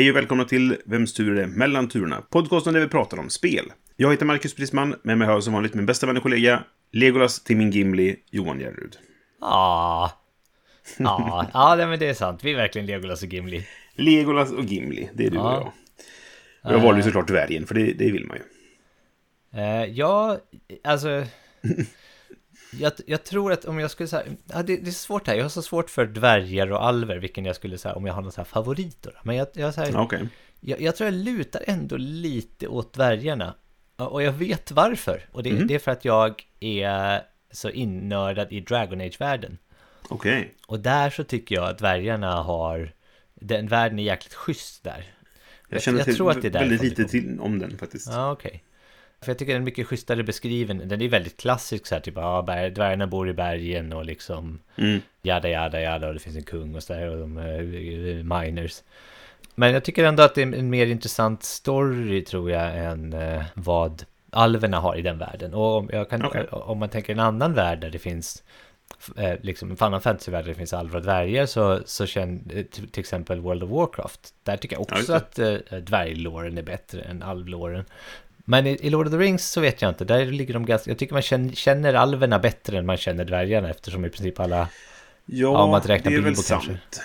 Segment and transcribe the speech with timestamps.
[0.00, 2.22] Hej och välkomna till Vems tur är det mellan turerna?
[2.30, 3.72] Podcasten där vi pratar om spel.
[3.96, 6.64] Jag heter Marcus Prisman, med mig har jag som vanligt min bästa vän och kollega
[6.92, 8.96] Legolas, Timmin Gimli, Johan Järrud.
[9.40, 10.12] Ja,
[10.98, 12.44] ja, ja men det är sant.
[12.44, 13.66] Vi är verkligen Legolas och Gimli.
[13.94, 15.56] Legolas och Gimli, det är du Ja.
[15.60, 15.72] och
[16.62, 16.72] jag.
[16.72, 18.42] Jag valde ju såklart dvärgen, för det, det vill man ju.
[19.60, 20.38] Eh, ja,
[20.84, 21.24] alltså...
[22.72, 25.44] Jag, jag tror att om jag skulle säga, ja, det, det är svårt här, jag
[25.44, 28.32] har så svårt för dvärgar och alver, vilken jag skulle säga, om jag har någon
[28.32, 29.20] så här favoriter.
[29.22, 30.28] Men jag, jag, så här, Okej.
[30.60, 33.54] jag, jag tror jag lutar ändå lite åt dvärgarna.
[33.96, 35.26] Och jag vet varför.
[35.32, 39.58] Och det, det är för att jag är så innördad i Dragon Age-världen.
[40.08, 40.54] Okej.
[40.66, 42.92] Och där så tycker jag att dvärgarna har,
[43.34, 45.04] den världen är jäkligt schysst där.
[45.68, 48.08] Jag känner jag till tror att det är väldigt lite till om den faktiskt.
[48.10, 48.64] Ja, okej.
[49.22, 50.88] För jag tycker den är mycket schysstare beskriven.
[50.88, 54.58] Den är väldigt klassisk så här, typ, ja, berg, dvärgarna bor i bergen och liksom
[54.76, 55.00] Mm.
[55.22, 58.82] jada, jada, jada och det finns en kung och så där och de är miners.
[59.54, 63.42] Men jag tycker ändå att det är en mer intressant story tror jag än eh,
[63.54, 65.54] vad alverna har i den världen.
[65.54, 66.46] Och om, kan, Okej.
[66.50, 68.42] om man tänker en annan värld där det finns
[69.16, 72.88] eh, liksom en annan fantasyvärld där det finns alver och dvärgar så, så känner till,
[72.90, 74.34] till exempel World of Warcraft.
[74.42, 75.16] Där tycker jag Ja, också det.
[75.16, 75.38] att
[75.72, 77.84] eh, dvärglåren är bättre än alvlåren.
[78.44, 80.90] Men i, i Lord of the Rings så vet jag inte, där ligger de ganska,
[80.90, 84.58] jag tycker man känner, känner alverna bättre än man känner dvärgarna eftersom i princip alla,
[84.58, 84.68] Ja,
[85.26, 86.68] Ja, om man det är väl Bilbo kanske.
[86.70, 87.00] sant.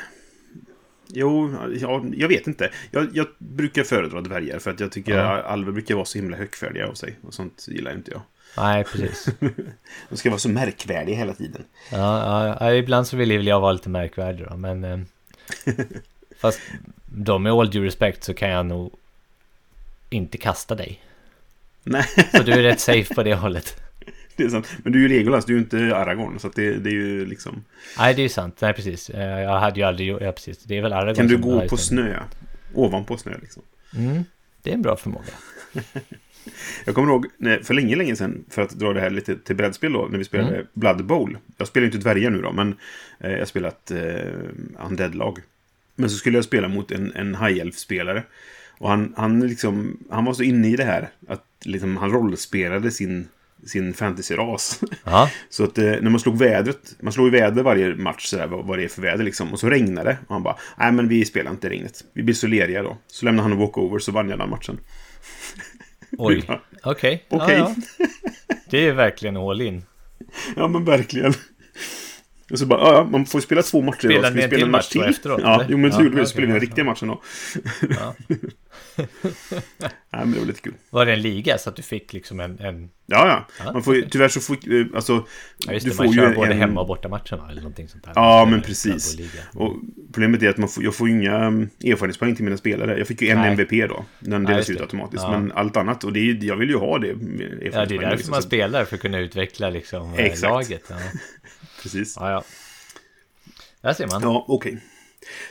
[1.08, 2.70] Jo, ja, jag vet inte.
[2.92, 5.42] Jag, jag brukar föredra dvärgar för att jag tycker Ja.
[5.42, 7.16] alver brukar vara så himla högfärdiga av sig.
[7.22, 8.22] Och sånt gillar inte jag.
[8.58, 9.28] nej precis.
[10.10, 11.64] De ska vara så märkvärdiga hela tiden.
[11.92, 11.98] Ja,
[12.48, 14.84] ja, ja, ibland så vill jag vara lite märkvärdig då, men...
[14.84, 15.00] Eh,
[16.40, 16.60] fast
[17.06, 18.92] då med all due respect så kan jag nog
[20.10, 21.02] inte kasta dig.
[21.86, 23.76] Nej, Så du är rätt safe på det hållet.
[24.36, 24.68] det är sant.
[24.84, 26.40] Men du är ju Legolas, du är ju inte Aragorn.
[26.40, 27.64] Så det, det är ju liksom...
[27.98, 28.58] Nej, det är ju sant.
[28.62, 29.10] Nej, precis.
[29.10, 30.10] Eh, Jag hade ju aldrig.
[30.10, 30.64] Ja, precis.
[30.64, 32.20] Det är väl Aragorn Kan du gå på snö?
[32.74, 33.64] Ovanpå snö liksom.
[33.98, 34.24] Mm,
[34.64, 35.26] det är en bra förmåga.
[36.86, 37.28] Jag kommer ihåg
[37.64, 40.24] för länge, länge sedan, för att dra det här lite till brädspel då, när vi
[40.26, 40.68] spelade Mm.
[40.74, 41.38] Blood Bowl.
[41.58, 42.76] Jag spelar inte dvärgar nu då, men
[43.20, 44.00] eh, jag har spelat eh,
[44.88, 45.40] Undead-lag.
[45.96, 48.24] Men så skulle jag spela mot en, en High Elf-spelare.
[48.78, 52.92] Och han, han, liksom, han var så inne i det här att liksom, han rollspelade
[52.92, 53.28] sin,
[53.66, 54.84] sin fantasy-ras.
[55.50, 58.66] Så att eh, när man slog vädret, man slog ju väder varje match sådär, vad,
[58.66, 59.54] vad det är för väder liksom.
[59.54, 60.18] Och så regnade det.
[60.28, 62.04] Och han bara, nej men vi spelar inte regnet.
[62.14, 62.98] Vi blir så leriga då.
[63.08, 64.80] Så lämnade han en walkover så vann jag den matchen.
[66.18, 66.44] oj.
[66.84, 67.26] Okej.
[67.30, 67.58] Okej.
[67.58, 68.08] Ja, ja.
[68.70, 69.84] Det är verkligen all in.
[70.56, 71.34] Ja, men verkligen.
[72.52, 74.26] Och så bara, ja, ja, man får spela två matcher Spela idag.
[74.32, 75.02] Ska vi spela en match till?
[75.02, 75.66] efteråt, Ja, eller?
[75.72, 76.70] jo, men Ja, gjorde okej, spelade vi den ja.
[76.70, 77.22] riktiga matchen då.
[78.00, 78.16] Ja.
[78.98, 80.74] Nej, men det var lite kul.
[80.90, 82.60] Var det en liga så att du fick liksom en...
[82.60, 83.48] en Ja, ja.
[83.66, 85.26] Ja, Man får tyvärr så får eh, alltså...
[85.58, 87.48] ja, just du det, får man ju kör både en- hemma och bortamatchen va?
[87.52, 88.12] Eller någonting sånt där.
[88.16, 89.18] Ja, men precis.
[89.54, 89.76] Och
[90.14, 92.98] problemet är att man får, jag får inga mm, erfarenhetspoäng till mina spelare.
[92.98, 93.52] Jag fick ju en Nej.
[93.52, 94.06] MVP då.
[94.20, 95.24] Den Ja, delas ut automatiskt.
[95.24, 95.32] Ja.
[95.40, 97.08] Men allt annat, och det är, jag vill ju ha det.
[97.08, 100.42] Ja, det är därför liksom, man spelar, för att kunna utveckla liksom eh, Exakt.
[100.42, 100.84] laget.
[100.90, 100.96] Ja.
[101.86, 102.16] Precis.
[102.20, 102.44] ja, ja.
[103.82, 104.22] Där ser man.
[104.22, 104.78] Ja, okej.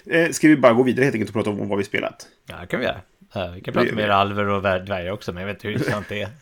[0.07, 2.29] Eh, ska vi bara gå vidare helt enkelt och prata om vad vi spelat?
[2.47, 3.01] Ja, det kan vi göra.
[3.35, 5.75] Ja, vi kan prata mer alver och vär- dvärgar också, men jag vet inte hur
[5.75, 6.29] intressant det är.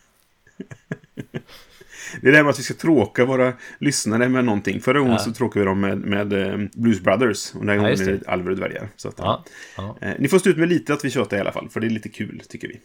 [2.20, 4.80] Det är det här med att vi ska tråka våra lyssnare med någonting.
[4.80, 5.18] Förra gången Ja.
[5.18, 7.54] så tråkade vi dem med, med eh, Blues Brothers.
[7.54, 8.28] Och den här gången just är det.
[8.28, 8.88] Alver och dvärgar.
[8.96, 9.44] Så att, Ja,
[9.76, 9.98] ja.
[10.00, 11.68] eh, ni får stå ut med lite att vi tjatar i alla fall.
[11.68, 12.80] För det är lite kul, tycker vi.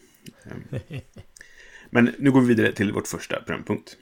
[0.88, 1.00] Eh,
[1.90, 3.96] Men nu går vi vidare till vårt första programpunkt.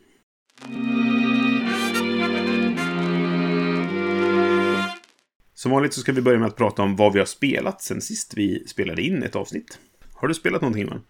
[5.57, 8.01] Som vanligt så ska vi börja med att prata om vad vi har spelat sen
[8.01, 9.79] sist vi spelade in ett avsnitt.
[10.13, 11.03] Har du spelat någonting Johan?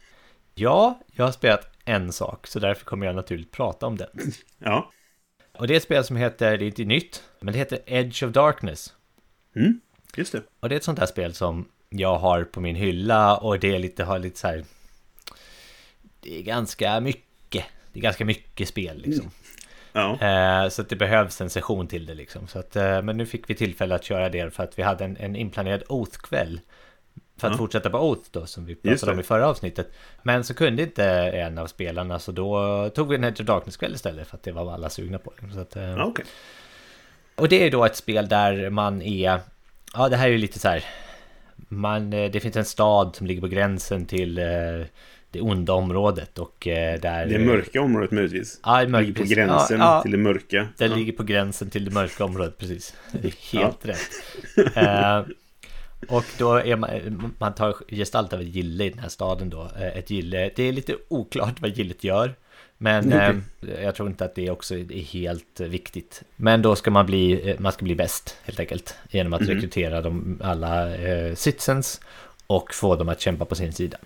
[0.55, 4.09] ja, jag har spelat en sak, så därför kommer jag naturligt prata om den.
[4.59, 4.93] Ja.
[5.59, 8.23] Och det är ett spel som heter, det är inte nytt, men det heter Edge
[8.23, 8.95] of Darkness.
[9.57, 9.81] Mm,
[10.17, 10.43] just det.
[10.61, 13.75] Och det är ett sånt här spel som jag har på min hylla och det
[13.75, 14.65] är lite, har lite så här...
[16.21, 17.65] Det är ganska mycket.
[17.93, 19.31] Det är ganska mycket spel liksom.
[19.97, 20.19] Ja.
[20.21, 22.49] Eh, så att det behövs en session till det liksom.
[22.49, 25.05] Så att, eh, men nu fick vi tillfälle att köra det för att vi hade
[25.05, 26.61] en, en inplanerad Oath-kväll.
[27.39, 27.59] För att Ja.
[27.59, 29.93] fortsätta på Oath då, som vi pratade om i förra avsnittet.
[30.23, 33.95] Men så kunde inte en av spelarna, så då tog vi en Edge of Darkness-kväll
[33.95, 34.29] istället.
[34.29, 35.33] För att det var vad alla sugna på.
[35.55, 36.25] Så att, eh, okej.
[37.35, 39.41] och det är då ett spel där man är...
[39.95, 40.85] Ja, det här är ju lite så här...
[41.69, 44.45] Man, eh, det finns en stad som ligger på gränsen till eh,
[45.37, 47.27] det onda området och eh, där...
[47.27, 48.61] Det mörka området möjligtvis.
[48.65, 50.69] Ja, det ligger på gränsen ja, ja, till det mörka.
[50.79, 50.95] Det ja.
[50.95, 52.95] ligger på gränsen till det mörka området, precis.
[53.13, 54.77] Det är helt rätt.
[54.77, 55.25] eh,
[56.09, 59.71] och då är man, man tar gestalt av ett gille i den här staden då.
[59.81, 62.35] Eh, ett gille, det är lite oklart vad gillet gör.
[62.79, 63.35] Men okay.
[63.69, 66.23] eh, jag tror inte att det också är helt viktigt.
[66.37, 68.95] Men då ska man bli, eh, man ska bli bäst helt enkelt.
[69.11, 69.55] Genom att mm.
[69.55, 72.01] rekrytera de, alla eh, citizens
[72.47, 73.99] och få dem att kämpa på sin sida.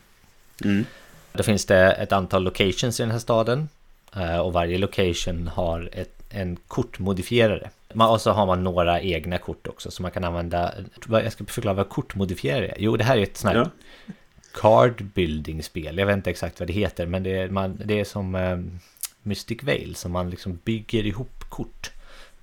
[0.65, 0.85] Mm.
[1.33, 3.69] Då finns det ett antal locations i den här staden.
[4.17, 7.71] Eh, och varje location har ett, en kortmodifierare.
[7.95, 10.75] Och så har man några egna kort också så man kan använda.
[11.09, 12.77] Jag ska förklara vad kortmodifierare är.
[12.79, 14.13] Jo, det här är ett sånt här ja.
[14.55, 15.99] card building spel.
[15.99, 18.81] Jag vet inte exakt vad det heter, men det är, man, det är som um,
[19.23, 21.91] Mystic Veil som man liksom bygger ihop kort.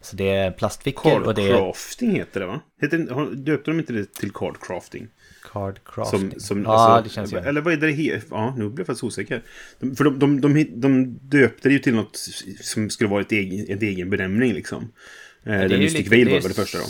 [0.02, 1.54] Så det är plastfickor och det är...
[1.54, 2.60] Cardcrafting heter det va?
[2.82, 5.08] Heter, döpte de inte det till cardcrafting?
[5.52, 6.32] Cardcrafting.
[6.32, 7.38] Som, som, ja, alltså, det känns ju.
[7.38, 8.28] Eller vad är det heter?
[8.32, 9.42] Ja, nu blir jag faktiskt osäker.
[9.80, 12.18] De, för de, de, de, de döpte det ju till något
[12.62, 14.92] som skulle vara ett egen, ett egen benämning liksom.
[15.44, 16.84] Ja, det är Mystic Veil var det första då.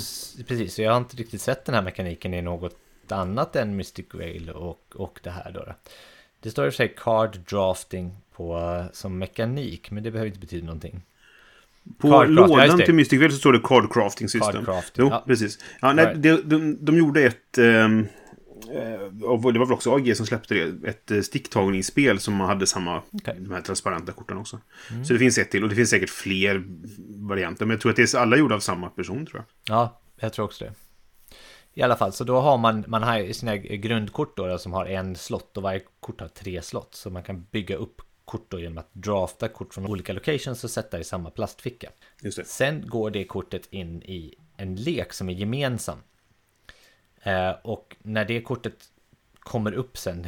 [0.48, 2.76] Precis, så jag har inte riktigt sett den här mekaniken i något
[3.10, 5.60] annat än Mystic Veil och, och det här då.
[5.60, 5.76] då.
[6.40, 10.40] Det står i och för sig card drafting på, som mekanik, men det behöver inte
[10.40, 11.02] betyda någonting.
[11.98, 14.54] På lådan till Mystic Veil så står det Card Crafting System.
[14.54, 15.24] Card crafting, jo, ja.
[15.28, 15.60] precis.
[15.82, 16.22] Ja, nej, right.
[16.22, 17.58] de, de, de gjorde ett...
[17.58, 18.08] Um,
[19.24, 20.90] och det var väl också AG som släppte det.
[20.90, 23.40] Ett eh, sticktagningsspel som hade samma, okay.
[23.40, 24.60] de här transparenta korten också.
[24.92, 25.06] Mm.
[25.06, 26.64] Så det finns ett till och det finns säkert fler
[27.28, 27.66] varianter.
[27.66, 29.76] Men jag tror att det är alla gjorda av samma person tror jag.
[29.76, 30.74] Ja, jag tror också det.
[31.74, 35.16] I alla fall, så då har man, man har sina grundkort då, som har en
[35.16, 36.96] slott och varje kort har tre slott.
[36.96, 40.70] Så man kan bygga upp kort då genom att drafta kort från olika locations och
[40.70, 41.90] sätta i samma plastficka.
[42.46, 45.98] Sen går det kortet in i en lek som är gemensam.
[47.28, 48.74] Eh, och när det kortet
[49.40, 50.28] kommer upp sen,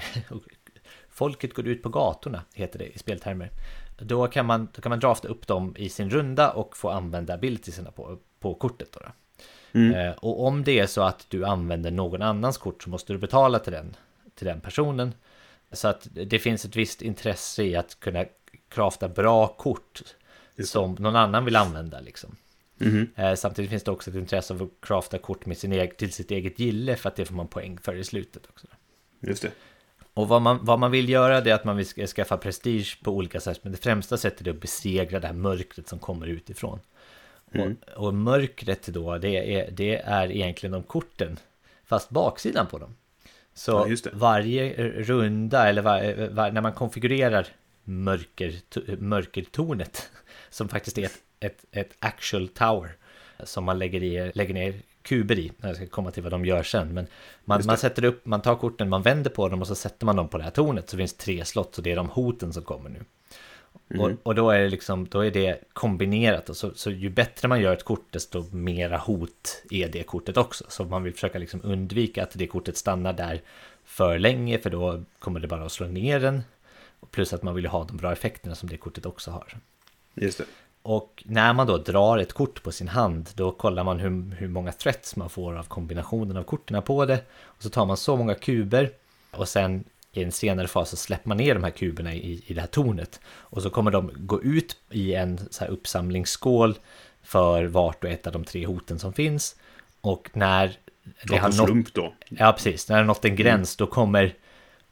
[1.10, 3.50] folket går ut på gatorna, heter det i speltermer.
[4.00, 7.34] Då kan man, då kan man drafta upp dem i sin runda och få använda
[7.34, 8.92] abilitiesarna på, på kortet.
[8.92, 9.00] Då,
[9.80, 9.94] mm.
[9.94, 13.20] eh, och om det är så att du använder någon annans kort så måste du
[13.20, 13.96] betala till den,
[14.36, 15.14] till den personen.
[15.72, 18.26] Så att det finns ett visst intresse i att kunna
[18.70, 20.02] krafta bra kort
[20.64, 22.36] som någon annan vill använda liksom.
[22.82, 23.36] Mm.
[23.38, 26.32] Samtidigt finns det också ett intresse av att crafta kort med sin egen, till sitt
[26.32, 28.68] eget gille för att det får man poäng för i slutet också.
[29.20, 29.52] Just det.
[30.14, 33.12] Och vad man, vad man vill göra det är att man vill skaffa prestige på
[33.12, 33.60] olika sätt.
[33.64, 36.80] Men det främsta sättet är att besegra det här mörkret som kommer utifrån.
[37.52, 37.78] Mm.
[37.96, 41.40] Och, och, mörkret då, det är, det är egentligen de korten.
[41.86, 42.96] Fast baksidan på dem.
[43.54, 47.48] Så ja, varje runda, eller var, var, när man konfigurerar
[47.84, 48.54] mörker,
[48.98, 50.10] mörkertornet,
[50.50, 52.96] som faktiskt är ett, ett, ett actual tower,
[53.44, 55.52] som man lägger, i, lägger ner kuber i.
[55.62, 56.94] Jag ska komma till vad de gör sen.
[56.94, 57.08] Men
[57.46, 60.16] man, man sätter upp, man tar korten, man vänder på dem och så sätter man
[60.16, 60.90] dem på det här tornet.
[60.90, 63.00] Så finns tre slott, så det är de hoten som kommer nu.
[63.90, 64.02] Mm.
[64.02, 66.50] Och, och, då är det liksom, då är det kombinerat.
[66.50, 70.38] Och så, så ju bättre man gör ett kort, desto mera hot är det kortet
[70.38, 70.66] också.
[70.68, 73.42] Så man vill försöka liksom undvika att det kortet stannar där
[73.86, 76.44] för länge, för då kommer det bara att slå ner den.
[77.12, 79.58] Plus att man vill ha de bra effekterna som det kortet också har.
[80.14, 80.46] Just det.
[80.82, 84.48] Och när man då drar ett kort på sin hand, då kollar man hur, hur
[84.48, 87.20] många threats man får av kombinationen av korten på det.
[87.42, 88.92] Och så tar man så många kuber
[89.32, 92.54] och sen i en senare fas så släpper man ner de här kuberna i, i
[92.54, 93.20] det här tornet.
[93.28, 96.76] Och så kommer de gå ut i en så här uppsamlingsskål
[97.24, 99.56] för vart och ett av de tre hoten som finns.
[100.02, 100.78] Och när
[101.24, 101.94] det har nått...
[101.94, 102.14] Då.
[102.30, 102.90] Ja, precis.
[102.90, 104.36] När det har nått en gräns då kommer,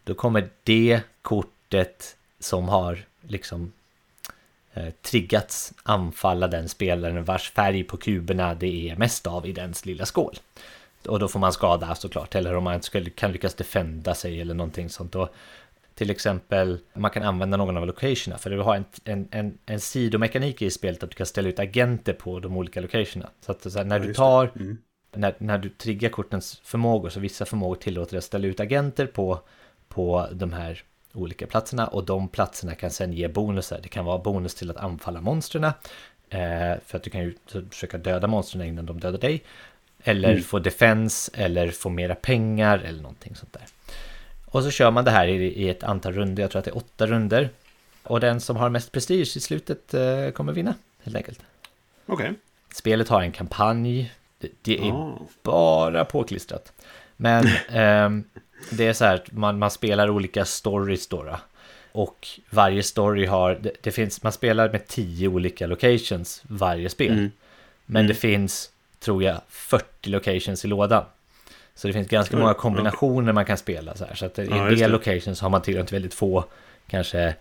[0.04, 3.72] då kommer det kortet som har liksom
[5.02, 10.06] triggats anfalla den spelaren vars färg på kuberna det är mest av i dens lilla
[10.06, 10.36] skål.
[11.08, 14.54] Och då får man skada såklart, eller om man skulle, kan lyckas defenda sig eller
[14.54, 15.12] någonting sånt.
[15.12, 15.30] Då,
[15.96, 19.80] till exempel, man kan använda någon av locationerna, för du har en, en, en, en
[19.80, 23.30] sidomekanik i spelet att du kan ställa ut agenter på de olika locationerna.
[23.46, 24.78] Så att så här, när ja, du tar, mm.
[25.16, 29.06] när, när du triggar kortens förmågor, så vissa förmågor tillåter dig att ställa ut agenter
[29.06, 29.40] på,
[29.88, 30.84] på de här
[31.18, 33.80] olika platserna och de platserna kan sen ge bonusar.
[33.84, 35.72] Det kan vara bonus till att anfalla monstren, eh,
[36.86, 37.36] för att du kan ju
[37.70, 39.44] försöka döda monstren innan de dödar dig.
[40.04, 40.44] Eller mm.
[40.44, 43.64] få defense eller få mera pengar eller någonting sånt där.
[44.46, 46.78] Och så kör man det här i, ett antal runder, jag tror att det är
[46.78, 47.50] åtta runder.
[48.04, 51.40] Och den som har mest prestige i slutet eh, kommer vinna, helt enkelt.
[52.06, 52.26] Okej.
[52.26, 52.36] Okay.
[52.74, 55.22] Spelet har en kampanj, det, det är oh.
[55.44, 56.74] bara påklistrat.
[57.16, 58.10] Men eh,
[58.72, 61.40] det är så här, man, man spelar olika stories då, då.
[61.92, 67.12] Och varje story har, det, det, finns, man spelar med tio olika locations varje spel.
[67.12, 67.32] Mm.
[67.86, 68.08] Men mm.
[68.08, 71.04] det finns tror jag, 40 locations i lådan.
[71.76, 74.16] Så det finns ganska Oj, många kombinationer man kan spela så här.
[74.16, 76.46] Så att i Ja, en just del locations har man tillgång till väldigt få
[76.88, 77.36] kanske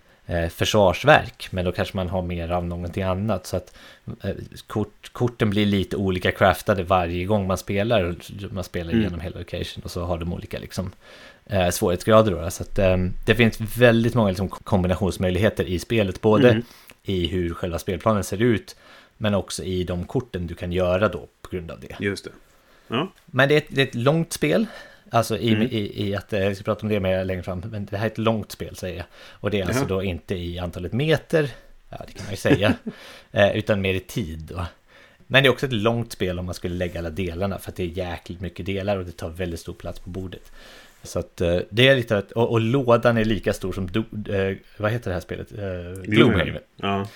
[0.51, 1.49] försvarsverk.
[1.51, 3.47] Men då kanske man har mer av någonting annat.
[3.47, 3.77] Så att
[4.23, 4.31] eh,
[4.67, 8.15] kort, korten blir lite olika craftade varje gång man spelar.
[8.51, 9.01] Man spelar Mm.
[9.03, 10.93] igenom hela location och så har de olika liksom,
[11.47, 12.33] eh, svårighetsgrader.
[12.33, 12.51] Då.
[12.51, 16.21] Så att, eh, det finns väldigt många liksom, kombinationsmöjligheter i spelet.
[16.21, 16.63] Både Mm.
[17.03, 18.77] i hur själva spelplanen ser ut.
[19.17, 21.97] Men också i de korten du kan göra då på grund av det.
[22.01, 22.31] Just det.
[22.89, 24.67] Ja, Men det är ett, det är ett långt spel.
[25.11, 25.63] Alltså i, Mm.
[25.71, 28.07] i, i att, eh, jag ska prata om det mer längre fram, men det här
[28.07, 29.07] är ett långt spel säger jag.
[29.31, 29.89] Och det är alltså Jaha.
[29.89, 31.51] då inte i antalet meter,
[31.91, 32.75] ja det kan man ju säga,
[33.33, 34.67] eh, utan mer i tid då.
[35.27, 37.77] Men det är också ett långt spel om man skulle lägga alla delarna, för att
[37.77, 40.53] det är jäkligt mycket delar och det tar väldigt stor plats på bordet.
[41.03, 44.03] Så att eh, det är lite, att- och, och lådan är lika stor som, do,
[44.77, 45.51] vad heter det här spelet?
[46.07, 46.59] Gloomhaven.
[46.77, 47.09] Ja,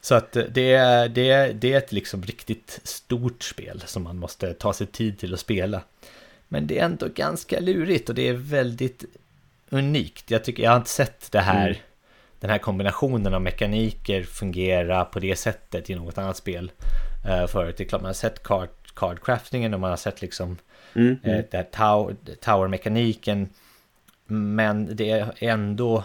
[0.00, 4.54] Så att det är, det, det är ett liksom riktigt stort spel som man måste
[4.54, 5.82] ta sig tid till att spela.
[6.52, 9.04] Men det är ändå ganska lurigt och det är väldigt
[9.70, 10.30] unikt.
[10.30, 11.78] Jag tycker jag har inte sett det här, Mm.
[12.40, 16.72] den här kombinationen av mekaniker fungera på det sättet i något annat spel
[17.28, 17.76] uh, förut.
[17.76, 20.58] Det är klart man har sett card, cardcraftingen och man har sett liksom
[20.94, 21.44] mm, eh, mm.
[21.50, 23.48] det här tower, tower-mekaniken.
[24.26, 26.04] Men det är ändå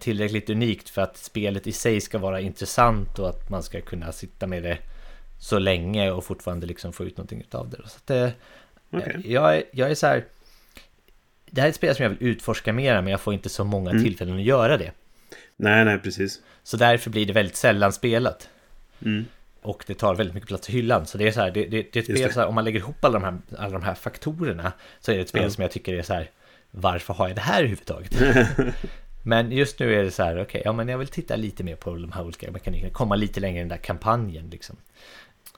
[0.00, 4.12] tillräckligt unikt för att spelet i sig ska vara intressant och att man ska kunna
[4.12, 4.78] sitta med det
[5.38, 7.88] så länge och fortfarande liksom få ut någonting av det.
[7.88, 8.32] Så det,
[8.98, 9.20] Okej.
[9.24, 10.24] jag, är, jag är så här...
[11.50, 13.64] Det här är ett spel som jag vill utforska mera men jag får inte så
[13.64, 14.02] många Mm.
[14.04, 14.90] tillfällen att göra det.
[15.56, 16.40] Nej, nej, precis.
[16.62, 18.48] Så därför blir det väldigt sällan spelat.
[19.04, 19.24] Mm.
[19.62, 21.06] Och det tar väldigt mycket plats i hyllan.
[21.06, 22.54] Så det är så här, det, det, det är ett Just spel så här, om
[22.54, 25.42] man lägger ihop alla de här, alla de här faktorerna så är det ett spel
[25.42, 25.50] Ja.
[25.50, 26.30] som jag tycker är så här,
[26.70, 28.16] varför har jag det här överhuvudtaget?
[29.24, 31.76] men just nu är det så här, okej, ja men jag vill titta lite mer
[31.76, 34.76] på de här olika mekanikerna, komma lite längre i den där kampanjen liksom.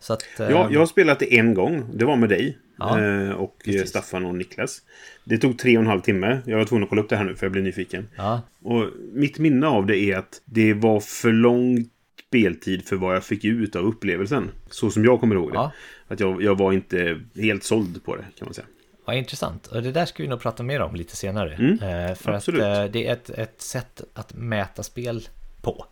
[0.00, 0.22] Så att...
[0.38, 1.84] Ja, ehm, jag har spelat det en gång.
[1.94, 2.58] Det var med dig.
[2.78, 3.88] Ja, eh, och eh, precis.
[3.90, 4.82] Staffan och Niklas.
[5.24, 6.40] Det tog tre och en halv timme.
[6.46, 8.08] Jag var tvungen att kolla upp det här nu för jag blev nyfiken.
[8.16, 11.88] ja, Och mitt minne av det är att det var för lång
[12.28, 14.50] speltid för vad jag fick ut av upplevelsen.
[14.70, 15.54] Så som jag kommer ihåg det.
[15.54, 15.72] ja,
[16.08, 18.66] Att jag, jag var inte helt såld på det, kan man säga.
[19.04, 19.66] vad intressant.
[19.66, 21.54] Och det där ska vi nog prata mer om lite senare.
[21.54, 22.62] Mm, Eh, för absolut.
[22.62, 25.28] att det är ett, ett sätt att mäta spel
[25.62, 25.86] på.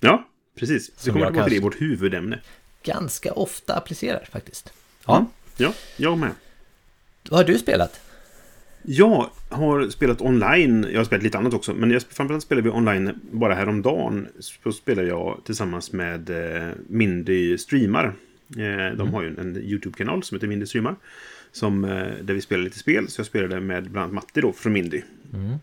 [0.00, 0.24] Ja,
[0.58, 0.90] precis.
[1.04, 2.40] Det kommer tillbaka till kanske- vårt huvudämne.
[2.82, 4.72] Ganska ofta applicerar faktiskt.
[5.06, 5.28] Ja, Mm.
[5.56, 6.30] Ja, jag med.
[7.30, 8.00] vad har du spelat?
[8.82, 10.86] Jag har spelat online.
[10.90, 11.74] Jag har spelat lite annat också.
[11.74, 14.28] Men jag, framförallt spelade vi online bara häromdagen.
[14.38, 18.04] Så spelade jag tillsammans med eh, Mindy Streamar.
[18.56, 20.96] Eh, de har ju en, en YouTube-kanal som heter Mindy Streamar.
[21.52, 23.08] Som, eh, där vi spelar lite spel.
[23.08, 25.02] Så jag spelade med bland annat Matti då från Mindy.
[25.32, 25.56] Mm.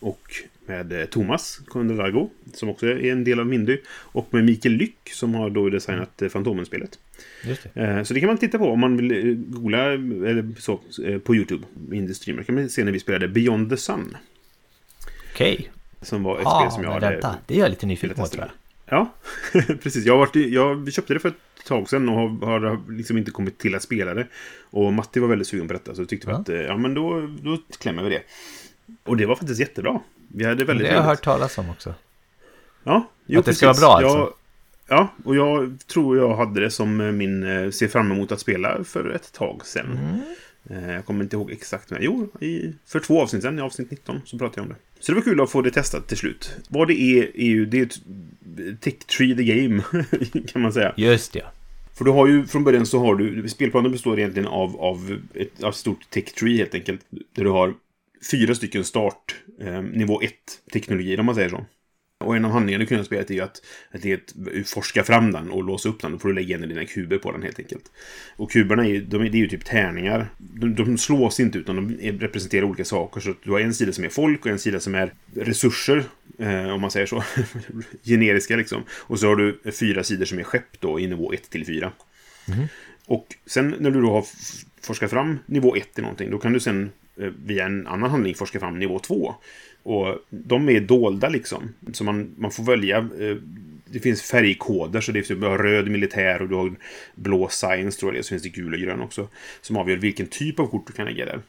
[0.00, 0.34] Och
[0.70, 2.30] med eh, Thomas Kondelago.
[2.54, 3.78] Som också är en del av Mindy.
[3.88, 6.98] Och med Mikael Lyck som har då designat eh, Fantomen-spelet.
[7.44, 7.80] Det.
[7.82, 10.80] Eh, Så det kan man titta på om man vill googla eller så,
[11.24, 11.64] på YouTube.
[11.92, 14.16] Indie Streamer kan man se när vi spelade Beyond the Sun.
[15.34, 15.70] Okej.
[16.02, 17.10] Som var ett Ja, spel som jag hade...
[17.10, 17.34] vänta.
[17.46, 18.50] Det är jag lite nyfiken på tror jag.
[18.98, 19.14] Ja,
[19.82, 20.04] precis.
[20.06, 21.34] Jag, har varit, jag köpte det för ett
[21.66, 22.14] tag sedan och
[22.48, 24.26] har, har liksom inte kommit till att spela det.
[24.70, 26.38] Och Matti var väldigt sugen på detta så tyckte vi Ja.
[26.38, 28.22] att ja, men då, då klämmer vi det.
[29.02, 30.00] Och det var faktiskt jättebra.
[30.28, 31.94] Vi hade väldigt Det har jag hört talas om också.
[32.84, 34.18] Ja, Att det ska vara bra, alltså?
[34.18, 34.32] Jag,
[34.98, 38.40] ja, och jag tror jag hade det som eh, min eh, se fram emot att
[38.40, 39.98] spela för ett tag sedan.
[40.70, 40.84] Mm.
[40.84, 43.90] Eh, Jag kommer inte ihåg exakt men jo, i, för två avsnitt sedan, i avsnitt
[43.90, 45.04] 19, så pratade jag om det.
[45.04, 46.56] Så det var kul att få det testat till slut.
[46.68, 49.82] Vad det är, är ju, det är ett Tech Tree the Game,
[50.52, 50.94] kan man säga.
[50.96, 51.44] Just det.
[51.94, 55.62] För du har ju, från början så har du, spelplanen består egentligen av, av ett
[55.62, 57.00] av stort Tech Tree helt enkelt.
[57.10, 57.74] Där du har
[58.30, 60.34] fyra stycken start, eh, nivå 1
[60.72, 61.64] teknologier om man säger så.
[62.24, 64.20] Och en av handlingarna i spelet är ju att, att det är
[64.60, 66.12] att forska fram den och låsa upp den.
[66.12, 67.92] Då får du lägga in dina kuber på den helt enkelt.
[68.36, 70.28] Och kuberna är, de är, det är ju typ tärningar.
[70.38, 73.20] De, de slås inte utan de representerar olika saker.
[73.20, 76.04] Så du har en sida som är folk och en sida som är resurser.
[76.38, 77.24] Eh, om man säger så.
[78.04, 78.82] Generiska liksom.
[78.90, 81.92] Och så har du fyra sidor som är skepp då i nivå 1 till 4.
[83.06, 84.24] Och sen när du då har
[84.82, 88.34] forskat fram nivå 1 i någonting, då kan du sen Eh, via en annan handling
[88.34, 89.34] forska fram nivå 2.
[89.82, 91.74] Och de är dolda liksom.
[91.92, 92.98] Så man, man får välja.
[92.98, 93.36] Eh,
[93.92, 96.72] det finns färgkoder, så det finns typ, du har röd militär och du har
[97.14, 99.28] blå science tror jag det är, så finns det gul och grön också.
[99.60, 101.40] Som avgör vilken typ av kort du kan lägga där.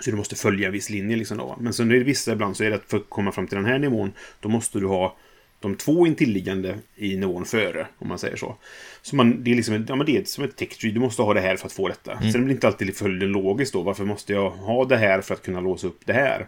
[0.00, 1.56] Så du måste följa en viss linje liksom då.
[1.60, 3.56] Men sen är det vissa ibland så är det att för att komma fram till
[3.56, 5.16] den här nivån, då måste du ha
[5.62, 8.56] de två intilliggande i nivån före, om man säger så.
[9.02, 11.22] Så man, det är liksom, ja men det är som ett tech tree, du måste
[11.22, 12.20] ha det här för att få detta.
[12.20, 15.34] Sen blir det inte alltid följden logiskt då, varför måste jag ha det här för
[15.34, 16.46] att kunna låsa upp det här?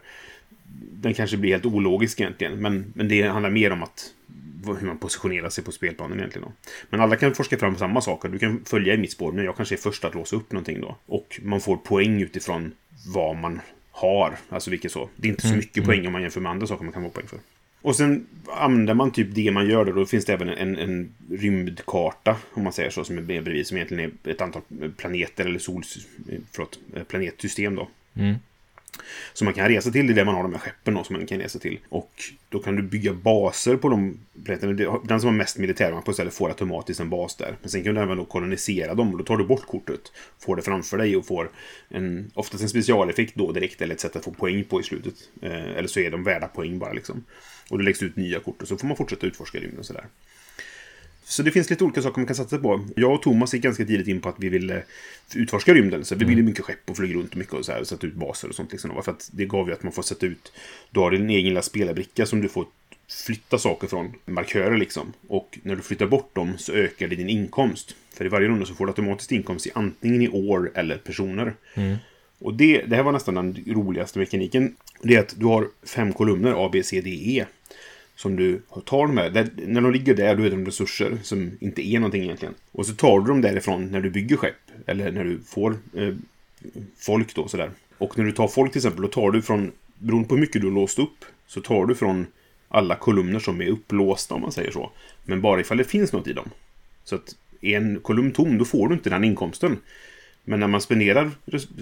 [0.92, 4.10] Den kanske blir helt ologisk egentligen, men, men det handlar mer om att
[4.66, 6.48] hur man positionerar sig på spelplanen egentligen.
[6.48, 6.70] Då.
[6.90, 8.28] Men alla kan forska fram samma saker.
[8.28, 10.80] Du kan följa i mitt spår, men jag kanske är först att låsa upp någonting
[10.80, 10.96] då.
[11.06, 12.72] Och man får poäng utifrån
[13.14, 14.36] vad man har.
[14.48, 15.08] Alltså vilket så.
[15.16, 17.10] Det är inte så mycket poäng om man jämför med andra saker man kan få
[17.10, 17.38] poäng för.
[17.84, 19.92] Och sen använder man typ det man gör då.
[19.92, 23.66] Då finns det även en, en rymdkarta, om man säger så, som är bredvid.
[23.66, 24.62] Som egentligen är ett antal
[24.96, 25.96] planeter eller sols...
[26.28, 27.88] Eh, förlåt, eh, planetsystem då.
[28.14, 28.34] Mm.
[29.32, 31.16] Som man kan resa till, det är det man har de här skeppen då, som
[31.16, 31.78] man kan resa till.
[31.88, 32.12] Och
[32.48, 35.00] då kan du bygga baser på de planeterna.
[35.04, 37.56] Den som har mest militärmakt på stället får automatiskt en bas där.
[37.60, 40.12] Men sen kan du även då kolonisera dem och då tar du bort kortet.
[40.38, 41.50] Får det framför dig och får
[41.88, 45.14] en, oftast en specialeffekt då direkt eller ett sätt att få poäng på i slutet.
[45.42, 47.24] Eh, eller så är de värda poäng bara liksom.
[47.70, 50.04] Och det läggs ut nya kort och så får man fortsätta utforska rymden och sådär.
[51.26, 52.86] Så det finns lite olika saker man kan satsa på.
[52.96, 54.82] Jag och Thomas gick ganska tidigt in på att vi ville
[55.34, 56.04] utforska rymden.
[56.04, 58.14] Så vi byggde mycket skepp och flög runt mycket och så här, och satte ut
[58.14, 58.72] baser och sånt.
[58.72, 59.02] Liksom.
[59.04, 60.52] För att det gav ju att man får sätta ut...
[60.90, 62.66] Du har din egen lilla spelarbricka som du får
[63.26, 64.12] flytta saker från.
[64.26, 65.12] Markörer liksom.
[65.28, 67.94] Och när du flyttar bort dem så ökar det din inkomst.
[68.14, 71.54] För i varje runda så får du automatiskt inkomst i antingen i år eller personer.
[72.38, 74.76] Och det, det här var nästan den roligaste mekaniken.
[75.02, 77.46] Det är att du har fem kolumner A, B, C, D, E.
[78.16, 79.30] Som du tar de här.
[79.30, 82.54] Där, när de ligger där, då är de resurser som inte är någonting egentligen.
[82.72, 84.54] Och så tar du dem därifrån när du bygger skepp.
[84.86, 86.14] Eller när du får eh,
[86.96, 87.70] folk då sådär.
[87.98, 90.62] Och när du tar folk till exempel, då tar du från, beroende på hur mycket
[90.62, 92.26] du har låst upp, så tar du från
[92.68, 94.90] alla kolumner som är upplåsta om man säger så.
[95.24, 96.50] Men bara ifall det finns något i dem.
[97.04, 99.78] Så att är en kolumn tom, då får du inte den inkomsten.
[100.44, 101.30] Men när man spenderar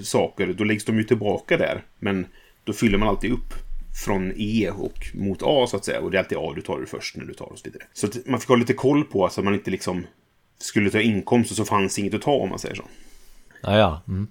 [0.02, 1.82] saker, då läggs de ju tillbaka där.
[1.98, 2.26] Men
[2.64, 3.54] då fyller man alltid upp
[4.04, 6.00] från E och mot A så att säga.
[6.00, 7.82] Och det är alltid A du tar det först när du tar och så vidare.
[7.92, 10.06] Så att man fick ha lite koll på så att man inte liksom
[10.58, 12.84] skulle ta inkomst och så fanns inget att ta om man säger så.
[13.62, 14.02] Ja, ja.
[14.08, 14.28] Mm.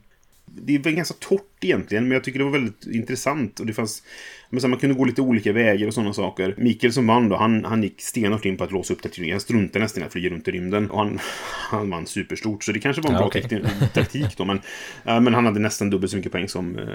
[0.55, 3.59] Det var ganska torrt egentligen, men jag tycker det var väldigt intressant.
[3.59, 4.03] Och det fanns...
[4.49, 6.55] Men så man kunde gå lite olika vägar och sådana saker.
[6.57, 9.31] Mikael som vann då, han, han gick stenhårt in på att låsa upp teknologi.
[9.31, 10.91] Han struntade nästan i att flyga runt i rymden.
[10.91, 11.19] Och han,
[11.71, 14.45] han vann superstort, så det kanske var en Ja, bra tekni- taktik då.
[14.45, 14.59] Men,
[15.03, 16.79] ja, men han hade nästan dubbelt så mycket poäng som...
[16.79, 16.85] Eh,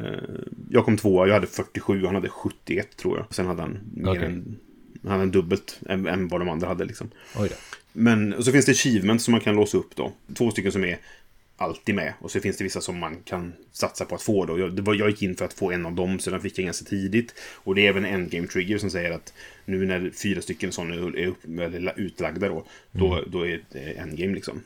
[0.70, 3.34] jag kom tvåa, jag hade 47, han hade 71 tror jag.
[3.34, 4.24] Sen hade han mer Okej.
[4.24, 4.56] än...
[5.08, 7.10] Han hade dubbelt än, än vad de andra hade liksom.
[7.92, 10.12] Men och så finns det achievements som man kan låsa upp då.
[10.34, 10.98] Två stycken som är
[11.56, 12.12] alltid med.
[12.20, 14.58] Och så finns det vissa som man kan satsa på att få då.
[14.58, 16.64] Jag, var, jag gick in för att få en av dem, så den fick jag
[16.64, 17.34] ganska tidigt.
[17.54, 19.32] Och det är även en endgame trigger som säger att
[19.64, 21.38] nu när fyra stycken sådana är, upp,
[21.96, 24.62] utlagda då, då, då är det endgame liksom.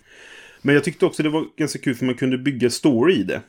[0.63, 3.43] Men jag tyckte också det var ganska kul för man kunde bygga story i det.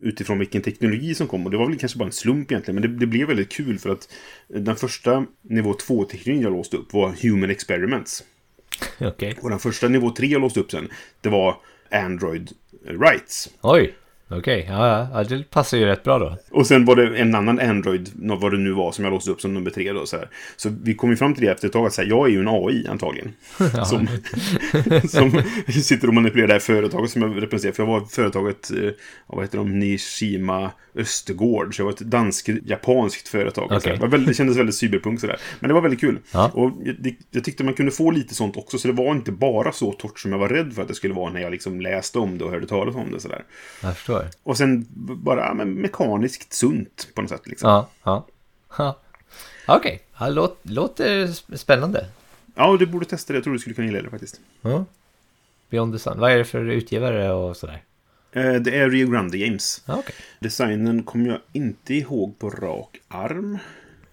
[0.00, 1.44] Utifrån vilken teknologi som kom.
[1.44, 2.80] Och det var väl kanske bara en slump egentligen.
[2.80, 4.08] Men det, det blev väldigt kul för att
[4.48, 8.24] den första nivå 2-teknologin jag låste upp var Human Experiments.
[9.00, 9.38] Okej.
[9.42, 10.88] Och den första nivå 3 jag låste upp sen,
[11.20, 11.56] det var
[11.94, 12.54] Android
[12.84, 13.48] Rights.
[13.62, 13.94] Oj.
[14.38, 15.08] Okej, ja, ja.
[15.12, 15.24] ja.
[15.24, 16.38] Det passar ju rätt bra då.
[16.50, 19.40] Och sen var det en annan Android, vad det nu var, som jag låste upp
[19.40, 20.06] som nummer tre då.
[20.06, 20.28] Så, här.
[20.56, 22.30] så vi kom ju fram till det efter ett tag att så här, jag är
[22.30, 23.32] ju en AI antagligen.
[23.84, 24.08] som,
[25.08, 25.42] som
[25.82, 27.72] sitter och manipulerar det här företaget som jag representerar.
[27.72, 28.90] För jag var företaget, eh,
[29.26, 31.76] vad heter de, Nishima Östergård.
[31.76, 33.72] Så jag var ett dansk-japanskt företag.
[33.72, 33.96] och så här.
[33.96, 35.40] Det, var väldigt, det kändes väldigt cyberpunk sådär.
[35.60, 36.18] Men det var väldigt kul.
[36.32, 36.50] Ja.
[36.54, 38.78] Och jag, det, jag tyckte man kunde få lite sånt också.
[38.78, 41.14] Så det var inte bara så torrt som jag var rädd för att det skulle
[41.14, 43.20] vara när jag liksom läste om det och hörde talas om det.
[43.20, 43.44] Sådär.
[43.82, 44.23] Jag förstår.
[44.42, 47.46] Och sen bara ja, men mekaniskt sunt på något sätt.
[47.46, 47.70] Liksom.
[47.70, 48.26] Ja, ja.
[48.78, 49.00] ja.
[49.66, 52.06] Okej, ja, låt, låter sp- spännande.
[52.54, 53.36] Ja, du borde testa det.
[53.36, 54.40] Jag tror du skulle kunna gilla det faktiskt.
[54.60, 54.84] Ja.
[55.70, 56.18] Beyond the Sun.
[56.20, 57.82] Vad är det för utgivare och sådär?
[58.32, 59.82] Eh, Det är Rio Grande Games.
[59.86, 60.14] Ja, okej.
[60.40, 63.58] Designen kommer jag inte ihåg på rak arm.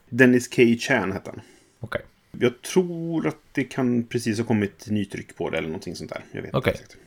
[0.10, 0.62] Dennis K.
[0.80, 1.42] Chan hette han.
[1.80, 2.02] Okej.
[2.40, 6.24] Jag tror att det kan precis ha kommit nytryck på det eller någonting sånt där.
[6.32, 6.72] Jag vet Okej.
[6.74, 7.01] inte exakt.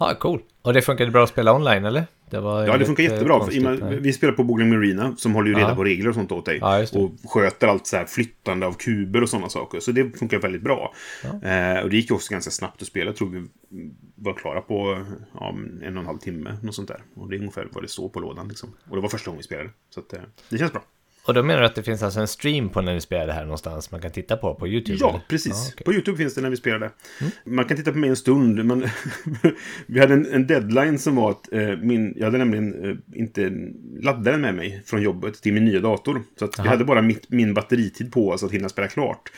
[0.00, 0.42] Ja, cool.
[0.62, 2.04] Och det funkade bra att spela online, eller?
[2.30, 3.38] Det Ja, det funkar jättebra.
[3.38, 3.66] Konstigt,
[4.00, 5.74] vi spelar på Bowling Marina som håller ju reda Ja.
[5.74, 6.58] på regler och sånt åt dig.
[6.58, 6.92] Det.
[6.94, 9.80] och sköter allt så här flyttande av kuber och sådana saker.
[9.80, 10.94] Så det funkar väldigt bra.
[11.24, 13.06] Eh, och det gick också ganska snabbt att spela.
[13.06, 13.48] Jag tror vi
[14.14, 16.56] var klara på ja, en och en halv timme.
[16.62, 17.02] Något sånt där.
[17.14, 18.48] Och det är ungefär vad det står på lådan.
[18.48, 18.68] Liksom.
[18.90, 19.70] Och det var första gången vi spelade.
[19.94, 20.82] Så att, eh, det känns bra.
[21.24, 23.32] Och då menar du att det finns alltså en stream på när ni spelar det
[23.32, 24.98] här någonstans man kan titta på på YouTube?
[25.00, 25.52] Ja, precis.
[25.52, 25.84] Ja, okej.
[25.84, 26.90] På YouTube finns det när vi spelade.
[27.44, 28.86] Man kan titta på mig en stund, men
[29.86, 33.52] vi hade en, en deadline som var att eh, min, jag hade nämligen eh, inte
[34.00, 36.22] laddaren med mig från jobbet till min nya dator.
[36.38, 39.30] Så att vi hade bara mitt, min batteritid på oss att hinna spela klart.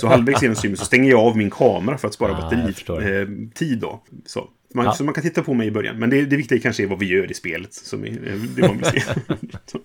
[0.00, 2.60] Så halvvägs genom streamen så stänger jag av min kamera för att spara Ah, jag
[2.62, 4.02] batteritid eh, då.
[4.26, 4.48] Så.
[4.74, 4.92] Man, Ja.
[4.92, 5.98] så man kan titta på mig i början.
[5.98, 7.74] Men det, det viktiga kanske är vad vi gör i spelet.
[7.74, 8.62] Som är, eh, det.
[9.66, 9.78] Så.
[9.78, 9.80] Eh,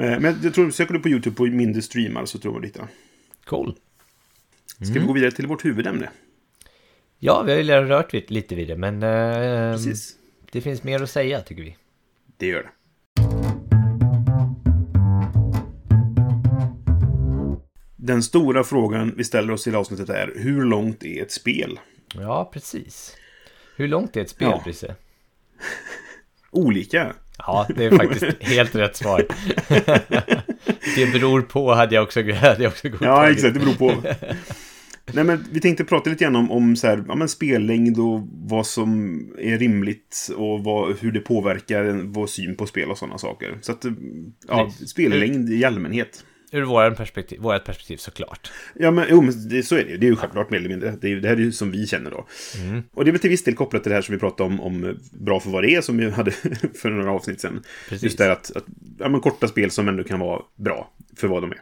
[0.00, 2.86] Men jag tror, söker du på YouTube på mindre streamar så tror jag du hittar.
[3.44, 3.76] Cool.
[4.66, 5.00] Ska Mm.
[5.00, 6.10] vi gå vidare till vårt huvudämne?
[7.18, 10.16] Ja, vi har ju redan rört vid, lite vid det, men eh, Precis.
[10.52, 11.76] det finns mer att säga tycker vi.
[12.36, 12.70] Det gör
[17.96, 21.78] Den stora frågan vi ställer oss i det avsnittet är hur långt är ett spel?
[22.14, 23.16] Ja, precis.
[23.76, 24.60] Hur långt är ett spel, Ja.
[24.64, 24.94] Brisse?
[26.50, 27.14] Olika.
[27.46, 29.26] Ja, det är faktiskt helt rätt svar.
[30.96, 33.08] det beror på, hade jag också, hade jag också godtagit.
[33.08, 33.54] Ja, exakt.
[33.54, 34.02] Det beror på.
[35.12, 38.28] Nej, men vi tänkte prata lite grann om, om så här, ja, men spellängd och
[38.32, 43.18] vad som är rimligt och vad, hur det påverkar vår syn på spel och sådana
[43.18, 43.58] saker.
[43.60, 43.84] Så att,
[44.48, 46.24] ja, spellängd i allmänhet.
[46.52, 48.52] Ur vårt perspektiv, perspektiv såklart.
[48.74, 49.96] Ja, men, jo, men det, så är det ju.
[49.96, 50.96] Det är ju självklart mer eller mindre.
[51.00, 52.26] Det, är, det här är ju som vi känner då.
[52.94, 54.60] Och det är väl till viss del kopplat till det här som vi pratade om,
[54.60, 56.30] om bra för vad det är, som vi hade
[56.80, 57.62] för några avsnitt sedan.
[57.88, 58.02] Precis.
[58.04, 58.64] Just det här att, att
[58.98, 61.60] ja, men korta spel som ändå kan vara bra för vad de är.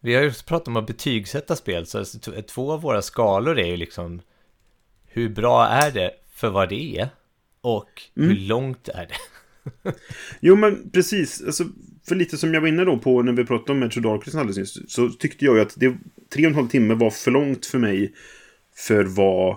[0.00, 3.58] Vi har ju också pratat om att betygsätta spel, så t- två av våra skalor
[3.58, 4.20] är ju liksom
[5.06, 7.08] hur bra är det för vad det är
[7.60, 9.14] och hur långt är det?
[10.40, 11.42] Jo, men precis.
[11.46, 11.64] Alltså,
[12.08, 14.56] för lite som jag var inne då på när vi pratade om Metro Darkness alldeles
[14.76, 15.96] nyss, så tyckte jag ju att det,
[16.34, 18.14] tre och en halv timme var för långt för mig
[18.76, 19.56] för vad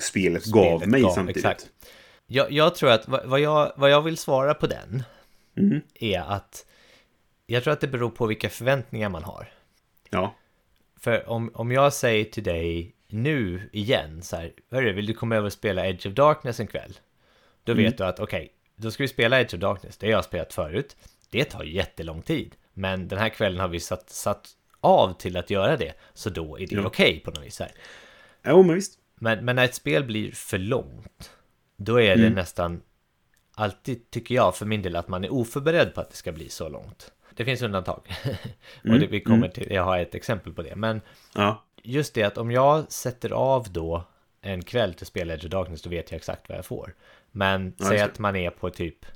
[0.00, 1.36] spelet, gav Spelet mig gav, samtidigt.
[1.36, 1.70] exakt.
[2.26, 5.02] Jag, jag tror att vad, jag, vad jag vill svara på den
[5.58, 5.80] Mm.
[5.94, 6.66] är att
[7.46, 9.48] jag tror att det beror på vilka förväntningar man har.
[10.10, 10.34] Ja.
[11.00, 15.36] För om, om jag säger till dig nu igen så här, hörru, vill du komma
[15.36, 16.98] över och spela Edge of Darkness en kväll?
[17.64, 17.84] Då Mm.
[17.84, 20.52] vet du att okej, då ska vi spela Edge of Darkness, det har jag spelat
[20.54, 20.96] förut.
[21.30, 24.48] Det tar jättelång tid, men den här kvällen har vi satt, satt
[24.80, 26.86] av till att göra det, så då är det Ja.
[26.86, 27.60] okej på något vis.
[27.60, 27.70] Här.
[28.46, 28.98] Jo, men visst.
[29.14, 31.30] Men, men när ett spel blir för långt,
[31.76, 32.82] då är det nästan
[33.54, 36.48] alltid, tycker jag, för min del, att man är oförberedd på att det ska bli
[36.48, 37.12] så långt.
[37.34, 38.00] Det finns undantag.
[38.84, 40.76] och det, vi kommer till, jag har ett exempel på det.
[40.76, 41.00] Men
[41.34, 41.64] Ja.
[41.82, 44.04] just det att om jag sätter av då
[44.40, 46.94] en kväll till att spela Edge of Darkness, då vet jag exakt vad jag får.
[47.30, 49.06] Men Ja, säg att man är på typ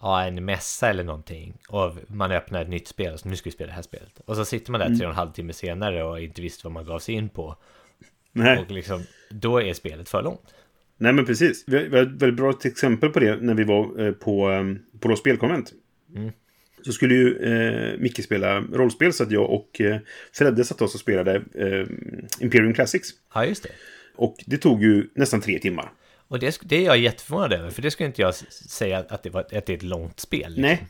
[0.00, 3.44] ja, en mässa eller någonting och man öppnar ett nytt spel och så nu ska
[3.44, 4.20] vi spela det här spelet.
[4.24, 6.72] Och så sitter man där tre och en halv timme senare och inte visste vad
[6.72, 7.56] man gav sig in på.
[8.32, 8.58] Nej.
[8.58, 10.54] Och liksom, då är spelet för långt.
[10.96, 11.64] Nej, men precis.
[11.66, 14.50] Vi har, vi har ett väldigt bra exempel på det när vi var eh, på,
[14.50, 15.72] eh, på då spelkonvent.
[16.16, 16.32] Mm.
[16.82, 19.98] Så skulle ju eh, Micke spela rollspel så att jag och eh,
[20.32, 21.86] Fredde satt oss och spelade eh,
[22.40, 23.08] Imperium Classics.
[23.34, 23.70] Ja, just det.
[24.16, 25.92] Och det tog ju nästan tre timmar.
[26.30, 29.30] Och det, det är jag jätteförvånad över, för det skulle inte jag säga att det,
[29.30, 30.50] var, att det är ett långt spel.
[30.50, 30.62] liksom.
[30.62, 30.86] Nej,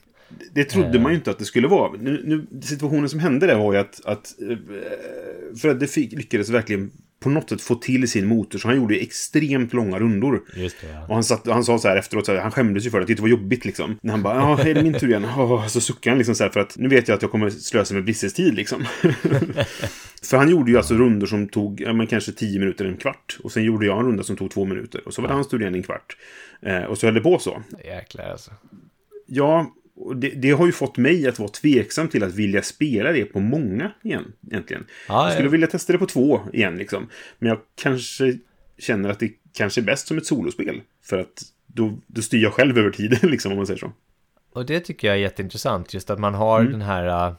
[0.53, 1.92] det trodde man ju inte att det skulle vara.
[1.92, 4.57] Nu, nu, situationen som hände där var ju att, att eh,
[5.61, 9.72] Fredde fick, lyckades verkligen på något sätt få till sin motor, så han gjorde extremt
[9.72, 10.42] långa rundor.
[10.54, 11.06] Det, ja.
[11.09, 13.14] Och han, satt, han sa så här efteråt, så här, han skämdes ju för det,
[13.14, 13.98] det var jobbigt liksom.
[14.02, 15.24] När han bara, ja, är det min tur igen?
[15.24, 17.50] Oh, så suckade han liksom så här, för att nu vet jag att jag kommer
[17.50, 18.85] slösa med Brisses tid liksom.
[20.22, 23.38] för han gjorde ju alltså rundor som tog, ja men kanske tio minuter, en kvart.
[23.42, 25.00] Och sen gjorde jag en runda som tog två minuter.
[25.06, 26.16] Och så var det hans tur igen en kvart.
[26.62, 27.62] Eh, och så höll det på så.
[27.85, 28.50] Jäklar alltså.
[29.26, 33.12] Ja, och det, det har ju fått mig att vara tveksam till att vilja spela
[33.12, 34.86] det på många igen, egentligen.
[35.08, 35.50] Ja, jag skulle ja.
[35.50, 37.08] vilja testa det på två igen, liksom.
[37.38, 38.38] Men jag kanske
[38.78, 40.80] känner att det kanske är bäst som ett solospel.
[41.02, 43.92] För att då, då styr jag själv över tiden, liksom, om man säger så.
[44.52, 46.72] Och det tycker jag är jätteintressant, just att man har Mm.
[46.72, 47.34] den här äh,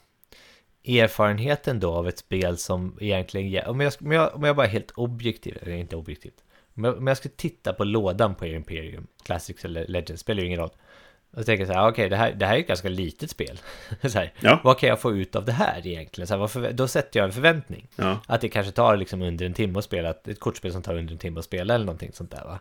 [1.04, 4.66] erfarenheten då av ett spel som egentligen, ge- om jag, om jag, om jag bara
[4.66, 6.44] är helt objektiv, eller inte objektivt,
[6.76, 10.48] om jag, om jag skulle titta på lådan på Imperium, Classics eller Legends, spelar ju
[10.48, 10.70] ingen roll.
[11.34, 13.60] Och tänker så här, okej, det, här, det här är ett ganska litet spel.
[14.02, 14.62] så här, Ja.
[14.64, 16.28] Vad kan jag få ut av det här egentligen?
[16.28, 17.88] Så här, vad förvä- då sätter jag en förväntning.
[17.96, 18.20] Ja.
[18.28, 20.98] Att det kanske tar liksom under en timme att spela, ett ett kortspel som tar
[20.98, 22.60] under en timme att spela eller någonting sånt där va.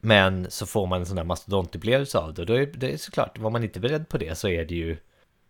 [0.00, 2.96] Men så får man en sån där mastodontupplevelse av det och då är det är
[2.96, 4.96] såklart, var man inte beredd på det så är det ju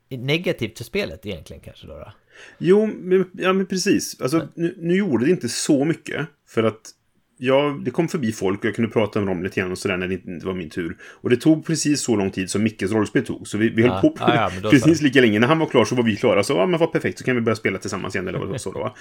[0.09, 1.99] negativt för spelet egentligen kanske då.
[1.99, 2.13] då.
[2.59, 4.21] Jo, men, ja, men precis.
[4.21, 6.27] Alltså, nu, nu gjorde det inte så mycket.
[6.49, 6.91] För att
[7.39, 9.97] ja, det kom förbi folk och jag kunde prata med dem lite grann och sådär
[9.97, 10.97] när det inte var min tur.
[11.03, 13.49] Och det tog precis så lång tid som Mickes rollspel tog.
[13.49, 15.05] Så vi, vi Ja, höll på ja, ja, då precis så.
[15.05, 15.39] lika länge.
[15.39, 16.43] När han var klar så var vi klara.
[16.45, 18.29] Så ja, men vad perfekt, så kan vi börja spela tillsammans igen.
[18.29, 18.95] Eller vad så då?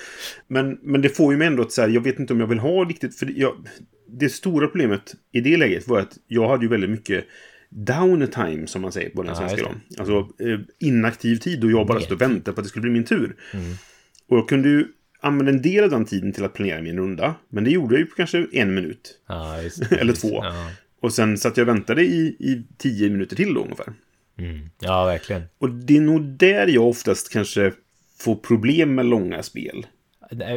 [0.48, 2.48] Men, men det får ju mig ändå att så här, jag vet inte om jag
[2.48, 3.16] vill ha riktigt...
[3.20, 3.54] För jag,
[4.10, 7.26] det stora problemet i det läget var att jag hade ju väldigt mycket
[7.70, 10.00] downtime, som man säger på den Ja, svenska då.
[10.00, 12.92] Alltså eh, inaktiv tid och jag bara stod och väntade på att det skulle bli
[12.92, 13.36] min tur.
[13.54, 13.66] Mm.
[14.30, 14.88] Och jag kunde ju
[15.20, 17.36] använda en del av den tiden till att planera min runda.
[17.50, 19.20] Men det gjorde jag ju på kanske en minut.
[19.28, 20.22] Ja, just, Eller precis.
[20.22, 20.44] två.
[20.44, 20.72] Ja.
[21.02, 23.94] Och sen satt jag och väntade i, i tio minuter till då ungefär.
[24.40, 24.70] Mm.
[24.80, 25.42] ja, verkligen.
[25.58, 27.74] Och det är nog där jag oftast kanske
[28.20, 29.86] får problem med långa spel.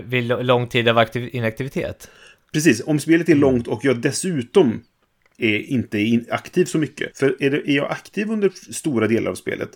[0.04, 2.10] Vid lo- lång tid av aktiv- inaktivitet.
[2.52, 4.82] Precis, om spelet är långt och jag dessutom
[5.38, 7.18] är inte in aktiv så mycket.
[7.18, 9.70] För är jag aktiv under stora delar av spelet,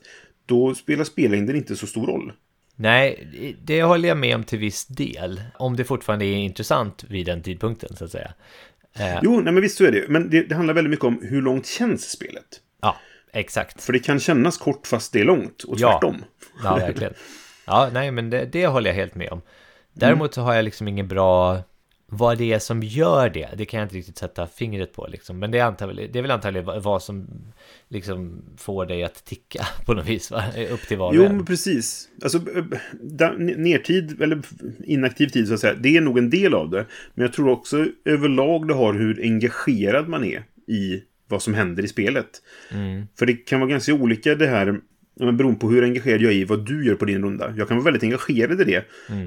[0.46, 2.32] då spelar spellängden inte så stor roll.
[2.76, 5.42] Nej, det håller jag med om till viss del.
[5.58, 8.32] Om det fortfarande är intressant vid den tidpunkten så att säga.
[8.98, 10.04] Eh, Jo, nej men visst så är det.
[10.08, 12.44] Men det, det handlar väldigt mycket om hur långt känns spelet.
[12.82, 12.96] Ja,
[13.32, 13.82] exakt.
[13.82, 15.90] För det kan kännas kort fast det är långt, och Ja.
[15.92, 16.24] tvärtom.
[16.64, 17.14] Ja, verkligen.
[17.66, 19.42] Ja, nej, men det, det håller jag helt med om.
[19.92, 21.58] Däremot så har jag liksom ingen bra...
[22.06, 25.38] Vad det är som gör det, det kan jag inte riktigt sätta fingret på liksom.
[25.38, 27.26] Men det är, antagligen, det är väl antagligen vad- som
[27.88, 30.44] liksom får dig att ticka på något vis, va?
[30.70, 31.36] Upp till var och Jo, en.
[31.36, 32.08] men precis.
[32.22, 32.38] Alltså,
[33.56, 34.42] nertid, eller
[34.84, 36.86] inaktiv tid så att säga, det är nog en del av det.
[37.14, 41.84] Men jag tror också överlag det har hur engagerad man är i vad som händer
[41.84, 42.26] i spelet.
[43.18, 44.80] För det kan vara ganska olika det här,
[45.14, 47.54] ja, men beroende på hur engagerad jag är i vad du gör på din runda.
[47.56, 48.84] Jag kan vara väldigt engagerad i det,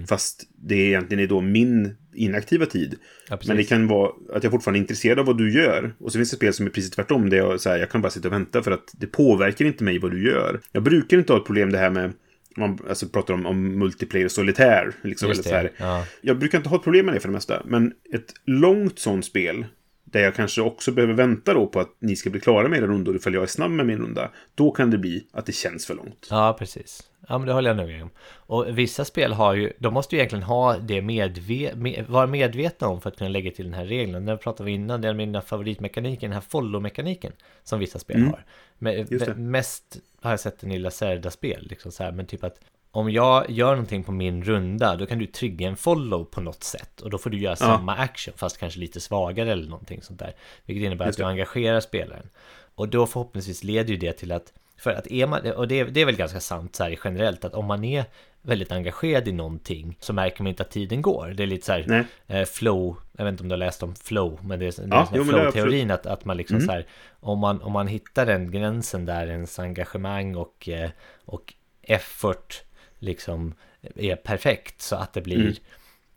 [0.09, 2.95] fast det egentligen är då min inaktiva tid.
[3.29, 3.39] Ja.
[3.47, 5.93] Men det kan vara att jag fortfarande är intresserad av vad du gör.
[5.99, 7.29] Och så finns det spel som är precis tvärtom.
[7.29, 9.83] Där jag, så här, jag kan bara sitta och vänta för att det påverkar inte
[9.83, 10.61] mig vad du gör.
[10.71, 12.13] Jag brukar inte ha ett problem det här med
[12.57, 14.93] man alltså, pratar om, om multiplayer och solitär.
[15.01, 15.71] Liksom, eller så här.
[15.77, 16.05] ja.
[16.21, 17.61] Jag brukar inte ha ett problem med det för det mesta.
[17.65, 19.65] Men ett långt sånt spel.
[20.11, 22.87] Där jag kanske också behöver vänta då på att ni ska bli klara med era
[22.87, 24.31] rundor ifall jag är snabb med min runda.
[24.55, 26.27] Då kan det bli att det känns för långt.
[26.29, 27.03] Ja, precis.
[27.29, 28.09] Ja, men det håller jag nog med om.
[28.35, 32.87] Och vissa spel har ju, de måste ju egentligen ha det medve, med, vara medvetna
[32.87, 34.25] om för att kunna lägga till den här regeln.
[34.25, 37.31] Den pratade vi innan, det är mina favoritmekaniken, den här follow-mekaniken
[37.63, 38.45] som vissa spel har.
[38.77, 39.07] Men, Mm.
[39.09, 39.35] Just det.
[39.35, 42.59] mest har jag sett den i Lacerda-spel, liksom så här, men typ att
[42.97, 46.63] om jag gör någonting på min runda, då kan du trigga en follow på något
[46.63, 47.01] sätt.
[47.01, 50.33] Och då får du göra samma action, fast kanske lite svagare eller någonting sånt där.
[50.65, 52.29] Vilket innebär att du engagerar spelaren.
[52.75, 56.01] Och då förhoppningsvis leder ju det till att, för att är man, och det, det
[56.01, 58.05] är väl ganska sant så här generellt, att om man är
[58.41, 61.33] väldigt engagerad i någonting så märker man inte att tiden går.
[61.37, 63.95] Det är lite så här eh, flow, jag vet inte om du har läst om
[63.95, 66.85] flow, men det är, är Ja, jag flow-teorin att, att man liksom så här,
[67.19, 70.89] om man, om man hittar den gränsen där ens engagemang och, eh,
[71.25, 72.63] och effort
[72.99, 73.53] liksom
[73.95, 75.53] är perfekt så att det blir Mm.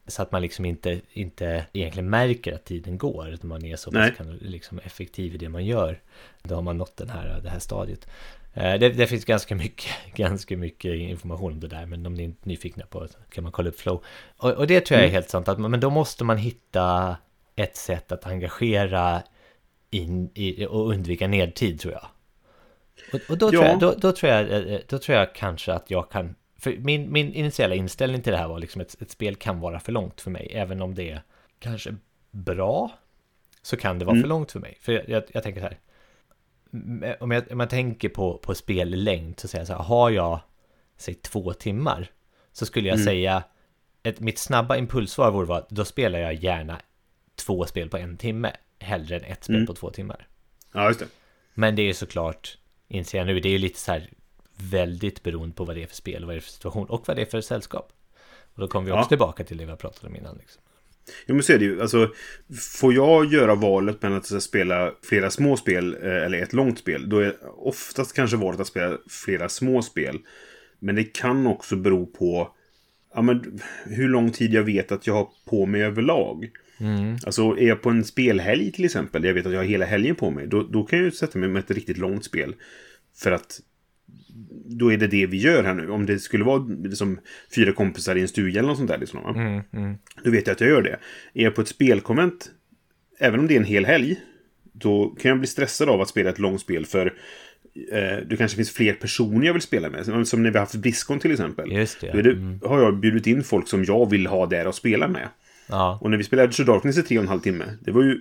[0.06, 3.90] så att man liksom inte, inte egentligen märker att tiden går, att man är så
[3.92, 6.00] pass kan- liksom effektiv i det man gör.
[6.42, 8.06] Då har man nått den här, det här stadiet.
[8.54, 12.24] Eh, Det, det finns ganska mycket, ganska mycket information om det där, men om ni
[12.24, 14.02] är nyfikna på det kan man kolla upp flow.
[14.36, 15.14] Och, och det tror jag är Mm.
[15.14, 17.16] helt sant, att, men då måste man hitta
[17.56, 19.22] ett sätt att engagera
[19.90, 22.06] in i, och undvika nedtid tror jag.
[23.12, 23.70] Och, och då, tror Ja.
[23.70, 27.12] jag, då, då, tror jag, eh, då tror jag kanske att jag kan för min,
[27.12, 30.20] min initiala inställning till det här var liksom att ett spel kan vara för långt
[30.20, 30.50] för mig.
[30.54, 31.22] Även om det är
[31.58, 31.96] kanske
[32.30, 32.90] bra
[33.62, 34.22] så kan det vara Mm.
[34.22, 34.78] för långt för mig.
[34.80, 35.78] För jag, jag, jag tänker så här.
[37.20, 39.82] Om jag, om jag tänker på, på spellängd så säger jag så här.
[39.82, 40.40] Har jag,
[40.96, 42.10] säg två timmar.
[42.52, 43.04] Så skulle jag Mm.
[43.04, 43.42] säga.
[44.02, 46.80] Ett, mitt snabba impulsvar vore att då spelar jag gärna
[47.34, 48.52] två spel på en timme.
[48.78, 49.66] Hellre än ett spel Mm.
[49.66, 50.26] på två timmar.
[50.74, 51.06] Ja, just det.
[51.54, 54.10] Men det är såklart, inser jag nu, det är ju lite så här
[54.62, 57.16] väldigt beroende på vad det är för spel vad det är för situation och vad
[57.16, 57.92] det är för sällskap.
[58.54, 59.08] Och då kommer vi också Ja.
[59.08, 60.36] tillbaka till det vi har pratat om innan.
[60.36, 60.62] Liksom.
[61.26, 61.82] Jo, men så är det ju.
[61.82, 62.12] Alltså,
[62.78, 67.08] får jag göra valet mellan att spela flera små spel eh, eller ett långt spel,
[67.08, 70.18] då är oftast kanske valet att spela flera små spel.
[70.78, 72.54] Men det kan också bero på
[73.14, 76.50] ja, men, hur lång tid jag vet att jag har på mig överlag.
[77.26, 79.84] Alltså, är jag på en spelhelg till exempel, där jag vet att jag har hela
[79.84, 82.54] helgen på mig, då, då kan jag ju sätta mig med ett riktigt långt spel.
[83.16, 83.60] För att
[84.66, 85.90] då är det det vi gör här nu.
[85.90, 87.18] Om det skulle vara liksom
[87.54, 88.98] fyra kompisar i en stuga eller något sånt där.
[88.98, 89.32] Liksom, va?
[90.24, 90.98] Då vet jag att jag gör det.
[91.34, 92.50] Är jag på ett spelkonvent,
[93.18, 94.16] även om det är en hel helg,
[94.72, 97.06] då kan jag bli stressad av att spela ett långt spel för
[97.92, 100.26] eh, det kanske finns fler personer jag vill spela med.
[100.28, 101.72] Som- när vi har haft Blizzcon till exempel.
[101.72, 102.12] Just det.
[102.12, 105.28] Då det, har jag bjudit in folk som jag vill ha där och spela med.
[105.68, 107.90] Ja, Och när vi spelade Edge of Darkness i tre och en halv timme, det
[107.90, 108.20] var ju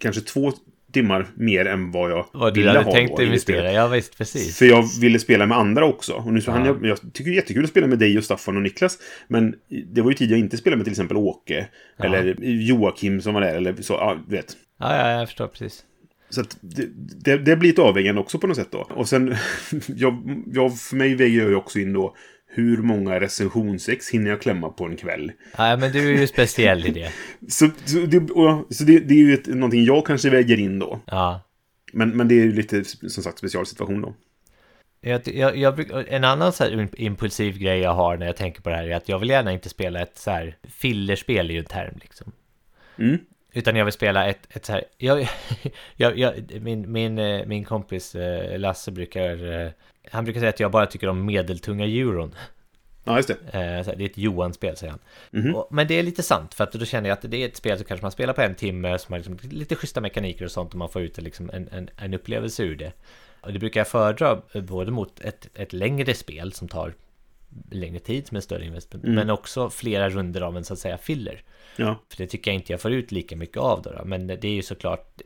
[0.00, 0.52] kanske två
[0.92, 3.72] timmar mer än vad jag vad du ville hade ha tänkt då i det investera,
[3.72, 4.58] ja visst, precis.
[4.58, 6.12] För jag ville spela med andra också.
[6.12, 6.54] Och nu så Ja.
[6.54, 8.98] han, jag, jag tycker det är jättekul att spela med dig och Staffan och Niklas.
[9.28, 9.54] Men
[9.94, 11.68] det var ju tid jag inte spelade med till exempel Åke.
[11.96, 12.04] Ja.
[12.04, 13.54] Eller Joakim som var där.
[13.54, 14.56] Eller så, ja, du vet.
[14.80, 15.84] Ja, ja, jag förstår precis.
[16.30, 16.86] Så det,
[17.24, 18.78] det, det blir ett avvägande också på något sätt då.
[18.78, 19.34] Och sen,
[19.86, 22.14] jag, jag, för mig väger jag ju också in då
[22.52, 25.32] hur många recensionsex hinner jag klämma på en kväll.
[25.56, 27.12] Ja, men du är ju speciell i det.
[27.48, 30.78] Så, så, det, och, så det, det är ju ett, någonting jag kanske väger in
[30.78, 31.00] då.
[31.04, 31.40] Ja.
[31.92, 34.14] Men, men det är ju lite, som sagt, specialsituation då.
[35.00, 38.70] Jag, jag, jag, en annan så här impulsiv grej jag har när jag tänker på
[38.70, 41.64] det här är att jag vill gärna inte spela ett så här fillerspel ju en
[41.64, 42.32] term liksom.
[42.98, 43.18] Mm.
[43.52, 45.28] Utan jag vill spela ett, ett så här, jag,
[45.96, 49.70] jag, jag, min, min, eh, min kompis eh, Lasse brukar, eh,
[50.10, 52.34] han brukar säga att jag bara tycker om medeltunga euron.
[53.04, 53.34] Ja, just det.
[53.34, 55.00] Eh, Det är ett Johan-spel, säger han.
[55.30, 55.54] Mhm.
[55.54, 57.56] Och, men det är lite sant, för att då känner jag att det är ett
[57.56, 60.50] spel som kanske man spelar på en timme, som har liksom lite schyssta mekaniker och
[60.50, 62.92] sånt, och man får ut liksom en, en, en upplevelse ur det.
[63.40, 66.94] Och det brukar jag föredra eh, både mot ett, ett längre spel som tar
[67.70, 69.14] längre tid, som är större investment, Mm.
[69.16, 71.42] men också flera runder av en så att säga filler.
[71.76, 72.00] Ja.
[72.08, 74.04] För det tycker jag inte jag får ut lika mycket av då, då.
[74.04, 75.20] men det är ju såklart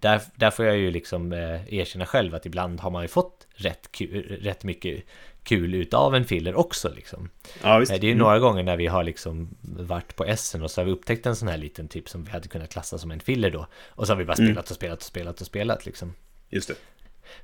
[0.00, 3.46] där, där får jag ju liksom eh, erkänna själv att ibland har man ju fått
[3.54, 5.04] rätt, kul, rätt mycket
[5.42, 7.28] kul utav en filler också liksom.
[7.62, 7.82] Ja.
[7.82, 8.18] Eh, Det är ju Mm.
[8.18, 11.36] några gånger när vi har liksom varit på Essen och så har vi upptäckt en
[11.36, 13.66] sån här liten typ som vi hade kunnat klassa som en filler då.
[13.88, 14.46] Och så har vi bara Mm.
[14.54, 16.14] spelat och spelat och spelat och spelat liksom.
[16.50, 16.74] Just det.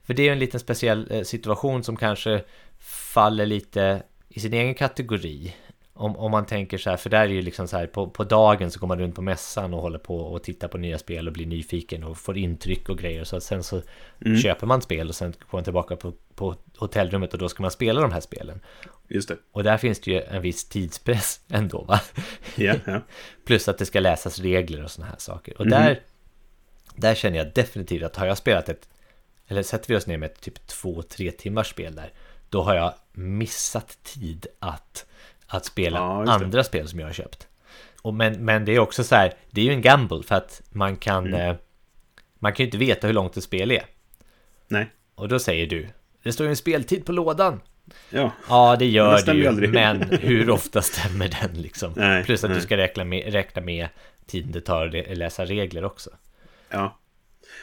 [0.05, 2.45] För det är ju en liten speciell eh, situation som kanske
[3.15, 5.55] faller lite i sin egen kategori.
[6.03, 8.25] Om, om man tänker så här, för där är ju liksom så här på, på
[8.25, 11.27] dagen så går man runt på mässan och håller på och tittar på nya spel
[11.27, 13.25] och blir nyfiken och får intryck och grejer.
[13.25, 13.83] Så att sen så
[14.43, 17.71] köper man spel och sen går man tillbaka på, på hotellrummet och då ska man
[17.71, 18.61] spela de här spelen.
[19.09, 19.37] Just det.
[19.53, 22.01] Och där finns det ju en viss tidspress ändå va?
[22.57, 23.01] Ja, ja.
[23.45, 25.59] Plus att det ska läsas regler och sådana här saker.
[25.59, 26.01] Och där,
[26.97, 28.89] där känner jag definitivt att har jag spelat ett,
[29.49, 32.13] eller sätter vi oss ner med ett typ två, tre timmars spel där,
[32.49, 35.07] då har jag missat tid att,
[35.57, 37.47] att spela Ja, andra spel som jag har köpt.
[38.03, 40.63] Och men, men det är också så här, det är ju en gamble för att
[40.71, 41.51] man kan, Mm.
[41.51, 41.57] eh,
[42.39, 43.83] man kan ju inte veta hur långt ett spel är.
[44.69, 44.91] Nej.
[45.15, 45.89] Och då säger du,
[46.23, 47.61] det står ju en speltid på lådan.
[48.11, 48.31] Ja.
[48.49, 49.71] Ja, det gör det ju aldrig.
[49.71, 51.93] men hur ofta stämmer den liksom?
[51.97, 52.59] Nej, Plus att nej.
[52.59, 53.89] du ska räkna med, räkna med
[54.27, 56.11] tiden det tar att lä- läsa regler också.
[56.71, 56.99] Ja.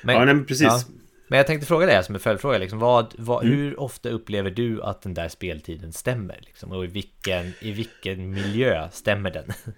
[0.03, 0.67] Men, ja, nej, men precis.
[0.67, 0.81] ja.
[1.29, 3.57] Men jag tänkte fråga dig som en följdfråga, liksom, vad, vad, Mm.
[3.57, 6.39] hur ofta upplever du att den där speltiden stämmer?
[6.41, 9.45] Liksom, och i vilken, i vilken miljö stämmer den?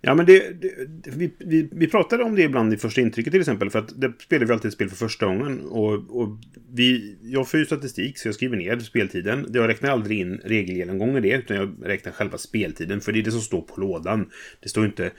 [0.00, 0.70] Ja, men det, det,
[1.16, 3.70] vi, vi, vi pratade om det ibland i första intrycket till exempel.
[3.70, 5.60] För att det spelar vi alltid ett spel för första gången.
[5.60, 6.38] Och, och
[6.72, 9.46] vi, jag får ju statistik så jag skriver ner speltiden.
[9.52, 11.36] Jag räknar aldrig in regelgenomgång i det.
[11.36, 13.00] Utan jag räknar själva speltiden.
[13.00, 14.30] För det är det som står på lådan.
[14.60, 15.10] Det står inte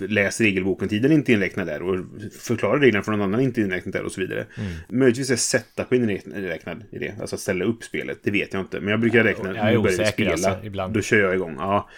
[0.00, 0.88] läs regelboken.
[0.88, 1.82] Tiden är inte inräknad där.
[1.82, 2.04] Och
[2.40, 4.46] förklara reglerna för någon annan är inte inräknad där och så vidare.
[4.88, 7.14] Möjligtvis är setupen inräknad i det.
[7.20, 8.18] Alltså att ställa upp spelet.
[8.22, 8.80] Det vet jag inte.
[8.80, 9.56] Men jag brukar räkna.
[9.56, 10.32] Jag är osäker, spela.
[10.32, 10.94] alltså, ibland.
[10.94, 11.54] Då kör jag igång.
[11.58, 11.88] Ja.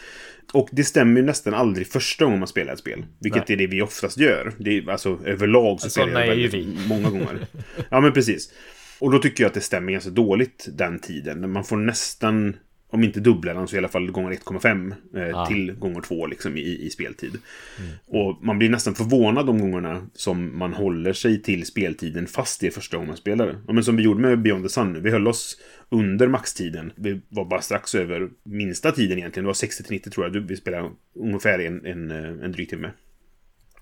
[0.53, 3.05] Och det stämmer ju nästan aldrig första gången man spelar ett spel.
[3.21, 3.55] Vilket Nej.
[3.55, 4.53] är det vi oftast gör.
[4.59, 6.79] Det är, alltså överlag så spelar jag väldigt vi.
[6.89, 7.47] många gånger.
[7.91, 8.53] Ja, men precis.
[8.99, 11.53] Och då tycker jag att det stämmer ganska dåligt den tiden.
[11.53, 12.57] Man får nästan,
[12.91, 15.47] om inte dubbla den så i alla fall gånger 1,5 eh, Ja.
[15.47, 17.31] till gånger 2 liksom i, i speltid.
[17.79, 17.91] Mm.
[18.07, 22.67] Och man blir nästan förvånad de gångerna som man håller sig till speltiden fast det
[22.67, 23.61] är första gången man spelar.
[23.67, 25.03] Ja, men som vi gjorde med Beyond the Sun.
[25.03, 26.93] Vi höll oss under maxtiden.
[26.97, 29.45] Vi var bara strax över minsta tiden egentligen.
[29.45, 30.41] Det var 60-90 tror jag.
[30.41, 32.91] Vi spelade ungefär en, en, eh, en dryg timme.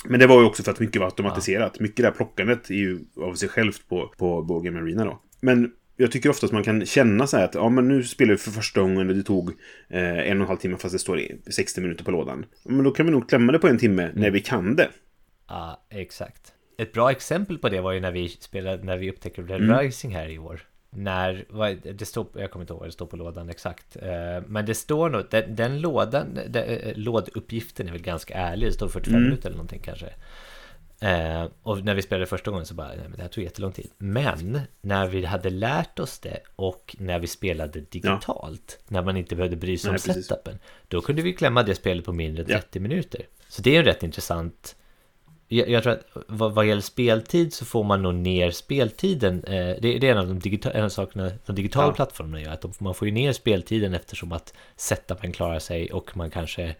[0.05, 1.81] Men det var ju också för att mycket var automatiserat.
[1.81, 5.23] Mycket det här plockandet är ju av sig självt på, på Board Arena då.
[5.40, 8.33] Men jag tycker ofta att man kan känna så här att ja, men nu spelar
[8.33, 9.51] vi för första gången och det tog
[9.89, 12.47] eh, en och en halv timme fast det står i 60 minuter på lådan.
[12.65, 14.89] Men då kan vi nog klämma det på en timme när vi kan det.
[15.49, 16.53] Ja, exakt.
[16.79, 19.79] Ett bra exempel på det var ju när vi spelade, när vi upptäckte Red Mm.
[19.79, 20.61] Rising här i år.
[20.91, 23.97] När, vad, det står, jag kommer inte ihåg vad det står på lådan exakt.
[23.97, 28.69] Eh, Men det står nog, den, den lådan, den, eh, låduppgiften är väl ganska ärlig.
[28.69, 29.25] Det står 45 Mm.
[29.25, 30.07] minuter eller någonting kanske.
[31.01, 33.73] Eh, och när vi spelade första gången så bara, nej men det här tog jättelång
[33.73, 33.91] tid.
[33.99, 39.37] Men när vi hade lärt oss det och när vi spelade digitalt, när man inte
[39.37, 40.27] behövde bry sig om precis.
[40.27, 42.59] setupen, då kunde vi klämma det spelet på mindre än Ja.
[42.59, 43.23] 30 minuter.
[43.49, 44.77] Så det är en rätt intressant
[45.49, 49.45] jag, jag tror att vad, vad gäller speltid så får man nog ner speltiden.
[49.45, 51.95] Eh, det, det är en av de, digita- en av sakerna de digitala Ja.
[51.95, 52.51] plattformarna gör.
[52.53, 56.75] Att de, man får ju ner speltiden eftersom att setupen klarar sig och man kanske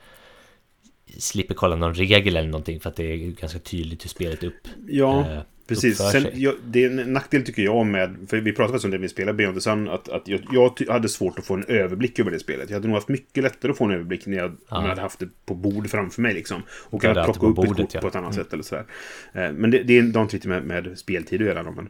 [1.19, 4.69] slipper kolla någon regel eller någonting för att det är ganska tydligt hur spelet upp.
[4.89, 5.99] Ja, eh, precis.
[5.99, 9.03] Sen, jag, det är en nackdel tycker jag med, för vi pratade om det när
[9.03, 12.19] vi spelade Beyond the Sun, att, att jag, jag hade svårt att få en överblick
[12.19, 12.71] över det spelet.
[12.71, 15.19] Jag hade nog haft mycket lättare att få en överblick när jag, jag hade haft
[15.19, 16.63] det på bord framför mig liksom.
[16.71, 18.01] Och kunnat plocka upp ett bordet, kort ja.
[18.01, 18.85] på ett annat sätt eller sådär.
[19.33, 21.89] Eh, Men det, det, är, det har inte riktigt med, med speltid att göra men...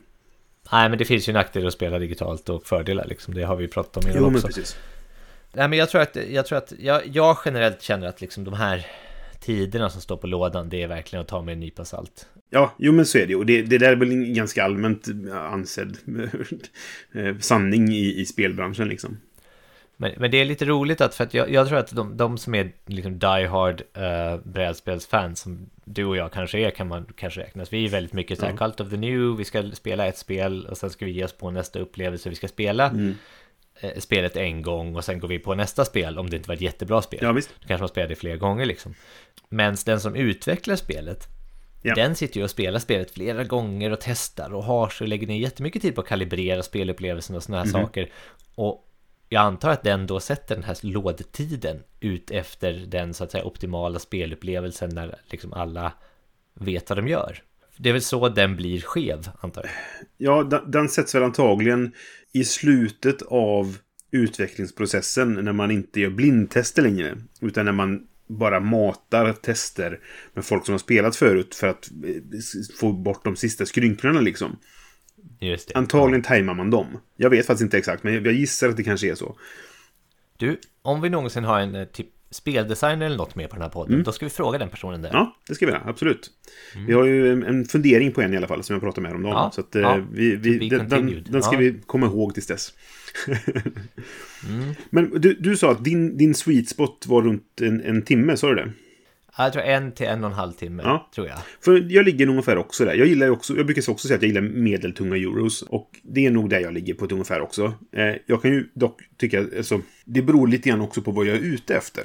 [0.73, 3.35] Nej men det finns ju nackdelar att spela digitalt och fördelar liksom.
[3.35, 4.47] Det har vi pratat om innan Jo, men också.
[4.47, 4.77] precis.
[5.53, 8.55] Nej men jag tror att, jag, tror att jag, jag generellt känner att liksom de
[8.55, 8.87] här
[9.47, 12.29] tiderna som står på lådan, det är verkligen att ta med en nypa salt.
[12.51, 13.35] Ja, jo men så är det.
[13.35, 15.97] Och det, det där är väl en ganska allmänt ansedd
[17.13, 19.17] eh, sanning i, i spelbranschen liksom.
[19.97, 22.39] Men, men det är lite roligt att, för att jag, jag tror att de, de
[22.39, 27.07] som är liksom die hard uh, brädspelsfans, som du och jag kanske är, kan man
[27.17, 27.73] kanske räknas.
[27.73, 28.59] Vi är väldigt mycket så här, Ja.
[28.59, 31.33] Cult of the New, vi ska spela ett spel och sen ska vi ge oss
[31.33, 32.29] på nästa upplevelse.
[32.29, 33.15] Vi ska spela Mm.
[33.81, 36.55] Eh, spelet en gång och sen går vi på nästa spel om det inte var
[36.55, 37.21] ett jättebra spel.
[37.23, 37.51] Ja, visst.
[37.61, 38.95] Då kanske man spelar det flera gånger liksom.
[39.49, 41.29] Men den som utvecklar spelet,
[41.83, 41.95] Ja.
[41.95, 45.37] den sitter ju och spelar spelet flera gånger och testar och har så lägger ner
[45.39, 47.83] jättemycket tid på att kalibrera spelupplevelsen och sådana här Mhm.
[47.87, 48.11] saker.
[48.55, 48.83] Och
[49.29, 53.45] jag antar att den då sätter den här lådtiden ut efter den så att säga
[53.45, 55.93] optimala spelupplevelsen när liksom alla
[56.55, 57.43] vet vad de gör.
[57.77, 59.73] Det är väl så den blir skev, antar jag.
[60.17, 61.93] Ja, den, den sätts väl antagligen
[62.37, 63.79] i slutet av
[64.11, 67.17] utvecklingsprocessen när man inte gör blindtester längre.
[67.41, 70.01] Utan när man bara matar tester
[70.35, 72.41] med folk som har spelat förut för att eh,
[72.81, 74.59] få bort de sista skrynklorna liksom.
[75.41, 75.75] Just det.
[75.75, 76.87] Antagligen tajmar man dem.
[77.17, 79.39] Jag vet faktiskt inte exakt, men jag gissar att det kanske är så.
[80.37, 83.69] Du, om vi någonsin har en eh, typ speldesigner eller något med på den här
[83.71, 85.11] podden, då ska vi fråga den personen där.
[85.11, 85.19] Mm.
[85.21, 85.83] Ja, det ska vi göra.
[85.87, 86.31] Absolut.
[86.87, 89.17] Vi har ju en, en fundering på en i alla fall som jag pratade med
[89.17, 89.33] om dagen.
[89.33, 90.01] Ja, så att, eh, ja.
[90.13, 91.59] vi, vi, den, den, den ska Ja.
[91.59, 92.73] vi komma ihåg tills dess.
[94.49, 94.75] Mm.
[94.91, 98.49] Men du, du sa att din, din sweet spot var runt en, en timme, sa
[98.49, 98.73] du det?
[99.39, 101.11] Ja, Jag tror en till en och en halv timme, Ja.
[101.15, 101.39] tror jag.
[101.61, 102.95] För jag ligger ungefär också där.
[102.95, 105.63] Jag gillar också, jag brukar också säga att jag gillar medeltunga euros.
[105.63, 107.75] Och det är nog där jag ligger på ett ungefär också.
[107.93, 111.37] Eh, jag kan ju dock tycka, alltså, det beror lite grann också på vad jag
[111.37, 112.05] är ute efter.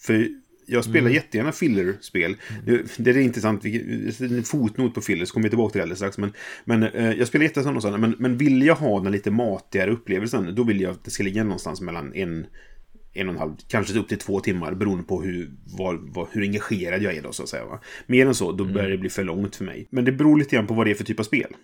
[0.00, 0.28] För
[0.66, 1.12] jag spelar Mm.
[1.12, 2.36] jättegärna fillerspel.
[2.66, 3.64] Det, det är intressant,
[4.20, 6.18] en fotnot på filler, så kommer vi tillbaka till det alldeles strax.
[6.18, 6.32] Men,
[6.64, 10.54] men eh, jag spelar jättegärna sådana, men, men vill jag ha den lite matigare upplevelsen,
[10.54, 12.46] då vill jag att det ska ligga någonstans mellan en
[13.12, 16.42] en och en halv, kanske upp till två timmar beroende på hur, vad, vad, hur
[16.42, 17.64] engagerad jag är då så att säga.
[17.66, 17.80] Va?
[18.06, 18.74] Mer än så, då Mm.
[18.74, 19.88] börjar det bli för långt för mig.
[19.90, 21.54] Men det beror lite grann på vad det är för typ av spel.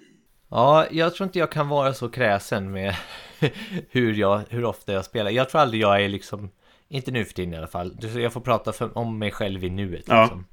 [0.50, 2.94] Ja, jag tror inte jag kan vara så kräsen med
[3.90, 5.30] hur, jag, hur ofta jag spelar.
[5.30, 6.50] Jag tror aldrig jag är liksom,
[6.88, 9.70] inte nu för tiden i alla fall, jag får prata för, om mig själv i
[9.70, 10.04] nuet.
[10.06, 10.22] Ja.
[10.22, 10.46] Liksom.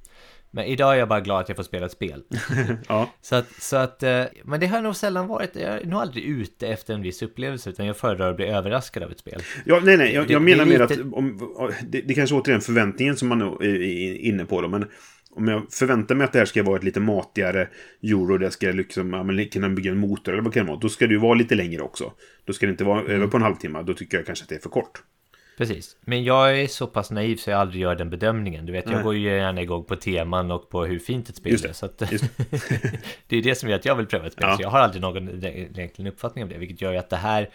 [0.55, 2.23] Men idag är jag bara glad att jag får spela ett spel.
[2.87, 5.99] Ja, Så att, så att, eh, men det har nog sällan varit, jag är nog
[6.01, 9.41] aldrig ute efter en viss upplevelse, utan jag föredrar att bli överraskad av ett spel.
[9.65, 11.53] ja nej, nej, jag, Det- jag menar är mer lite- att om,
[11.87, 14.85] det, det kanske återigen förväntningen som man är är inne på då, men
[15.35, 17.67] om jag förväntar mig att det här ska vara ett lite matigare
[18.03, 20.71] euro, där jag ska liksom, ja, men kunna bygga en motor eller vad kan det
[20.71, 22.13] vara, då ska det ju vara lite längre också.
[22.45, 23.11] Då ska det inte vara Mm.
[23.11, 25.03] över på en halvtimme, då tycker jag kanske att det är för kort.
[25.57, 28.65] Precis, men jag är så pass naiv så jag aldrig gör den bedömningen.
[28.65, 29.03] Du vet, jag Nej.
[29.03, 31.73] går ju gärna igång på teman och på hur fint ett spel är.
[31.73, 31.97] Så att,
[33.27, 34.47] det är det som gör att jag vill pröva ett spel.
[34.49, 34.55] Ja.
[34.55, 36.57] Så jag har aldrig någon egentligen uppfattning om det.
[36.57, 37.49] Vilket gör ju att det här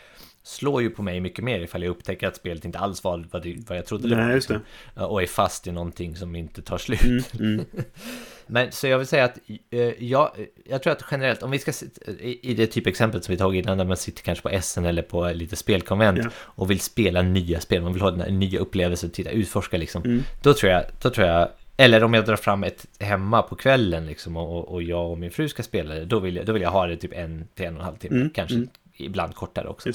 [0.49, 3.43] slår ju på mig mycket mer ifall jag upptäcker att spelet inte alls var vad,
[3.43, 4.33] det, vad jag trodde det Nej, var.
[4.35, 4.65] just liksom.
[5.09, 7.35] Och är fast i någonting som inte tar slut.
[7.41, 7.65] Mm,
[8.47, 9.39] Men så jag vill säga att
[9.71, 10.31] eh, jag,
[10.65, 11.73] jag tror att generellt, om vi ska
[12.21, 15.03] i, i det typexemplet som vi tagit innan, där man sitter kanske på SN eller
[15.03, 16.31] på lite spelkonvent Ja.
[16.37, 20.03] och vill spela nya spel, man vill ha den här nya upplevelsen, titta, utforska liksom.
[20.05, 20.23] Mm.
[20.43, 24.07] Då tror jag, då tror jag, eller om jag drar fram ett hemma på kvällen
[24.07, 26.63] liksom och, och jag och min fru ska spela det, då vill jag, då vill
[26.63, 28.69] jag ha det typ en till en och en halv timme, Mm, kanske mm.
[28.97, 29.89] ibland kortare också.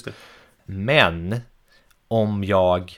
[0.66, 1.36] Men
[2.08, 2.94] om jag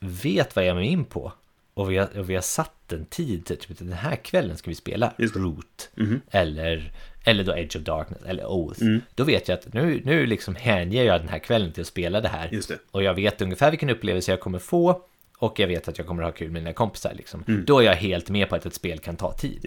[0.00, 1.32] vet vad jag är in på
[1.74, 4.74] och vi har, och vi har satt en tid, typ den här kvällen ska vi
[4.74, 5.12] spela.
[5.18, 6.20] Root Mhm.
[6.30, 6.92] eller,
[7.24, 8.82] eller då Edge of Darkness eller Oath.
[8.82, 9.00] Mm.
[9.14, 12.20] Då vet jag att nu, nu liksom hänger jag den här kvällen till att spela
[12.20, 12.48] det här.
[12.68, 12.78] Det.
[12.90, 15.02] Och jag vet ungefär vilken upplevelse jag kommer få
[15.38, 17.14] och jag vet att jag kommer ha kul med mina kompisar.
[17.14, 17.44] Liksom.
[17.48, 17.64] Mm.
[17.64, 19.58] Då är jag helt med på att ett spel kan ta tid.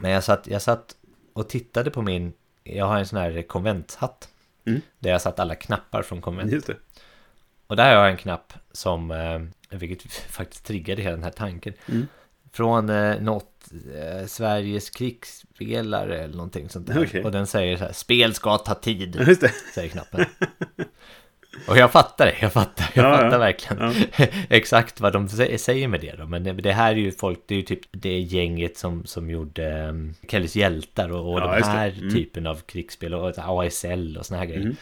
[0.00, 0.96] Men jag satt, jag satt
[1.32, 2.32] och tittade på min,
[2.64, 4.28] jag har en sån här konventhatt.
[4.66, 4.80] Mm.
[4.98, 6.68] Där jag satt alla knappar från konvent.
[7.66, 11.74] Och där har jag en knapp som, eh, vilket faktiskt triggade hela den här tanken.
[11.86, 12.06] Mm.
[12.52, 17.04] Från eh, något eh, Sveriges krigsspelare eller någonting sånt där.
[17.04, 17.24] Okej.
[17.24, 19.38] Och den säger så här, spel ska ta tid,
[19.74, 20.26] säger knappen.
[21.68, 23.16] Och jag fattar det, jag fattar, jag Ja, ja.
[23.18, 24.26] fattar verkligen Ja.
[24.48, 26.26] exakt vad de sä- säger med det då.
[26.26, 29.88] Men det, här är ju folk, det är ju typ det gänget som, som gjorde
[29.88, 32.14] um, Kellys hjältar och, och Ja, de här Mm.
[32.14, 34.60] typen av krigsspel och ASL och såna här grejer.
[34.60, 34.76] Mm.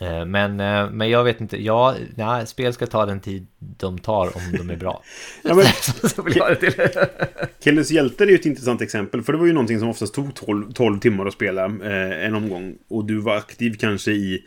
[0.00, 3.98] Eh, Men, eh, men jag vet inte, ja, nej, spel ska ta den tid de
[3.98, 5.02] tar om de är bra.
[5.42, 5.64] Ja, men,
[6.10, 6.72] Så vill jag till.
[8.26, 9.22] Är ju ett intressant exempel.
[9.22, 12.34] För det var ju någonting som oftast tog 12, 12 timmar att spela eh, en
[12.34, 12.78] omgång.
[12.88, 14.44] Och du var aktiv kanske i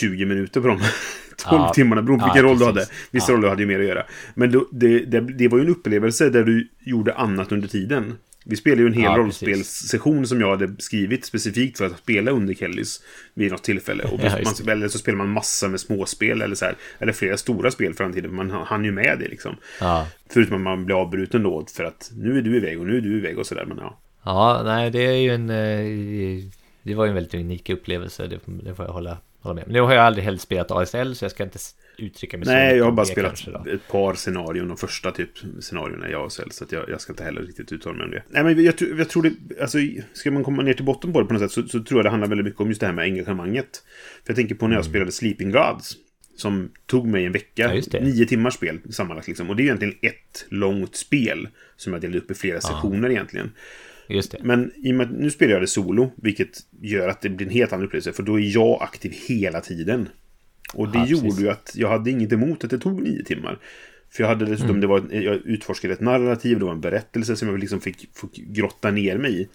[0.00, 0.86] 20 minuter på de 12
[1.50, 1.72] Ja.
[1.74, 2.02] timmarna.
[2.02, 2.86] Beroende på Ja, vilken roll du hade.
[3.10, 3.36] Vissa Ja.
[3.38, 4.06] roller hade ju mer att göra.
[4.34, 8.14] Men då, det, det, det var ju en upplevelse där du gjorde annat under tiden.
[8.44, 12.30] Vi spelade ju en hel Ja, rollspelssession som jag hade skrivit specifikt för att spela
[12.30, 13.02] under Kellys
[13.34, 14.04] vid något tillfälle.
[14.04, 16.74] Och Ja, man, eller så spelar man massa med småspel eller så här.
[16.98, 18.34] Eller flera stora spel för tiden.
[18.34, 19.56] Man hann ju med det liksom.
[19.80, 20.06] Ja.
[20.30, 23.00] Förutom att man blir avbruten då för att nu är du iväg och nu är
[23.00, 23.66] du iväg och sådär.
[23.76, 23.98] Ja.
[24.24, 25.50] ja, nej, det är ju en...
[25.50, 26.44] eh,
[26.82, 29.18] Det var ju en väldigt unik upplevelse, det, det får jag hålla,
[29.66, 31.58] nu har jag aldrig heller spelat ASL, så jag ska inte
[31.98, 34.68] uttrycka mig så Nej, jag har bara spelat kanske ett par scenarion.
[34.68, 35.30] De första typ
[35.60, 36.54] scenarierna har sällt.
[36.54, 38.22] Så att jag, jag ska inte heller riktigt uttala mig om det.
[38.28, 39.60] Nej, men jag, jag tror det...
[39.60, 39.78] Alltså,
[40.12, 42.04] ska man komma ner till botten på det på något sätt så, så tror jag
[42.04, 43.84] det handlar väldigt mycket om just det här med engagemanget.
[44.24, 45.96] För jag tänker på när jag spelade Sleeping Gods.
[46.36, 47.70] Som tog mig en vecka.
[47.70, 47.82] Mm.
[47.92, 48.00] Ja.
[48.00, 49.50] Nio timmars spel sammanlagt liksom.
[49.50, 51.48] Och det är egentligen ett långt spel.
[51.76, 53.50] Som jag delade upp i flera sessioner egentligen.
[54.08, 54.36] Det.
[54.42, 57.46] Men i och med att nu spelar jag det solo, vilket gör att det blir
[57.46, 58.12] en helt annan upplevelse.
[58.12, 60.08] För då är jag aktiv hela tiden.
[60.74, 61.40] Och det Ja, gjorde precis.
[61.42, 63.58] ju att jag hade inget emot att det tog nio timmar.
[64.10, 64.80] För jag hade dessutom, Mm.
[64.80, 68.36] det var, jag utforskade ett narrativ, det var en berättelse som jag liksom fick, fick
[68.36, 69.48] grotta ner mig i.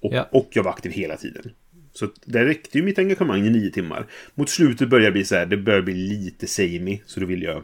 [0.00, 0.28] Och, Ja.
[0.32, 1.50] och jag var aktiv hela tiden.
[1.92, 4.06] Så där räckte ju mitt engagemang i nio timmar.
[4.34, 7.00] Mot slutet börjar det bli så här, det börjar bli lite samey.
[7.06, 7.62] Så då vill jag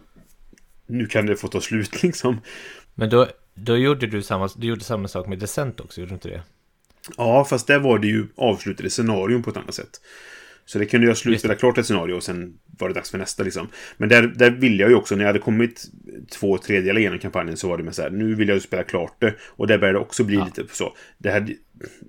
[0.87, 2.41] nu kan det få ta slut liksom.
[2.95, 3.27] Men då,
[3.65, 6.43] då gjorde du samma, du gjorde samma sak med Descent också, gjorde du inte det?
[7.17, 10.01] Ja, fast där var det ju avslutade scenarion på ett annat sätt.
[10.65, 13.43] Så det kunde jag slutspela klart ett scenario och sen var det dags för nästa
[13.43, 13.69] liksom.
[13.97, 15.85] Men där, där ville jag ju också, när jag hade kommit
[16.31, 18.83] två tredjedelar genom kampanjen så var det med så här, nu vill jag ju spela
[18.83, 19.35] klart det.
[19.41, 20.45] Och där började det också bli Ja.
[20.45, 20.97] lite så.
[21.19, 21.55] Det hade,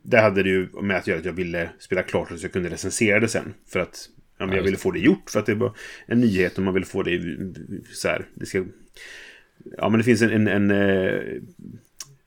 [0.03, 2.53] där hade det ju med att göra att jag ville spela klart det så jag
[2.53, 3.53] kunde recensera det sen.
[3.69, 5.75] För att ja, men Ja, jag ville få det gjort, för att det var
[6.05, 7.21] en nyhet och man ville få det
[7.93, 8.25] så här.
[8.35, 8.65] Det ska,
[9.77, 10.47] ja, men det finns en...
[10.47, 11.21] en, en eh,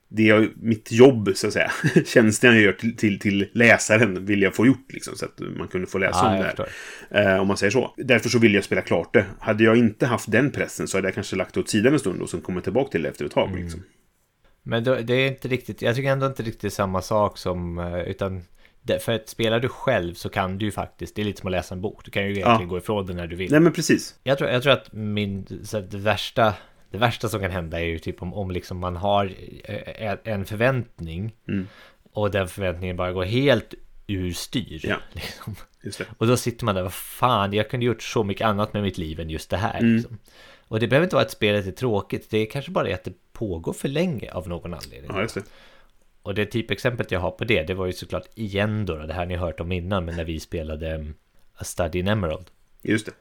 [0.08, 1.70] det jag, mitt jobb, så att säga,
[2.06, 5.68] tjänsten jag gör till, till, till läsaren vill jag få gjort, liksom, så att man
[5.68, 6.66] kunde få läsa Ja, om det
[7.10, 7.34] här.
[7.34, 7.94] Eh, om man säger så.
[7.96, 9.24] Därför så vill jag spela klart det.
[9.38, 11.98] Hade jag inte haft den pressen så hade jag kanske lagt det åt sidan en
[11.98, 13.48] stund och sen kommit tillbaka till det efter ett tag.
[13.48, 13.62] Mm.
[13.62, 13.82] Liksom.
[14.62, 18.00] Men då, det är inte riktigt, jag tycker ändå inte riktigt samma sak som, eh,
[18.02, 18.42] utan
[19.00, 21.52] för att spelar du själv så kan du ju faktiskt, det är lite som att
[21.52, 22.66] läsa en bok, du kan ju egentligen Ja.
[22.66, 23.50] gå ifrån det när du vill.
[23.50, 24.14] Nej, men precis.
[24.22, 26.54] Jag tror, jag tror att min, så att det värsta,
[26.94, 29.32] det värsta som kan hända är ju typ om, om liksom man har
[29.64, 31.68] eh, en- en förväntning Mm.
[32.12, 33.74] och den förväntningen bara går helt
[34.06, 34.80] ur styr.
[34.84, 34.96] Ja.
[35.82, 36.04] Liksom.
[36.18, 38.98] Och då sitter man där, vad fan, jag kunde gjort så mycket annat med mitt
[38.98, 39.78] liv än just det här.
[39.80, 39.96] Mm.
[39.96, 40.18] Liksom.
[40.68, 43.04] Och det behöver inte vara att spelet är tråkigt, det är kanske bara är att
[43.04, 45.10] det pågår för länge av någon anledning.
[45.14, 45.42] Ja, just det.
[46.22, 49.26] Och det typexemplet jag har på det, det var ju såklart igen då, det här
[49.26, 51.14] ni hört om innan, men när vi spelade um,
[51.56, 52.46] A Study in Emerald.
[52.82, 53.12] Just det.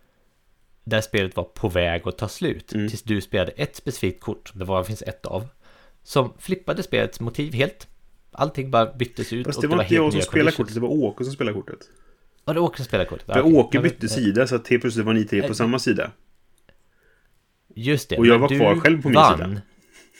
[0.83, 2.89] Där spelet var på väg att ta slut, Mm.
[2.89, 5.47] tills du spelade ett specifikt kort, det var, finns ett av,
[6.03, 7.87] som flippade spelets motiv helt.
[8.31, 10.89] Allting bara byttes ut Fast och det var inte jag som spelade kortet, det var
[10.89, 11.79] Åke som spelade kortet.
[12.45, 13.25] Var det Åke som spelade kortet?
[13.25, 13.43] För Ja.
[13.43, 16.11] Åke bytte sida så att helt plötsligt var ni tre på Eh, samma sida.
[17.75, 18.17] Just det.
[18.17, 19.37] Och jag var kvar själv på min vann.
[19.37, 19.61] sida.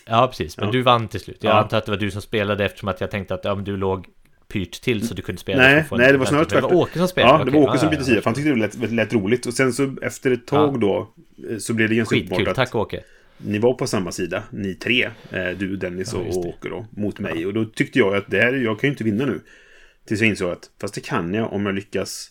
[0.05, 0.57] Ja, precis.
[0.57, 0.72] Men Ja.
[0.72, 1.38] du vann till slut.
[1.43, 1.61] Jag Ja.
[1.61, 3.78] antar att det var du som spelade eftersom att jag tänkte att ja, men du
[3.78, 4.07] låg
[4.54, 5.62] pyrt till så du kunde spela.
[5.64, 6.49] Nej, nej, det var snarare advantage.
[6.49, 6.78] Det tvärtom.
[6.78, 7.39] var Åke som spelade?
[7.39, 8.16] Ja, det var Åke som ja, bytte ja, sida.
[8.18, 8.22] ja.
[8.22, 9.45] För han tyckte det lät, lät roligt.
[9.45, 11.14] Och sen så efter ett tag då
[11.49, 13.04] eh, så blev det ganska Skitkul, uppenbart att tack Åke.
[13.38, 15.04] ni var på samma sida, ni tre.
[15.32, 16.45] eh, Du, Dennis Ja, och.
[16.45, 17.45] Åke då, mot mig.
[17.45, 19.41] Och då tyckte jag att det här, jag kan ju inte vinna nu.
[20.08, 22.30] Tills jag insåg att, fast det kan jag om jag lyckas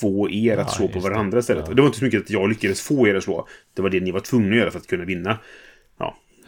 [0.00, 1.10] få er Ja, att slå på just det.
[1.10, 1.64] varandra istället.
[1.68, 1.74] Ja.
[1.74, 3.48] Det var inte så mycket att jag lyckades få er att slå.
[3.74, 5.38] Det var det ni var tvungna att göra för att kunna vinna.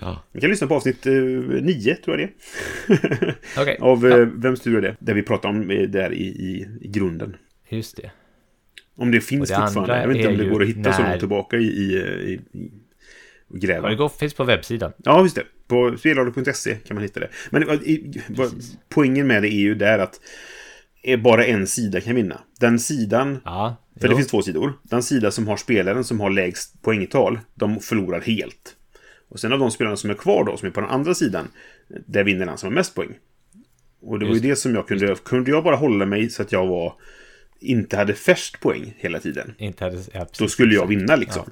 [0.00, 0.06] Ja.
[0.06, 0.22] Ja.
[0.32, 3.34] Ni kan lyssna på avsnitt eh, nio, tror jag det är.
[3.62, 4.96] Okej, Av eh, Vems tur är det?
[5.00, 7.36] Där vi pratar om eh, det här i, i, i grunden.
[7.68, 8.10] just det.
[8.96, 10.00] Om det finns det fortfarande.
[10.00, 11.96] Jag vet inte om det går att hitta så när- långt tillbaka i, i,
[12.32, 12.70] i, i
[13.58, 13.86] gräva.
[13.86, 14.92] Ja, det går, finns på webbsidan.
[14.96, 15.42] Ja, just det.
[15.68, 17.28] På spelradio.se kan man hitta det.
[17.50, 18.12] Men i,
[18.88, 20.20] poängen med det är ju där att
[21.22, 22.40] bara en sida kan vinna.
[22.60, 24.10] Den sidan, Ja, för jo.
[24.10, 24.72] det finns två sidor.
[24.82, 28.74] Den sida som har spelaren som har lägst poängtal, de förlorar helt.
[29.28, 31.48] Och sen av de spelarna som är kvar då, som är på den andra sidan,
[32.06, 33.14] där vinner den som har mest poäng.
[34.00, 35.16] Och det var ju det som jag kunde...
[35.24, 36.94] Kunde jag bara hålla mig så att jag var...
[37.60, 39.54] Inte hade färst poäng hela tiden.
[39.58, 41.50] Inte hade, ja, precis, Då skulle jag vinna liksom.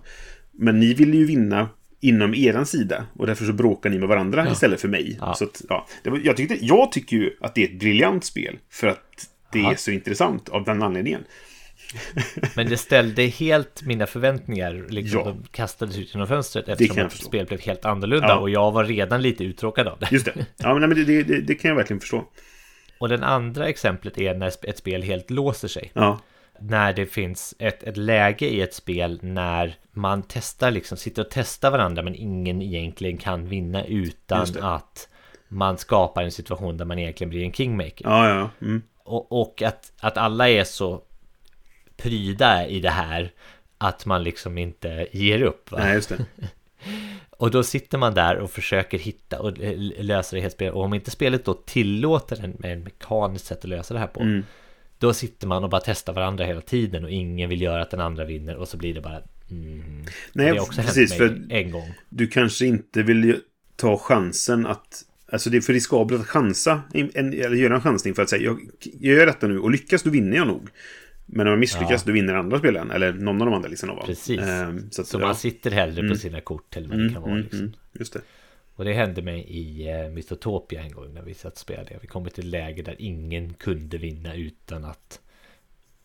[0.53, 1.68] Men ni ville ju vinna
[2.01, 3.07] inom eran sida.
[3.12, 5.16] Och därför så bråkar ni med varandra istället för mig.
[5.20, 5.35] Ja.
[5.35, 8.59] Så att, ja, var, jag, tyckte, jag tycker ju att det är ett briljant spel.
[8.70, 9.72] För att det Ja.
[9.72, 11.24] är så intressant av den anledningen.
[12.57, 15.24] Men det ställde helt mina förväntningar, liksom, Ja.
[15.26, 18.39] de kastades ut genom fönstret eftersom spelet blev helt annorlunda Ja.
[18.39, 20.09] och jag var redan lite uttråkad av det.
[20.11, 20.32] Just det.
[20.57, 22.24] Ja, men, nej, men det, det, det, det kan jag verkligen förstå.
[22.99, 25.91] Och den andra exemplet är när ett spel helt låser sig.
[25.95, 26.20] Ja,
[26.61, 31.28] när det finns ett, ett läge i ett spel när man testar liksom, sitter och
[31.30, 34.62] testar varandra men ingen egentligen kan vinna utan det.
[34.64, 35.09] att
[35.49, 38.05] man skapar en situation där man egentligen blir en kingmaker.
[38.05, 38.51] ja, ja.
[38.66, 38.82] Mm.
[39.05, 41.03] Och, och att, att alla är så
[41.97, 43.32] pryda i det här
[43.78, 45.70] att man liksom inte ger upp.
[45.70, 45.78] Va?
[45.78, 46.26] Nej, just det.
[47.30, 49.53] Och då sitter man där och försöker hitta och
[49.99, 50.72] lösa det helt spel.
[50.72, 54.20] Och om inte spelet då tillåter en, en mekaniskt sätt att lösa det här på.
[54.20, 54.44] Mm.
[54.99, 58.01] Då sitter man och bara testar varandra hela tiden och ingen vill göra att den
[58.01, 59.22] andra vinner och så blir det bara...
[59.51, 60.05] Mm.
[60.32, 61.94] Nej, det har också precis, hänt mig för- en gång.
[62.09, 63.40] Du kanske inte vill
[63.76, 65.03] ta chansen att...
[65.32, 68.42] Alltså det är för riskabelt att chansa, en, eller göra en chansning för att säga
[68.42, 68.61] jag
[69.01, 70.68] gör detta nu och lyckas då vinner jag nog.
[71.27, 72.07] Men om jag misslyckas Ja.
[72.07, 73.99] då vinner andra spelaren, eller någon av de andra liksom.
[74.07, 74.41] Precis.
[74.41, 75.27] Ehm, så att, Så ja.
[75.27, 77.33] man sitter hellre på sina kort eller vad det Mm, kan vara.
[77.33, 77.61] mm, Liksom.
[77.61, 78.20] mm, just det.
[78.74, 81.99] Och det hände mig i uh, Mythotopia en gång när vi satt och spelade.
[82.01, 85.20] Vi kom till ett läge där ingen kunde vinna utan att...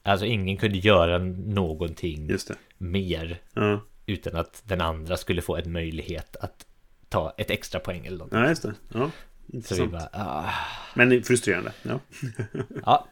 [0.03, 2.31] Alltså ingen kunde göra någonting
[2.77, 6.65] mer Ja, utan att den andra skulle få en möjlighet att
[7.09, 8.39] ta ett extra poäng eller någonting.
[8.39, 8.73] ja just det.
[8.93, 9.11] Ja, Så
[9.51, 9.91] vi intressant.
[9.91, 10.49] bara, ah.
[10.95, 11.71] Men frustrerande.
[11.83, 11.99] Ja.
[12.85, 13.07] Ja,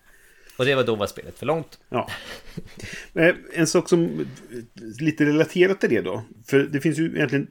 [0.60, 1.80] och det var då var spelet för långt.
[1.90, 2.10] Ja.
[3.14, 4.26] Eh, En sak som
[5.00, 6.24] lite relaterat till det då.
[6.48, 7.48] För det finns ju egentligen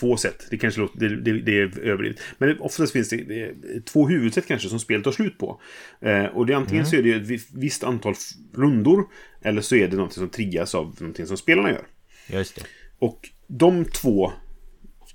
[0.00, 0.46] två sätt.
[0.50, 2.18] Det kanske låter, det, det, det är överdrivet.
[2.38, 3.52] Men oftast finns det,
[3.84, 5.60] två huvudsätt kanske som spelet tar slut på.
[6.00, 8.14] Eh, och det är antingen så är det ett vi- visst antal
[8.54, 9.04] rundor.
[9.42, 11.86] Eller så är det något som triggas av någonting som spelarna gör.
[12.32, 12.62] Just det.
[12.98, 14.32] Och de två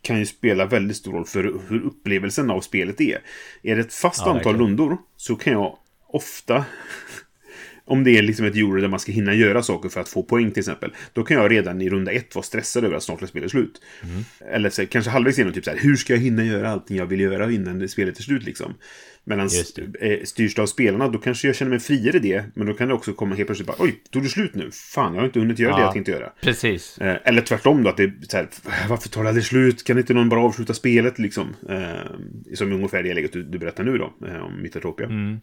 [0.01, 3.20] kan ju spela väldigt stor roll för hur upplevelsen av spelet är.
[3.64, 4.60] Är det ett fast Ja, antal verkligen.
[4.70, 5.78] rundor så kan jag
[6.08, 6.66] ofta
[7.86, 10.24] om det är liksom ett euro där man ska hinna göra saker för att få
[10.24, 10.91] poäng till exempel.
[11.14, 13.82] Då kan jag redan i runda ett vara stressad över att snart är spelet slut.
[14.03, 14.24] Mm.
[14.53, 17.06] Eller så, kanske halvvägs igenom typ så här, hur ska jag hinna göra allting jag
[17.06, 18.74] vill göra innan det spelet är slut liksom.
[19.28, 19.49] Medan
[20.01, 22.43] eh, styrs det av spelarna, då kanske jag känner mig friare i det.
[22.53, 24.70] Men då kan det också komma helt plötsligt bara, oj, tog det slut nu?
[24.72, 25.86] Fan, jag har inte hunnit göra det Ja.
[25.86, 26.32] jag tänkte göra.
[26.41, 26.97] Precis.
[26.97, 28.47] Eh, eller tvärtom då, att det är så här,
[28.89, 29.84] varför tar det aldrig slut?
[29.84, 31.56] Kan inte någon bara avsluta spelet liksom?
[31.70, 35.06] Eh, som ungefär det läget du, du berättar nu då, eh, om Mittertopia.
[35.06, 35.39] Mm.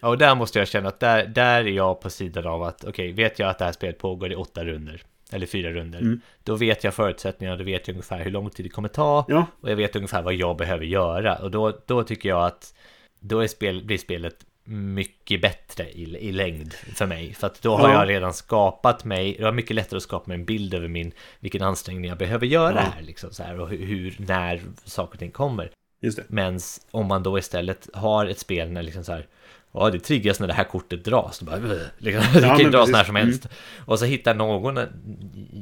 [0.00, 2.84] Ja, och där måste jag känna att där, där är jag på sidan av att
[2.84, 6.20] okej, vet jag att det här spelet pågår i åtta runder eller fyra runder, Mm.
[6.44, 9.46] då vet jag förutsättningarna, då vet jag ungefär hur lång tid det kommer ta Ja,
[9.60, 12.74] och jag vet ungefär vad jag behöver göra och då, då tycker jag att
[13.20, 17.34] då är spel, blir spelet mycket bättre i, i längd för mig.
[17.34, 17.94] För att då har Ja.
[17.94, 21.12] jag redan skapat mig, det var mycket lättare att skapa mig en bild över min,
[21.40, 22.80] vilken ansträngning jag behöver göra Ja.
[22.80, 25.70] här liksom så här och hur, hur, när saker och ting kommer.
[26.02, 26.24] just det.
[26.28, 29.26] Men om man då istället har ett spel när liksom så här
[29.72, 31.38] Ja, det triggas när det här kortet dras.
[31.38, 31.56] Då bara,
[31.98, 32.92] liksom, det kan ju dras precis.
[32.92, 33.48] när som helst.
[33.86, 34.78] Och så hittar någon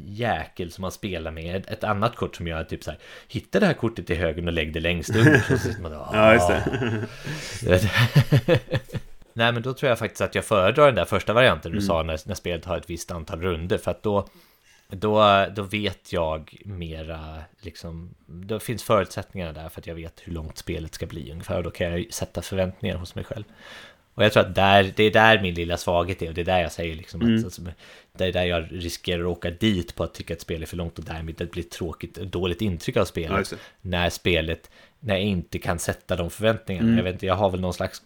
[0.07, 3.01] jäkel som man spelar med ett, annat kort som gör typ så här.
[3.29, 5.39] Hitta det här kortet till höger och lägg det längst under.
[5.49, 7.07] Så sitter man Ja, just "Ah." det.
[7.61, 7.87] Du vet.
[9.33, 11.81] Nej, men då tror jag faktiskt att jag föredrar den där första varianten Mm.
[11.81, 13.79] du sa när, när spelet har ett visst antal runder.
[13.79, 14.29] För att då,
[14.89, 20.33] då, då vet jag mera, liksom, då finns förutsättningarna där för att jag vet hur
[20.33, 21.57] långt spelet ska bli ungefär.
[21.57, 23.45] Och då kan jag sätta förväntningar hos mig själv.
[24.19, 26.45] Och jag tror att där, det är där min lilla svaghet är och det är
[26.45, 27.39] där jag säger liksom Mm.
[27.39, 27.63] att alltså,
[28.13, 30.77] det är där jag riskerar att åka dit på att tycka att spelet är för
[30.77, 33.55] långt och därmed det blir tråkigt, dåligt intryck av spelet.
[33.81, 36.87] När spelet, när jag inte kan sätta de förväntningarna.
[36.87, 36.97] Mm.
[36.97, 38.03] Jag vet inte, jag har väl någon slags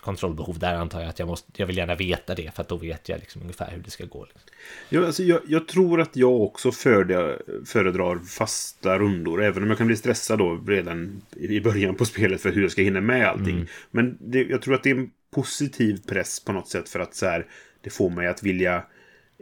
[0.00, 2.76] kontrollbehov där antar jag att jag måste, jag vill gärna veta det för att då
[2.76, 4.24] vet jag liksom ungefär hur det ska gå.
[4.24, 4.42] Liksom.
[4.88, 9.42] Ja, alltså, jag, jag tror att jag också föredrar, föredrar fasta rundor.
[9.42, 12.70] Även om jag kan bli stressad då redan i början på spelet för hur jag
[12.70, 13.54] ska hinna med allting.
[13.54, 13.66] Mm.
[13.90, 17.26] Men det, jag tror att det är positiv press på något sätt för att så
[17.26, 17.46] här,
[17.80, 18.82] det får mig att vilja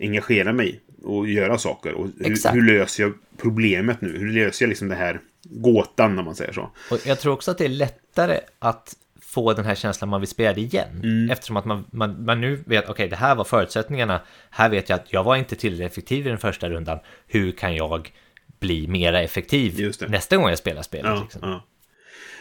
[0.01, 1.93] engagera mig och göra saker.
[1.95, 4.19] Och hur, hur löser jag problemet nu?
[4.19, 6.71] Hur löser jag liksom det här gåtan, om man säger så?
[6.91, 10.29] Och jag tror också att det är lättare att få den här känslan man vill
[10.29, 11.31] spela det igen.
[11.31, 14.21] Eftersom att man, man, man nu vet, okej det här var förutsättningarna.
[14.51, 16.99] Här vet jag att jag var inte tillräckligt effektiv i den första rundan.
[17.27, 18.13] Hur kan jag
[18.61, 21.13] bli mera effektiv nästa gång jag spelar spelet?
[21.15, 21.41] Ja, liksom?
[21.45, 21.65] ja.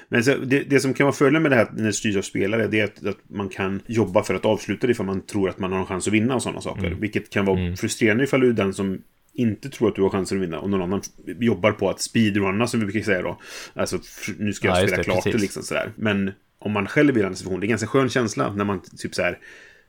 [0.09, 2.21] Men så, det, det som kan vara fördelen med det här när det styrs av
[2.21, 5.49] spelare det är att, att man kan jobba för att avsluta det ifall man tror
[5.49, 6.87] att man har en chans att vinna och sådana saker.
[6.87, 6.99] Mm.
[6.99, 9.01] Vilket kan vara frustrerande ifall du är den som
[9.33, 12.67] inte tror att du har chansen att vinna och någon annan jobbar på att speedrunna
[12.67, 13.39] som vi brukar säga då.
[13.73, 13.99] Alltså,
[14.37, 15.91] nu ska jag Ja, spela det, klart det liksom sådär.
[15.95, 18.65] Men om man själv är i den situationen, det är en ganska skön känsla när
[18.65, 19.39] man typ så här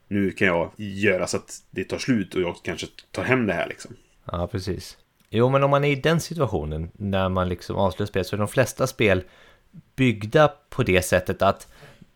[0.07, 3.53] nu kan jag göra så att det tar slut och jag kanske tar hem det
[3.53, 3.95] här liksom.
[4.25, 4.97] Ja, precis.
[5.29, 8.37] Jo, men om man är i den situationen när man liksom avslutar spel så är
[8.37, 9.23] de flesta spel
[9.95, 11.67] byggda på det sättet att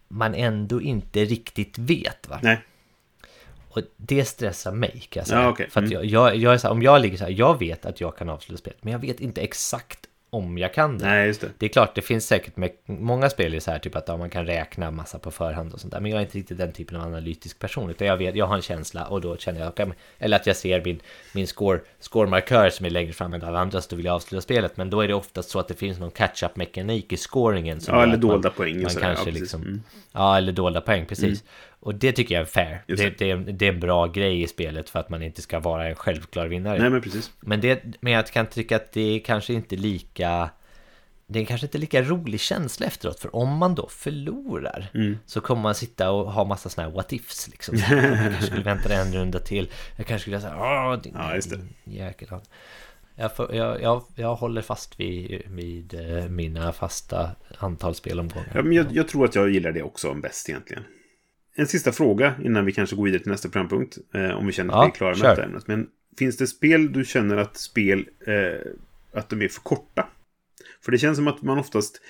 [0.07, 2.27] man ändå inte riktigt vet.
[2.27, 2.39] Va?
[2.43, 2.61] Nej,
[3.69, 5.41] Och det stressar mig kan jag säga.
[5.41, 5.69] Ja, okej.
[5.69, 5.93] För att Mm.
[5.93, 8.17] jag, jag, jag är så här, om jag ligger så här, jag vet att jag
[8.17, 9.99] kan avsluta spelet, men jag vet inte exakt
[10.35, 11.05] om jag kan det.
[11.05, 11.49] nej just det.
[11.57, 14.17] Det är klart, det finns säkert med, många spel är så här typ att ja,
[14.17, 15.99] man kan räkna massa på förhand och sånt där.
[15.99, 17.89] Men jag är inte riktigt den typen av analytisk person.
[17.89, 20.55] Utan jag vet, jag har en känsla och då känner jag, men- eller att jag
[20.55, 20.99] ser min,
[21.33, 24.41] min score, score-markör som är längre fram än alla andra, så då vill jag avsluta
[24.41, 24.77] spelet.
[24.77, 27.81] Men då är det oftast så att det finns någon catch-up-mekanik i scoringen.
[27.81, 29.83] Som Ja, eller att man- dolda poäng Man kanske Ja, liksom, Mm.
[30.11, 31.43] ja, eller dolda poäng, precis.
[31.85, 32.83] Och det tycker jag är fair.
[32.87, 35.59] Det, det, är, det är en bra grej i spelet för att man inte ska
[35.59, 36.79] vara en självklar vinnare.
[36.79, 37.31] Nej men precis.
[37.39, 40.49] Men, det, men jag kan tycka att det är kanske inte lika
[41.27, 45.17] Det är kanske inte lika rolig känsla efteråt För om man då förlorar Mm.
[45.25, 48.45] Så kommer man sitta och ha massa sådana här what ifs liksom Så Jag kanske
[48.45, 51.55] skulle vänta en runda till Jag kanske skulle säga Åh, din, Ja, just det.
[51.55, 52.27] din jäkel
[53.15, 58.73] jag, jag, jag, jag håller fast vid, vid eh, mina fasta antal spelomgångar Ja, men
[58.73, 60.83] jag, jag tror att jag gillar det också bäst egentligen.
[61.55, 63.97] En sista fråga innan vi kanske går vidare till nästa programpunkt.
[64.13, 65.67] Eh, om vi känner att Ja, vi är klara med detta ämnet.
[65.67, 65.87] Men
[66.17, 68.71] finns det spel du känner att spel eh,
[69.13, 70.07] att de är för korta?
[70.81, 72.01] För det känns som att man oftast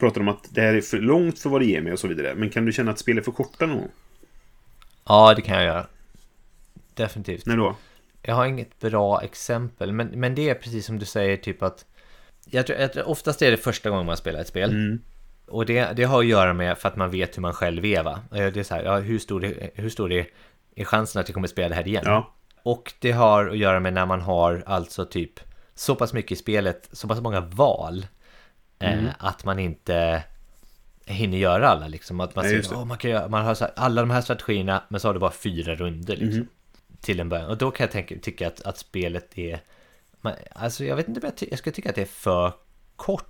[0.00, 2.08] pratar om att det här är för långt för vad det ger mig och så
[2.08, 2.34] vidare.
[2.34, 3.90] Men kan du känna att spel är för korta någon gång?
[5.04, 5.86] Ja, det kan jag göra
[6.94, 7.76] Definitivt När då?
[8.22, 11.84] Jag har inget bra exempel, men, men det är precis som du säger, typ att
[12.44, 14.70] jag tror, jag tror, oftast är det första gången man spelar ett spel.
[14.70, 15.00] Mm.
[15.50, 18.02] Och det, det har att göra med för att man vet hur man själv är,
[18.02, 18.20] va?
[18.34, 20.26] Eh, Det är så här, ja, hur stor, är, hur stor är,
[20.76, 22.02] är chansen att jag kommer spela det här igen?
[22.06, 22.32] Ja.
[22.62, 25.40] Och det har att göra med när man har alltså typ
[25.74, 28.06] så pass mycket i spelet, så pass många val,
[28.82, 29.06] Mm.
[29.06, 30.22] eh, att man inte
[31.06, 32.20] hinner göra alla liksom.
[32.20, 32.76] Att man, Nej, ser, det.
[32.76, 35.14] "Åh, man, kan göra, man har så här, alla de här strategierna, men så har
[35.14, 36.34] du bara fyra runder liksom.
[36.34, 36.48] Mm.
[37.00, 37.50] Till en början.
[37.50, 39.60] Och då kan jag tänka, tycka att, att spelet är
[40.20, 42.52] man, alltså jag vet inte om jag, jag skulle tycka att det är för
[42.96, 43.29] kort.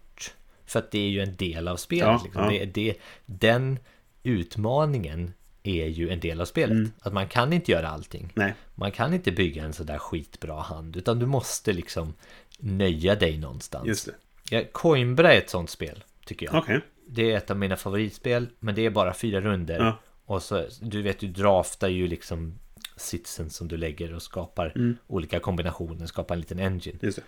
[0.71, 2.07] För att det är ju en del av spelet.
[2.07, 2.43] Ja, liksom.
[2.43, 2.51] ja.
[2.51, 2.95] Det, det,
[3.27, 3.79] den
[4.23, 6.77] utmaningen är ju en del av spelet.
[6.77, 6.93] Mm.
[7.01, 8.33] Att man kan inte göra allting.
[8.35, 8.55] Nej.
[8.75, 10.97] Man kan inte bygga en sådär skitbra hand.
[10.97, 12.15] Utan du måste liksom
[12.59, 13.87] nöja dig någonstans.
[13.87, 14.57] Just det.
[14.57, 16.55] Ja, Coimbra är ett sånt spel, tycker jag.
[16.55, 16.81] Okej.
[17.07, 19.79] Det är ett av mina favoritspel, men det är bara fyra runder.
[19.79, 19.99] Ja.
[20.25, 22.59] Och så, du vet, du draftar ju liksom
[22.97, 24.97] sitsen som du lägger och skapar Mm.
[25.07, 26.99] olika kombinationer, skapar en liten engine.
[27.03, 27.23] Just det.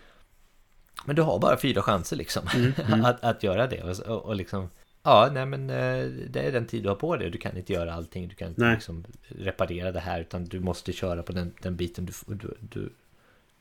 [1.04, 3.82] Men du har bara fyra chanser liksom Mm, att, att göra det.
[3.82, 4.70] Och, och, liksom,
[5.02, 7.30] ja, nej men eh, det är den tid du har på dig.
[7.30, 8.74] Du kan inte göra allting, du kan inte Nej.
[8.74, 12.92] liksom reparera det här, utan du måste köra på den, den biten du, du, du,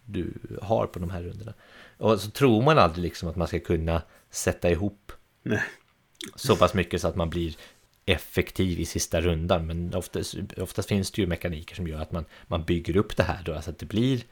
[0.05, 1.53] du har på de här rundorna.
[1.97, 5.11] Och så tror man aldrig liksom att man ska kunna sätta ihop
[5.43, 5.63] Nej.
[6.35, 7.55] så pass mycket så att man blir
[8.05, 9.67] effektiv i sista rundan.
[9.67, 13.23] Men oftast, oftast finns det ju mekaniker som gör att man, man bygger upp det
[13.23, 14.23] här då, så att det blir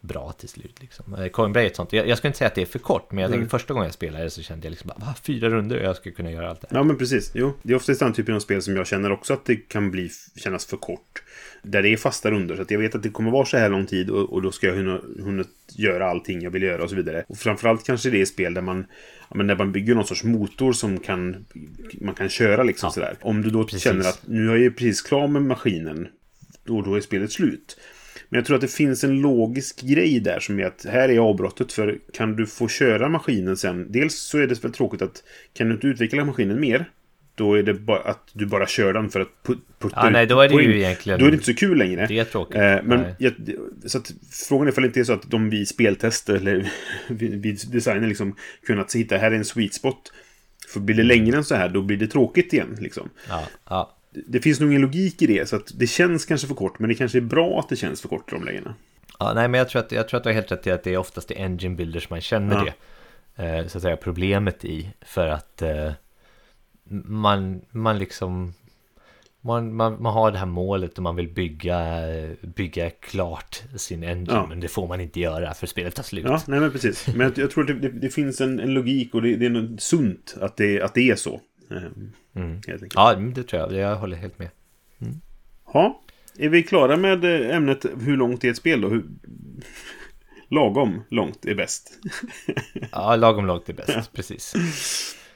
[0.00, 0.76] bra till slut.
[0.80, 1.14] Liksom.
[1.14, 1.92] Eh, Coinbray är ett sånt.
[1.92, 3.86] Jag, jag ska inte säga att det är för kort, men jag tänker första gången
[3.86, 6.50] jag spelade så kände jag liksom bara, "Va, fyra runder och jag ska kunna göra
[6.50, 6.76] allt det här.
[6.78, 7.30] Ja, men precis.
[7.34, 9.90] Jo, det är oftast den typen av spel som jag känner också att det kan
[9.90, 11.22] bli, kännas för kort.
[11.62, 12.56] Där det är fasta runder.
[12.56, 14.52] Så att jag vet att det kommer vara så här lång tid och, och då
[14.52, 15.44] ska jag hinna, hinna
[15.76, 17.24] göra allting jag vill göra och så vidare.
[17.28, 18.86] Och framförallt kanske det är spel där man,
[19.34, 21.46] men där man bygger någon sorts motor som kan,
[22.00, 23.16] man kan köra liksom Ja, sådär.
[23.20, 23.82] Om du då precis.
[23.82, 26.08] känner att nu är jag ju precis klar med maskinen.
[26.64, 27.76] Då, då är spelet slut.
[28.28, 31.18] Men jag tror att det finns en logisk grej där som är att här är
[31.18, 33.92] avbrottet för kan du få köra maskinen sen.
[33.92, 35.22] Dels så är det väl tråkigt att
[35.54, 36.90] kan du inte utveckla maskinen mer.
[37.34, 40.12] Då är det bara att du bara kör den för att pu- putta Ja, ut
[40.12, 40.66] nej, då är det poäng.
[40.66, 41.18] ju egentligen...
[41.18, 42.06] Då är det inte så kul längre.
[42.06, 42.56] Det är tråkigt.
[42.56, 43.32] Eh, men jag,
[43.86, 46.72] så att frågan är ifall det inte är så att de vid speltest eller
[47.08, 50.12] vid, vid designen liksom kunnat hitta här är en sweet spot.
[50.68, 53.10] För blir det längre än så här då blir det tråkigt igen liksom.
[53.28, 53.97] Ja, ja.
[54.10, 56.88] Det finns nog ingen logik i det så att det känns kanske för kort men
[56.88, 58.74] det kanske är bra att det känns för kort i de lägena.
[59.18, 60.84] Ja, nej, men jag tror, att, jag tror att du har helt rätt i att
[60.84, 62.64] det är oftast i engine builders man känner Ja.
[62.64, 62.74] det.
[63.44, 64.90] Eh, så att säga problemet i.
[65.00, 65.92] För att eh,
[67.04, 68.54] man, man liksom...
[69.40, 72.02] Man, man, man har det här målet och man vill bygga,
[72.42, 74.26] bygga klart sin engine.
[74.32, 74.46] Ja.
[74.46, 76.24] Men det får man inte göra för spelet tar slut.
[76.28, 77.06] Ja, nej men precis.
[77.06, 79.46] Men jag, jag tror att det, det, det finns en, en logik och det, det
[79.46, 81.40] är något sunt att det, att det är så.
[81.70, 81.82] Eh,
[82.34, 82.60] Mm.
[82.94, 83.72] Ja, men det tror jag.
[83.72, 84.48] Jag håller helt med.
[85.72, 86.00] Ja,
[86.38, 88.88] är vi klara med eh, ämnet hur långt är ett spel då?
[88.88, 89.04] Hur...
[90.48, 91.92] Lagom långt är bäst.
[92.92, 94.12] Ja, lagom långt är bäst.
[94.12, 94.54] Precis.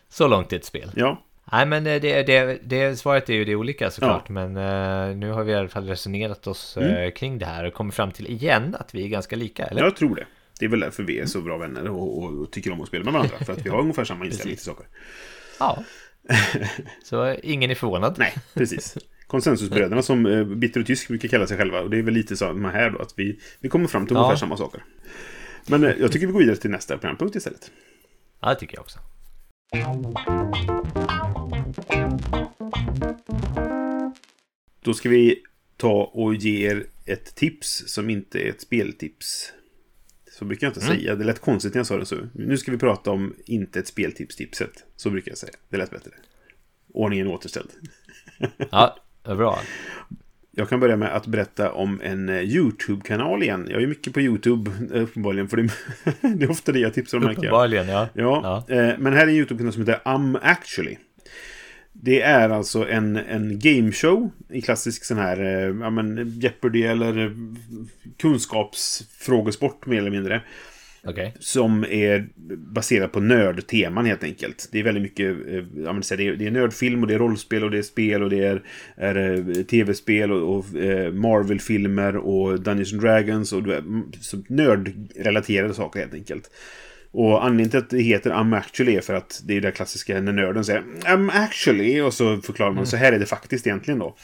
[0.08, 0.90] Så långt är ett spel.
[0.96, 1.22] Ja,
[1.52, 4.28] Nej men eh, det, det, det, svaret är ju det olika såklart.
[4.28, 7.12] Men eh, nu har vi i alla fall resonerat oss eh, Mm.
[7.12, 9.64] kring det här och kommit fram till igen att vi är ganska lika.
[9.66, 9.82] Eller?
[9.82, 10.26] jag tror det.
[10.58, 12.88] Det är väl därför vi är så bra vänner och, och, och tycker om att
[12.88, 13.38] spela med varandra.
[13.44, 14.86] För att vi har ungefär samma inställning till saker.
[15.58, 15.84] Ja.
[17.02, 18.16] Så ingen är förvånad.
[18.18, 18.96] Nej, precis.
[19.26, 21.80] Konsensusbröderna som eh, Bitter och Tysk brukar kalla sig själva.
[21.80, 22.98] Och det är väl lite samma här då.
[22.98, 24.20] Att vi, vi kommer fram till Ja.
[24.20, 24.84] ungefär samma saker.
[25.66, 27.70] Men eh, jag tycker vi går vidare till nästa programpunkt istället.
[28.40, 28.98] Ja, det tycker jag också.
[34.84, 35.42] Då ska vi
[35.76, 39.52] ta och ge er ett tips som inte är ett speltips.
[40.38, 40.96] Så brukar jag inte Mm.
[40.98, 41.14] säga.
[41.14, 42.16] Det lät konstigt när jag sa det så.
[42.34, 44.84] Nu ska vi prata om inte ett speltips-tipset.
[44.96, 45.52] Så brukar jag säga.
[45.68, 46.10] Det lät bättre.
[46.94, 47.68] Ordningen återställd.
[48.70, 49.58] Ja, bra.
[50.50, 53.66] Jag kan börja med att berätta om en eh, YouTube-kanal igen.
[53.70, 55.48] Jag är mycket på YouTube, eh, uppenbarligen.
[55.48, 55.68] För det,
[56.36, 57.24] det är ofta det jag tipsar om.
[57.30, 58.08] Uppenbarligen, ja.
[58.14, 60.96] Ja, Eh, men här är en YouTube-kanal som heter I'm Actually.
[61.92, 67.36] Det är alltså en, en gameshow i klassisk sån här eh, ja, men Jeopardy eller
[68.18, 70.42] kunskapsfrågesport mer eller mindre.
[71.04, 71.34] Okej.
[71.38, 74.68] Som är baserad på nördteman helt enkelt.
[74.72, 77.18] Det är väldigt mycket, eh, ja, men det, är, det är nördfilm och det är
[77.18, 78.62] rollspel och det är spel och det är,
[78.96, 80.64] är eh, tv-spel och, och
[81.12, 83.62] Marvel-filmer och Dungeons and Dragons och
[84.48, 86.50] nördrelaterade saker helt enkelt.
[87.12, 90.20] Och anledningen till att det heter I'm actually är för att det är det klassiska
[90.20, 93.98] när nörden säger I'm actually och så förklarar man så här är det faktiskt egentligen
[93.98, 94.16] då.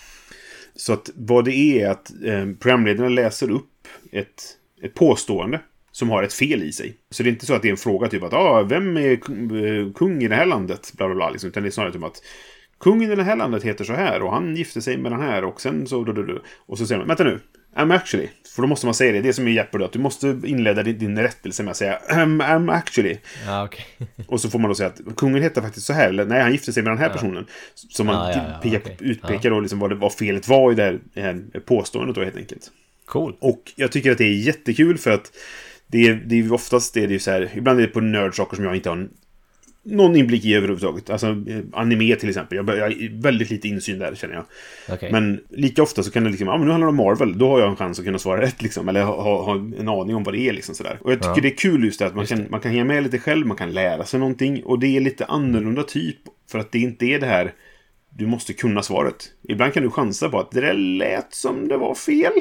[0.74, 4.42] Så att vad det är är att eh, programledarna läser upp ett,
[4.82, 5.60] ett påstående
[5.92, 6.96] som har ett fel i sig.
[7.10, 9.16] Så det är inte så att det är en fråga typ att ah, vem är
[9.16, 10.92] kung- eh, kung i det här landet?
[10.96, 12.22] Bla, bla, bla, liksom, utan det är snarare typ att
[12.80, 15.44] kungen i det här landet heter så här och han gifte sig med den här
[15.44, 16.04] och sen så...
[16.04, 16.42] Du, du, du.
[16.66, 17.40] Och så säger man, vänta nu,
[17.78, 18.28] I'm actually.
[18.54, 20.82] För då måste man säga det, det är som i Jeopardy, att du måste inleda
[20.82, 23.16] din, din rättelse med att säga I'm, I'm actually.
[23.46, 23.84] Ja, okej.
[24.26, 26.52] Och så får man då säga att kungen heter faktiskt så här, eller nej, han
[26.52, 27.46] gifte sig med den här personen.
[27.74, 28.96] Så man Ja, ja, ja, pekar, okej.
[29.00, 32.24] utpekar då liksom vad, det, vad felet var i det här, det här påståendet då
[32.24, 32.70] helt enkelt.
[33.06, 33.36] Cool.
[33.40, 35.32] Och jag tycker att det är jättekul för att
[35.86, 38.56] det är, det är oftast det, det är så här, ibland är det på nördsaker
[38.56, 39.08] som jag inte har
[39.82, 41.10] någon inblick i överhuvudtaget.
[41.10, 42.56] Alltså eh, anime till exempel.
[42.56, 44.44] Jag, jag har väldigt lite insyn där känner jag.
[44.88, 45.12] Okej.
[45.12, 47.48] Men lika ofta så kan det liksom, ja men nu handlar det om Marvel, då
[47.48, 48.88] har jag en chans att kunna svara rätt liksom.
[48.88, 50.98] Eller ha, ha, en aning om vad det är liksom sådär.
[51.02, 51.42] Och jag tycker Ja.
[51.42, 53.56] det är kul just det att man kan, man kan hänga med lite själv, man
[53.56, 54.64] kan lära sig någonting.
[54.64, 56.16] Och det är lite annorlunda typ.
[56.50, 57.52] För att det inte är det här,
[58.10, 59.30] du måste kunna svaret.
[59.48, 62.32] Ibland kan du chansa på att det där lät som det var fel.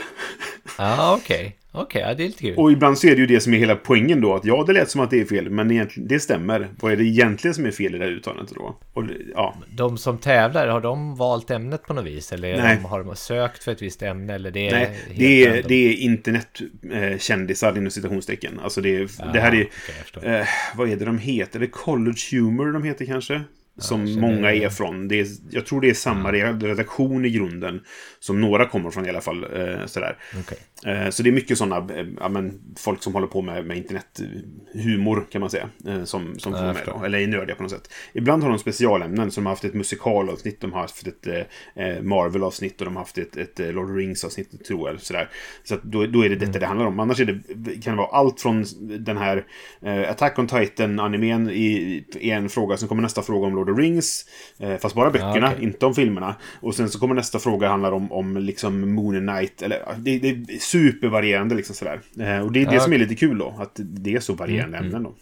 [0.77, 1.57] Ja, okej.
[1.81, 2.57] Okej, ja, det är lite kul.
[2.57, 4.35] Och ibland så är det ju det som är hela poängen då.
[4.35, 6.67] Att ja, det lät som att det är fel, men egentligen, det stämmer.
[6.79, 8.77] Vad är det egentligen som är fel i det här uttalandet då?
[8.93, 9.03] Och
[9.33, 12.31] ja, De som tävlar, har de valt ämnet på något vis?
[12.33, 12.77] Eller Nej.
[12.77, 14.33] har de sökt för ett visst ämne?
[14.33, 15.67] Eller det är Nej, det är, random?
[15.67, 18.59] det är internetkändisar inom citationstecken.
[18.63, 19.67] Alltså det, är, det här är...
[20.03, 20.27] förstår.
[20.27, 21.59] Eh, vad är det de heter?
[21.59, 23.41] Det är College Humor de heter kanske?
[23.79, 25.07] Som så många är från.
[25.07, 27.81] Det är, jag tror det är samma redaktion i grunden.
[28.19, 29.43] Som några kommer från i alla fall.
[29.43, 30.17] Eh, sådär.
[30.39, 30.57] Okej.
[30.85, 33.77] Eh, så det är mycket sådana, eh, ja, men, folk som håller på med, med
[33.77, 35.69] internethumor kan man säga.
[35.87, 37.93] Eh, som som får med då, eller är nördiga på något sätt.
[38.13, 41.27] Ibland har de specialämnen, som har haft ett musikalavsnitt, de har haft ett
[41.75, 45.01] eh, Marvel-avsnitt och de har haft ett, ett Lord of Rings-avsnitt, tror jag.
[45.01, 45.29] Sådär.
[45.63, 46.59] Så då, då är det detta Mm.
[46.59, 46.99] det handlar om.
[46.99, 49.45] Annars är det, kan det vara allt från den här
[49.81, 53.79] eh, Attack on Titan-animen i, i en fråga, sen kommer nästa fråga om Lord of
[53.79, 54.25] Rings,
[54.59, 55.63] eh, fast bara böckerna, okej.
[55.63, 56.35] inte om filmerna.
[56.61, 60.61] Och sen så kommer nästa fråga handlar om, om liksom Moon Knight, eller det, det
[60.67, 61.99] supervarierande liksom sådär.
[62.19, 64.33] Eh, och det är det Ja, som är lite kul då, att det är så
[64.33, 65.15] varierande Mm, ämnen då.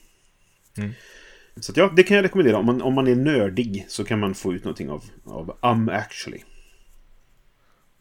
[1.60, 2.58] Så att ja, det kan jag rekommendera.
[2.58, 5.90] Om man, om man är nördig så kan man få ut någonting av, av Um
[5.90, 6.40] Actually.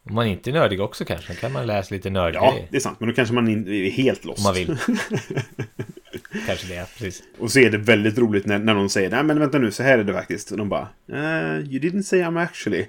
[0.07, 2.81] Om man inte är nördig också kanske, kan man läsa lite nördig Ja, det är
[2.81, 3.01] sant.
[3.01, 4.39] Men då kanske man är helt lost.
[4.39, 4.67] om man vill.
[6.47, 7.23] kanske det, precis.
[7.39, 9.83] Och så är det väldigt roligt när, när någon säger Nej men vänta nu, så
[9.83, 10.51] här är det faktiskt.
[10.51, 12.87] Och de bara uh, You didn't say I'm actually.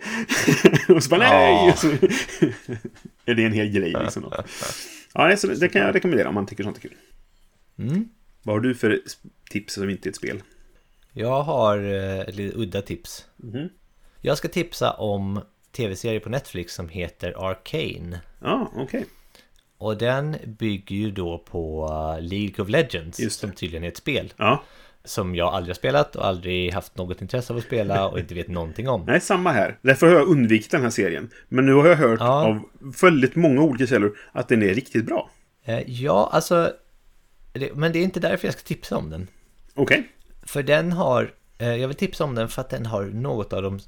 [0.95, 1.71] och så bara nej!
[1.71, 1.87] Och så
[3.25, 4.23] är det en hel grej liksom.
[4.23, 4.43] Då.
[5.13, 6.95] Ja, det, så det kan jag rekommendera om man tycker sånt är kul.
[7.79, 8.09] Mm.
[8.43, 9.01] Vad har du för
[9.49, 10.43] tips som inte är ett spel?
[11.13, 11.77] Jag har
[12.29, 13.25] ett lite udda tips.
[13.37, 13.69] Mhm.
[14.21, 15.41] Jag ska tipsa om
[15.75, 18.19] tv-serie på Netflix som heter Arcane.
[18.41, 19.05] Ja, okej.
[19.77, 21.85] Och den bygger ju då på
[22.17, 24.33] eh, League of Legends, som tydligen är ett spel.
[24.37, 24.63] Ja,
[25.03, 28.33] Som jag aldrig har spelat och aldrig haft något intresse av att spela och inte
[28.35, 29.03] vet någonting om.
[29.05, 29.77] nej, samma här.
[29.81, 31.29] Därför har jag undvikit den här serien.
[31.47, 32.45] Men nu har jag hört Ja.
[32.47, 32.61] av
[33.01, 35.29] väldigt många olika källor att den är riktigt bra.
[35.65, 36.71] Eh, Ja, alltså...
[37.73, 39.27] Men det är inte därför jag ska tipsa om den.
[39.73, 40.07] Okej.
[40.45, 41.33] För den har...
[41.57, 43.79] eh, Jag vill tipsa om den för att den har något av de,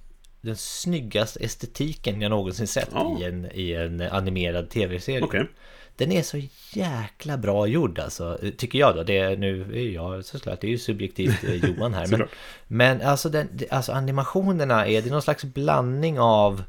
[0.48, 3.18] den snyggaste estetiken jag någonsin sett Ja.
[3.22, 5.24] i, en, i en animerad tv-serie.
[5.24, 5.48] Okej.
[5.96, 6.42] Den är så
[6.74, 9.04] jäkla bra gjord alltså, tycker jag då.
[9.04, 12.08] Det är, nu är jag såklart, det är ju subjektivt eh, Johan här.
[12.18, 12.28] men,
[12.68, 16.64] men alltså, den, alltså animationerna är, det någon slags blandning av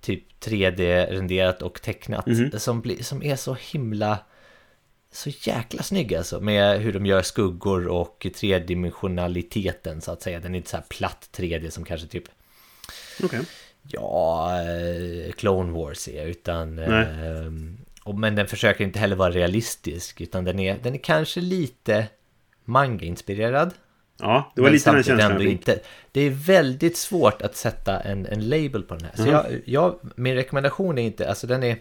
[0.00, 2.26] typ 3D-renderat och tecknat.
[2.26, 2.50] Mhm.
[2.58, 4.18] Som, blir, som är så himla...
[5.12, 10.40] Så jäkla snygg alltså med hur de gör skuggor och tredimensionaliteten så att säga.
[10.40, 12.24] Den är inte så här platt 3D som kanske typ
[13.22, 13.40] Okej.
[13.82, 16.78] Ja, eh, Clone Wars är utan...
[16.78, 17.50] Eh,
[18.14, 22.06] men den försöker inte heller vara realistisk utan den är, den är kanske lite
[22.64, 23.70] manga-inspirerad.
[24.18, 25.50] Ja, det var men lite den känslan jag fick.
[25.50, 25.78] inte.
[26.12, 29.12] Det är väldigt svårt att sätta en, en label på den här.
[29.16, 29.30] Så Mhm.
[29.30, 31.76] jag, jag, min rekommendation är inte, alltså den är...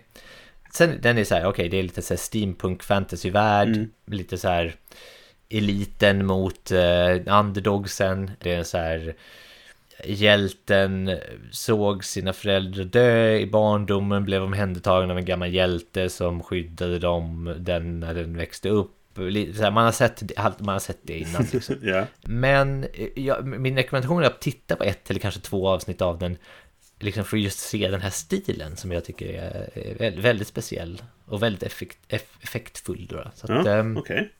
[0.74, 3.90] Sen den är så här, okej det är lite så här steampunk fantasyvärld, Mm.
[4.06, 4.76] lite så här
[5.50, 8.32] eliten mot eh, underdogsen.
[8.40, 9.16] Det är så här
[10.06, 11.18] hjälten
[11.52, 17.56] såg sina föräldrar dö i barndomen, blev omhändertagen av en gammal hjälte som skyddade dem
[17.60, 18.96] den när den växte upp.
[19.62, 21.46] Man har sett det, man har sett det innan.
[21.54, 21.76] Liksom.
[21.82, 22.06] Ja.
[22.22, 26.20] Men eh, ja, min rekommendation är att titta på ett eller kanske två avsnitt av
[26.20, 26.38] den.
[27.00, 29.28] Liksom för att just se den här stilen som jag tycker
[30.00, 31.02] är väldigt, speciell.
[31.26, 33.08] Och väldigt effekt, eff, effektfull.
[33.10, 33.32] Då.
[33.36, 34.32] Så att, Ja, ehm, okej.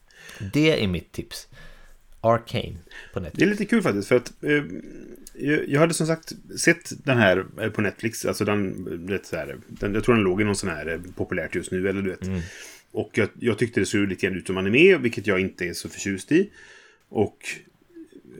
[0.52, 1.48] det är mitt tips.
[2.20, 2.76] Arcane
[3.12, 3.42] på Det Netflix.
[3.46, 4.62] är lite kul faktiskt för att eh,
[5.68, 8.24] jag, hade som sagt sett den här eh, på Netflix.
[8.24, 11.00] Alltså den, det, så här, den, jag tror den låg i någon sån här eh,
[11.16, 12.42] populärt just nu, eller du vet.
[12.92, 15.72] Och jag, jag tyckte det såg lite grann ut som anime, vilket jag inte är
[15.72, 16.50] så förtjust i.
[17.08, 17.38] Och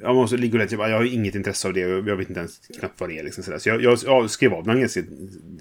[0.03, 1.81] jag måste ligga och läsa, jag har inget intresse av det.
[1.81, 3.23] Jag vet inte ens knappt vad det är.
[3.25, 3.59] Liksom, sådär.
[3.59, 5.03] Så jag, jag, jag skrev av den ganska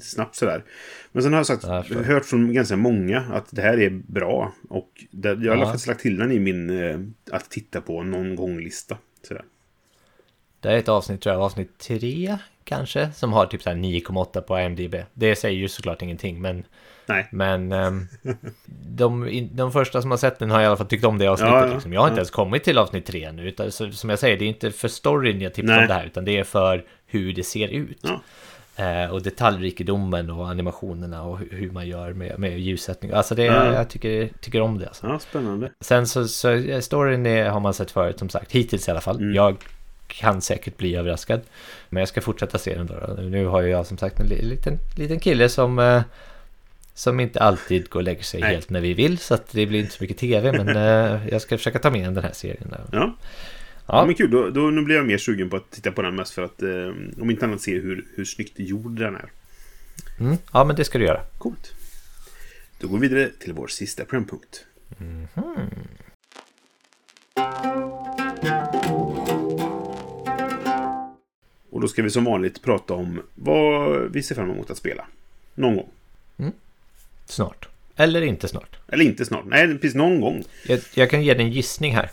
[0.01, 0.63] snabbt sådär.
[1.11, 4.53] Men sen har jag sagt, Ja, hört från ganska många att det här är bra.
[4.69, 5.65] Och det, jag har Ja.
[5.65, 6.99] faktiskt lagt till den i min eh,
[7.31, 8.97] att titta på någon gång-lista.
[9.27, 9.43] Sådär.
[10.61, 14.41] Det är ett avsnitt, tror jag, avsnitt tre kanske, som har typ så här 9,8
[14.41, 14.95] på IMDB.
[15.13, 16.65] Det säger ju såklart ingenting, men,
[17.05, 17.27] Nej.
[17.31, 18.07] men ehm,
[18.95, 21.53] de, de första som har sett den har i alla fall tyckt om det avsnittet.
[21.53, 21.93] Ja, ja, liksom.
[21.93, 22.21] Jag har inte ja.
[22.21, 24.87] ens kommit till avsnitt tre nu, utan så, som jag säger, det är inte för
[24.87, 28.05] storyn jag tipsar om det här, utan det är för hur det ser ut.
[28.75, 33.11] Eh, och detaljrikedomen och animationerna och hur, man gör med, med ljussättning.
[33.11, 33.73] Alltså det, Ja.
[33.73, 34.87] jag tycker, tycker om det.
[34.87, 35.07] Alltså.
[35.07, 35.71] Ja, spännande.
[35.79, 39.17] Sen så, så storyn är, har man sett förut som sagt, hittills i alla fall.
[39.17, 39.35] Mm.
[39.35, 39.57] Jag
[40.09, 41.41] kan säkert bli överraskad.
[41.89, 43.21] Men jag ska fortsätta se den då.
[43.21, 46.01] Nu har jag som sagt en liten, liten kille som, eh,
[46.93, 48.51] som inte alltid går och lägger sig Nej.
[48.53, 49.17] helt när vi vill.
[49.17, 50.51] Så att det blir inte så mycket tv.
[50.51, 52.69] Men eh, jag ska försöka ta med den här serien.
[52.69, 52.81] Där.
[52.91, 53.15] Ja.
[53.85, 53.95] Ja.
[53.95, 54.31] Ja, men kul.
[54.31, 56.61] Då, då, nu blir jag mer sugen på att titta på den mest för att
[56.61, 59.31] eh, om inte annat se hur, hur snyggt gjord den är.
[60.19, 61.21] mm, ja, men det ska du göra.
[61.37, 61.73] Coolt.
[62.79, 64.65] Då går vi vidare till vår sista programpunkt.
[71.79, 75.05] Och då ska vi som vanligt prata om vad vi ser fram emot att spela.
[75.55, 75.89] Någon gång.
[77.25, 77.67] Snart.
[77.95, 78.79] Eller inte snart.
[78.87, 79.45] Eller inte snart.
[79.45, 80.43] Nej, precis någon gång.
[80.67, 82.09] Jag, jag kan ge dig en gissning här.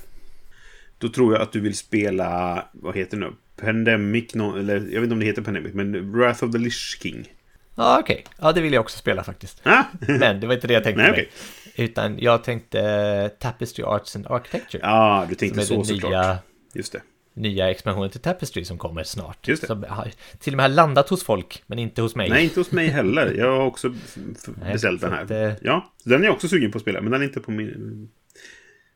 [0.99, 3.33] Då tror jag att du vill spela, vad heter det nu?
[3.57, 6.99] Pandemic, no, eller jag vet inte om det heter Pandemic, men Wrath of the Lich
[7.03, 7.33] King.
[7.75, 8.25] Ja, okej.
[8.41, 9.61] Ja, det vill jag också spela faktiskt.
[9.63, 9.85] Ah?
[10.09, 11.31] Men det var inte det jag tänkte Nej, mig.
[11.77, 14.83] Utan jag tänkte eh, Tapestry Arts and Architecture.
[14.83, 16.11] Ja, du som tänkte så såklart.
[16.11, 16.39] nya,
[16.75, 17.01] Just det.
[17.37, 19.49] Nya expansionen till Tapestry som kommer snart.
[19.49, 19.67] Just det.
[19.67, 22.29] Som har, till och med har landat hos folk, men inte hos mig.
[22.31, 23.35] Nej, inte hos mig heller.
[23.35, 25.23] Jag har också Nej, beställt den här.
[25.25, 27.41] att, eh, Ja, den är jag också sugen på att spela, men den är inte
[27.41, 28.09] på min...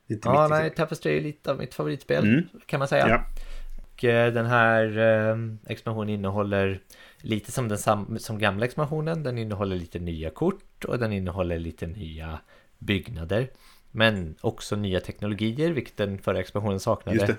[0.09, 0.83] Inte Ja, mitt, nej, liksom.
[0.83, 2.43] Tapestry är lite av mitt favoritspel, Mm.
[2.65, 3.09] kan man säga.
[3.09, 3.25] Ja.
[3.93, 5.37] Och eh, den här eh,
[5.67, 6.79] expansionen innehåller
[7.21, 9.23] lite som den sam- som gamla expansionen.
[9.23, 12.39] Den innehåller lite nya kort och den innehåller lite nya
[12.79, 13.47] byggnader.
[13.91, 17.35] Men också nya teknologier, vilket den förra expansionen saknade.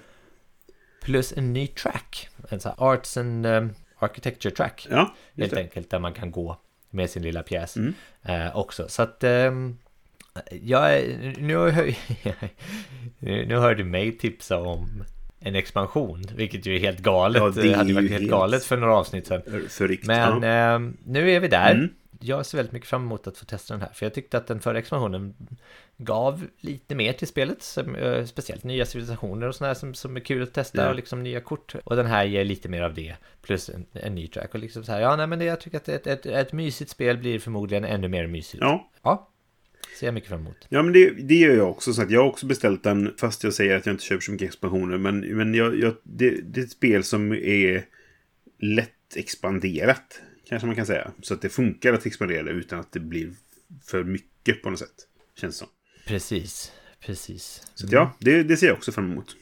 [1.04, 2.28] Plus en ny track.
[2.48, 4.86] En sån här Arts and um, Architecture track.
[4.90, 5.60] Ja, helt det.
[5.60, 6.56] enkelt där man kan gå
[6.90, 7.94] med sin lilla pjäs Mm.
[8.22, 8.88] eh, också.
[8.88, 9.78] Så att ehm,
[10.62, 11.02] jag
[11.38, 11.94] nu, har jag-
[13.18, 15.04] nu nu hörde mig tipsa om
[15.40, 17.42] en expansion, vilket ju är helt galet.
[17.42, 19.42] Ja, det det hade varit helt helt- galet för några avsnitt sedan.
[20.02, 20.44] Men ja.
[20.48, 21.74] ehm, nu är vi där.
[21.74, 21.88] Mm.
[22.22, 23.92] Jag ser väldigt mycket fram emot att få testa den här.
[23.94, 25.34] För jag tyckte att den förra expansionen
[25.96, 27.62] gav lite mer till spelet.
[27.62, 30.82] Som, eh, speciellt nya civilisationer och sådär som, som är kul att testa.
[30.82, 30.88] Ja.
[30.88, 31.74] Och liksom nya kort.
[31.84, 33.14] Och den här ger lite mer av det.
[33.42, 34.54] Plus en, en ny track.
[34.54, 36.90] Och liksom så här, ja nej men det, jag tycker att ett, ett, ett mysigt
[36.90, 38.60] spel blir förmodligen ännu mer mysigt.
[38.60, 38.90] Ja.
[39.02, 39.28] ja.
[39.98, 40.66] Ser jag mycket fram emot.
[40.68, 41.92] Ja, men det, det gör jag också.
[41.92, 44.32] Så att jag har också beställt den, fast jag säger att jag inte köper så
[44.32, 44.98] mycket expansioner.
[44.98, 47.84] Men, men jag, jag, det, det är ett spel som är
[48.58, 51.10] lätt expanderat, kanske man kan säga.
[51.22, 53.32] Så att det funkar att expandera det utan att det blir
[53.86, 55.08] för mycket på något sätt.
[55.40, 55.68] Känns som.
[56.06, 57.62] Precis, precis.
[57.74, 59.36] Så att, ja, det, det ser jag också fram emot.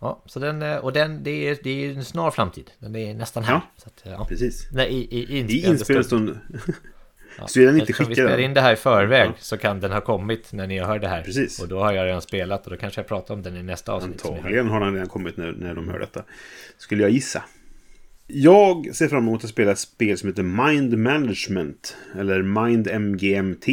[0.00, 2.70] Ja, så den, eh, och den, det är, det är en snar framtid.
[2.78, 3.52] Den är nästan här.
[3.54, 3.62] Ja.
[3.76, 4.26] Så att, ja.
[4.28, 4.68] Precis.
[4.72, 6.38] Nej, i, i, I inspelande inspelad stund.
[6.58, 6.74] stund.
[7.46, 9.34] Så är den inte Eftersom vi skickad spelar in det här i förväg Ja.
[9.38, 11.22] så kan den ha kommit när ni hör det här.
[11.22, 11.62] Precis.
[11.62, 13.92] Och då har jag redan spelat och då kanske jag pratar om den i nästa
[13.92, 14.26] avsnitt.
[14.26, 16.24] Antagligen har den redan kommit när, när de hör detta.
[16.78, 17.44] Skulle jag gissa.
[18.32, 21.96] Jag ser fram emot att spela ett spel som heter Mind Management.
[22.18, 23.68] Eller Mind MGMT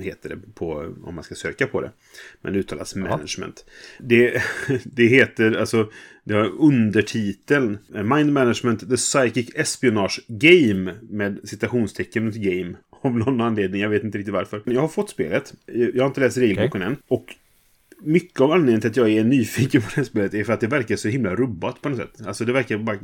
[0.00, 1.90] heter det på, om man ska söka på det.
[2.40, 3.64] Men det uttalas Management.
[3.98, 4.42] Det,
[4.84, 5.90] det heter, alltså,
[6.24, 12.74] det har undertiteln Mind Management The Psychic Espionage Game med citationstecken runt game.
[13.04, 14.62] Av någon anledning, jag vet inte riktigt varför.
[14.64, 15.54] Jag har fått spelet.
[15.66, 16.96] Jag har inte läst regelboken än.
[17.08, 17.34] Och
[18.02, 20.60] mycket av anledningen till att jag är nyfiken på det här spelet är för att
[20.60, 22.26] det verkar så himla rubbat på något sätt.
[22.26, 22.98] Alltså det verkar bara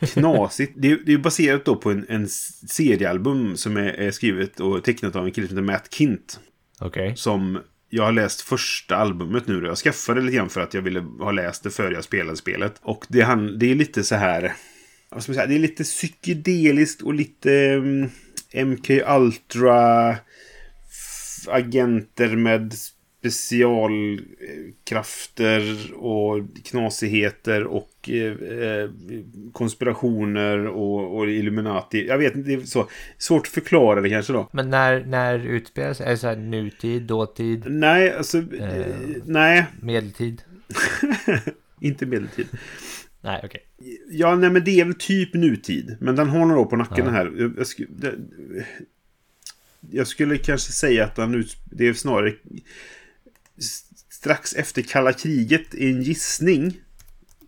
[0.00, 0.72] knasigt.
[0.76, 2.28] Det är, det är baserat då på en, en
[2.68, 6.40] seriealbum som är, är skrivet och tecknat av en kille som heter Matt Kint.
[6.80, 7.16] Okej.
[7.16, 7.58] Som
[7.90, 9.66] jag har läst första albumet nu.
[9.66, 12.74] Jag skaffade lite grann för att jag ville ha läst det före jag spelade spelet.
[12.82, 14.54] Och det, han, det är lite så här...
[15.10, 15.46] Vad ska man säga?
[15.46, 18.10] Det är lite psykedeliskt och lite mm,
[18.54, 20.16] MK Ultra
[21.46, 22.74] agenter med
[23.20, 28.90] specialkrafter och knasigheter och eh, eh,
[29.52, 32.06] konspirationer och, och Illuminati.
[32.06, 32.88] Jag vet inte, det är så
[33.18, 34.48] svårt att förklara det kanske då.
[34.52, 36.06] Men när, när utspelar sig?
[36.06, 38.38] Är det så här nutid, dåtid, Nej, alltså...
[38.38, 38.86] Eh,
[39.24, 40.42] nej, medeltid?
[41.80, 42.46] inte medeltid.
[43.20, 43.60] Nej, okej.
[44.10, 45.96] Ja, nej men det är väl typ nutid.
[46.00, 47.10] Men den har några år på nacken Ja.
[47.10, 47.24] här.
[47.36, 48.14] Jag, jag, sku- det,
[49.90, 52.34] jag skulle kanske säga att den ut, det är snarare
[54.10, 56.80] strax efter kalla kriget är en gissning.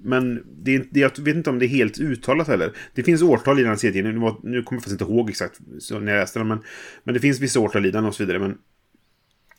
[0.03, 2.73] Men det det, jag vet inte om det är helt uttalat heller.
[2.95, 4.05] Det finns årtal i den här serien.
[4.05, 6.49] Nu, nu kommer jag faktiskt inte ihåg exakt så när jag läste den.
[6.49, 6.59] Men,
[7.05, 8.39] men det finns vissa årtal i den och så vidare.
[8.39, 8.59] Men,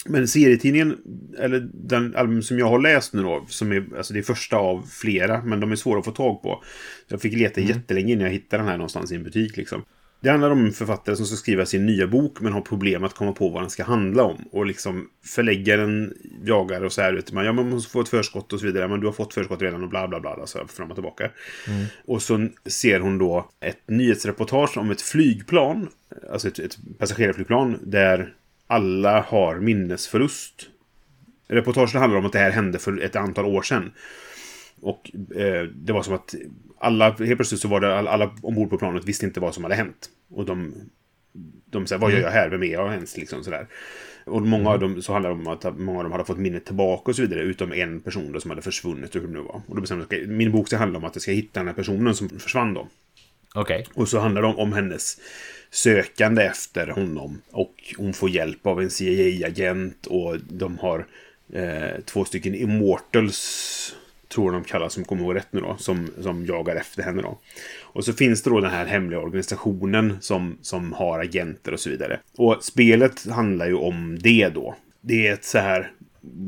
[0.06, 0.98] men serietidningen,
[1.40, 4.58] eller den album som jag har läst nu då, som är, alltså det är första
[4.58, 6.64] av flera, men de är svåra att få tag på.
[7.08, 9.84] Jag fick leta jättelänge innan jag hittade den här någonstans i en butik liksom.
[10.24, 13.14] Det handlar om en författare som ska skriva sin nya bok men har problem att
[13.14, 14.46] komma på vad den ska handla om.
[14.52, 16.14] Och liksom förläggaren
[16.44, 17.14] jagar och så här.
[17.14, 18.88] Vet man, ja, man måste få ett förskott och så vidare.
[18.88, 20.48] Men du har fått förskott redan och bla bla bla.
[20.48, 21.32] Så här, fram och tillbaka.
[22.06, 25.90] Och så ser hon då ett nyhetsreportage om ett flygplan.
[26.32, 28.34] Alltså ett, ett passagerarflygplan där
[28.68, 30.68] alla har minnesförlust.
[31.48, 33.92] Reportaget handlar om att det här hände för ett antal år sedan.
[34.82, 36.36] Och eh, det var som att
[36.78, 39.64] alla, helt plötsligt så var det alla, alla ombord på planet visste inte vad som
[39.64, 40.10] hade hänt.
[40.30, 40.74] Och de,
[41.66, 42.50] de sa, vad gör jag här?
[42.50, 43.18] Vem är jag ens?
[43.18, 43.68] Liksom sådär.
[44.26, 46.66] Och många av dem så handlar det om att många av dem hade fått minnet
[46.66, 47.42] tillbaka och så vidare.
[47.42, 49.62] Utom en person då som hade försvunnit och hur det nu var.
[49.68, 51.76] Och då bestämde jag, min bok ska handla om att jag ska hitta den här
[51.76, 52.88] personen som försvann då.
[53.56, 53.86] Okej.
[53.94, 55.18] Och så handlar det om, om hennes
[55.72, 57.42] sökande efter honom.
[57.52, 61.06] Och hon får hjälp av en CIA-agent och de har
[61.54, 63.96] eh, två stycken Immortals,
[64.34, 67.38] tror de kallas, som kommer ihåg rätt nu då, som, som jagar efter henne då.
[67.82, 71.90] Och så finns det då den här hemliga organisationen som, som har agenter och så
[71.90, 72.20] vidare.
[72.38, 74.76] Och spelet handlar ju om det då.
[75.02, 75.92] Det är ett så här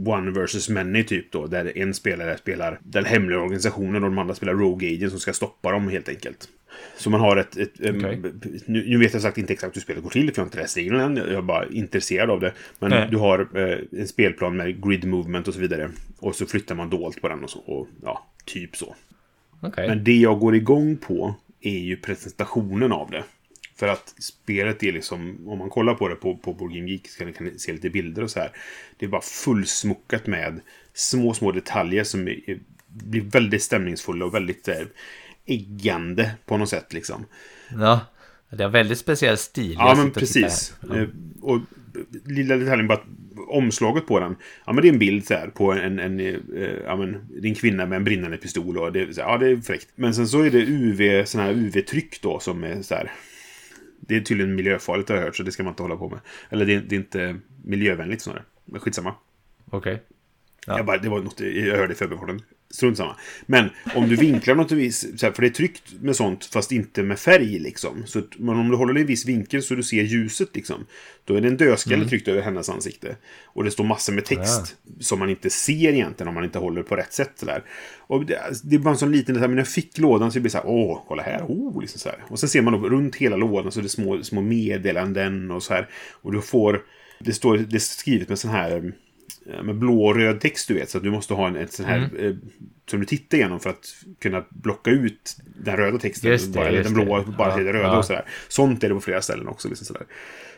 [0.05, 4.36] One versus many typ då, där en spelare spelar den hemliga organisationen och de andra
[4.36, 6.49] spelar Rogue Agent som ska stoppa dem helt enkelt.
[6.97, 7.57] Så man har ett...
[7.57, 7.97] ett um,
[8.65, 10.57] nu, nu vet jag sagt inte exakt hur spelet går till, för jag har inte
[10.57, 11.15] läst reglerna än.
[11.17, 12.53] Jag är bara intresserad av det.
[12.80, 13.07] Men Nej.
[13.11, 15.89] du har eh, en spelplan med grid movement och så vidare.
[16.19, 17.59] Och så flyttar man dolt på den och så.
[17.59, 18.95] Och, ja, typ så.
[19.61, 19.88] Okej.
[19.88, 23.24] Men det jag går igång på är ju presentationen av det.
[23.84, 27.26] För att spelet är liksom, om man kollar på det på, på Board Geek så
[27.32, 28.52] kan ni se lite bilder och så här.
[28.98, 30.62] Det är bara fullsmockat med
[30.94, 34.82] små, små detaljer som är, blir väldigt stämningsfulla och väldigt eh,
[35.46, 37.26] äggande på något sätt liksom.
[37.78, 38.00] Ja.
[38.50, 39.76] Det har väldigt speciell stil.
[39.78, 40.74] Ja, men precis.
[40.90, 41.02] här.
[41.02, 41.08] Eh,
[41.42, 41.60] Och
[42.26, 43.02] lilla detaljen bara
[43.48, 44.36] omslaget på den.
[44.66, 46.36] Ja, men det är en bild så här på en, en, eh,
[46.86, 49.58] ja, men, det är en kvinna med en brinnande pistol och det, ja, det är
[49.58, 49.88] fräckt.
[49.96, 53.12] Men sen så är det UV, sån här UV-tryck då som är så här.
[54.08, 56.20] Det är tydligen miljöfarligt har jag hört, så det ska man inte hålla på med.
[56.49, 58.43] Eller det är, det är inte miljövänligt snarare.
[58.66, 59.16] Men skitsamma.
[59.70, 60.04] Okej.
[60.68, 60.78] Ja.
[60.78, 62.41] Jag bara, det var något jag hörde i förbifarten.
[62.74, 63.15] Strunt samma.
[63.45, 67.19] Men om du vinklar något vis, för det är tryckt med sånt fast inte med
[67.19, 68.03] färg liksom.
[68.05, 70.86] Så, men om du håller det i viss vinkel så du ser ljuset liksom.
[71.26, 73.15] Då är det en dödskalle tryckt över hennes ansikte.
[73.45, 76.84] Och det står massor med text som man inte ser egentligen om man inte håller
[76.84, 77.32] på rätt sätt.
[77.36, 77.63] Så där.
[77.97, 80.39] Och det, det är bara en sån liten detalj, men när jag fick lådan så
[80.39, 82.24] blir det så här, åh, kolla här, oh, liksom så här.
[82.28, 85.63] Och sen ser man då runt hela lådan så är det små, små meddelanden och
[85.63, 85.89] så här.
[86.21, 86.84] Och du får,
[87.19, 88.93] det står, det är skrivet med sån här
[89.63, 90.89] med blå och röd text du vet.
[90.89, 92.34] Så att du måste ha en, ett sån här eh,
[92.89, 93.86] som du tittar igenom för att
[94.21, 96.32] kunna blocka ut den röda texten.
[96.32, 97.32] Det, bara, eller den blåa det.
[97.38, 97.97] bara Ja, till det röda ja.
[97.97, 98.26] och sådär.
[98.47, 99.67] Sånt är det på flera ställen också.
[99.69, 100.03] Liksom sådär.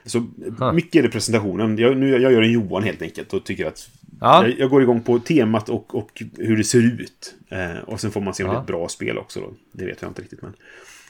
[0.06, 0.20] Så
[0.60, 0.74] Huh.
[0.74, 1.78] mycket är det presentationen.
[1.78, 3.90] Jag, nu, jag gör en Johan helt enkelt och tycker att
[4.22, 4.48] Ja.
[4.48, 7.36] jag, jag går igång på temat och, och hur det ser ut.
[7.50, 8.54] Eh, och sen får man se om Ja.
[8.54, 9.40] det är ett bra spel också.
[9.40, 9.54] Då.
[9.72, 10.54] Det vet jag inte riktigt men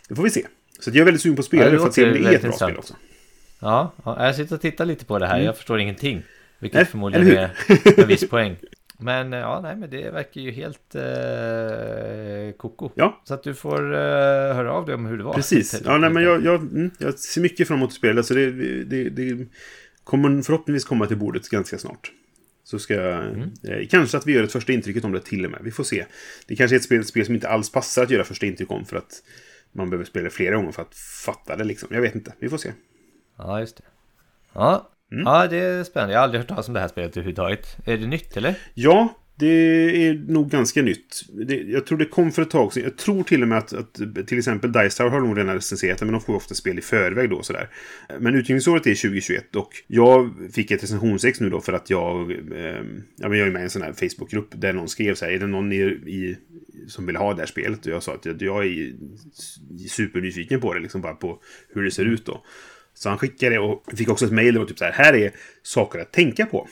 [0.10, 0.46] det får vi se.
[0.80, 2.18] Så jag är väldigt sugen på att spela Ja, det för att se om det
[2.18, 2.78] är ett bra väldigt spel intressant.
[2.78, 2.94] också.
[3.60, 5.40] Ja, ja, jag sitter och tittar lite på det här.
[5.40, 6.24] Jag förstår ingenting.
[6.66, 6.80] Vilket.
[6.80, 8.56] Nej, förmodligen eller är en viss poäng.
[8.98, 12.90] Men eh, ja, nej, men det verkar ju helt eh, koko.
[12.96, 13.22] Ja.
[13.24, 15.34] Så att du får eh, höra av dig om hur det var.
[15.34, 15.82] Precis.
[15.86, 18.24] Ja, nej, men jag, jag, mm, jag ser mycket fram emot att spela.
[18.24, 18.52] Så det,
[18.84, 19.48] det, det
[20.04, 22.12] kommer förhoppningsvis komma till bordet ganska snart.
[22.64, 23.24] Så ska jag...
[23.24, 23.52] Mm.
[23.64, 25.60] Eh, kanske att vi gör ett första intrycket om det till och med.
[25.64, 26.06] Vi får se.
[26.48, 28.72] Det kanske är ett spel, ett spel som inte alls passar att göra första intryck
[28.72, 28.86] om.
[28.86, 29.24] För att
[29.72, 30.96] man behöver spela flera gånger för att
[31.26, 31.90] fatta det liksom.
[31.92, 32.34] Jag vet inte.
[32.40, 32.72] Vi får se.
[33.38, 33.84] Ja, just det.
[34.54, 34.90] Ja.
[35.12, 35.24] Mm.
[35.26, 36.14] ja, det är spännande.
[36.14, 37.78] Jag har aldrig hört talas om det här spelet överhuvudtaget.
[37.86, 38.56] Är det nytt eller?
[38.74, 39.48] Ja, det
[40.08, 41.22] är nog ganska nytt.
[41.48, 42.84] Det, jag tror det kom för ett tag sedan.
[42.84, 43.94] Jag tror till och med att, att
[44.28, 46.82] till exempel Dice Tower har nog redan recenserat det, men de får ofta spel i
[46.82, 47.70] förväg då sådär.
[48.20, 52.84] Men utgivningsåret är 2021 och jag fick ett recensionsex nu då för att jag, eh,
[53.16, 55.32] ja men jag är med i en sån här Facebookgrupp där någon skrev så här,
[55.32, 56.38] är det någon i, i,
[56.88, 57.86] som vill ha det här spelet?
[57.86, 58.94] Och jag sa att jag, jag är
[59.90, 61.42] supernyfiken på det, liksom bara på
[61.74, 62.46] hur det ser ut då.
[62.98, 65.32] Så han skickade det och fick också ett mejl var typ så här, här är
[65.64, 66.68] saker att tänka på.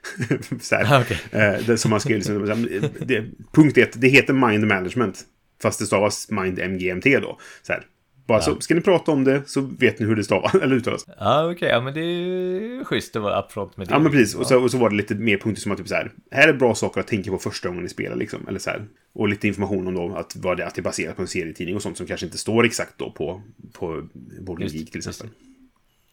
[0.60, 1.18] så här, Ah, okej.
[1.32, 2.68] eh, det, som man skrev, liksom,
[3.00, 5.20] det, punkt ett, det heter mind management.
[5.62, 7.38] Fast det stavas mind MGMT då.
[7.62, 7.82] Så här,
[8.26, 11.06] bara så, ska ni prata om det så vet ni hur det stavas, eller uttalas.
[11.18, 11.68] Ja, okej.
[11.68, 13.94] Ja, men det är ju schysst att vara upfront med det.
[13.94, 14.34] Ja, men precis.
[14.34, 16.48] Och så, och så var det lite mer punkter som att typ så här, här
[16.48, 18.48] är bra saker att tänka på första gången ni spelar liksom.
[18.48, 18.86] Eller så här.
[19.14, 21.76] Och lite information om då att, vad det, att det är baserat på en serietidning
[21.76, 23.42] och sånt som kanske inte står exakt då på,
[23.78, 24.06] på
[24.60, 25.36] Just- Geek till just exempel.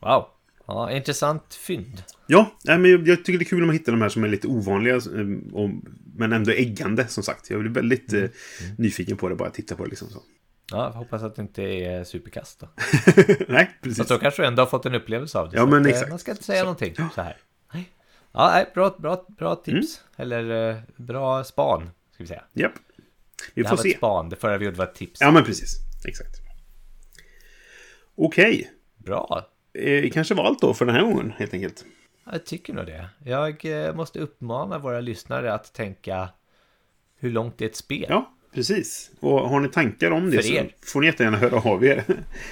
[0.02, 0.26] Wow.
[0.68, 2.03] Ja, intressant fynd.
[2.28, 4.48] Ja, men jag, tycker det är kul när man hittar de här som är lite
[4.48, 5.69] ovanliga, eh, och,
[6.15, 7.49] men ändå äggande som sagt.
[7.49, 8.24] Jag blir väldigt Mm.
[8.26, 8.30] eh,
[8.78, 10.19] nyfiken på det, bara titta på det liksom så.
[10.72, 12.68] Ja, hoppas att det inte är superkast då.
[13.48, 13.98] nej, precis.
[13.98, 15.57] Fast då kanske du ändå har fått en upplevelse av det.
[15.57, 16.10] Ja, men att, eh, exakt.
[16.10, 17.38] Man ska inte säga Så- någonting så här.
[17.74, 17.90] Nej.
[18.32, 20.02] Ja, nej, bra, bra, bra tips.
[20.18, 20.32] Mm.
[20.34, 22.44] Eller eh, bra span, ska vi säga.
[22.53, 22.72] Japp.
[23.53, 23.98] Vi Det här får var ett se.
[23.98, 25.22] span, det förra vi gjorde var ett tips.
[25.22, 25.76] Ja, men precis.
[26.07, 26.36] Exakt.
[28.15, 28.72] Okej.
[28.98, 29.45] Bra.
[29.78, 31.86] Eh, kanske var allt då för den här gången, helt enkelt.
[32.32, 33.10] Jag tycker nog det.
[33.26, 36.30] Jag eh, måste uppmana våra lyssnare att tänka
[37.20, 38.06] hur långt är ett spel?
[38.10, 39.12] Ja, Precis.
[39.20, 42.04] Och har ni tankar om det så får ni jättegärna höra av er.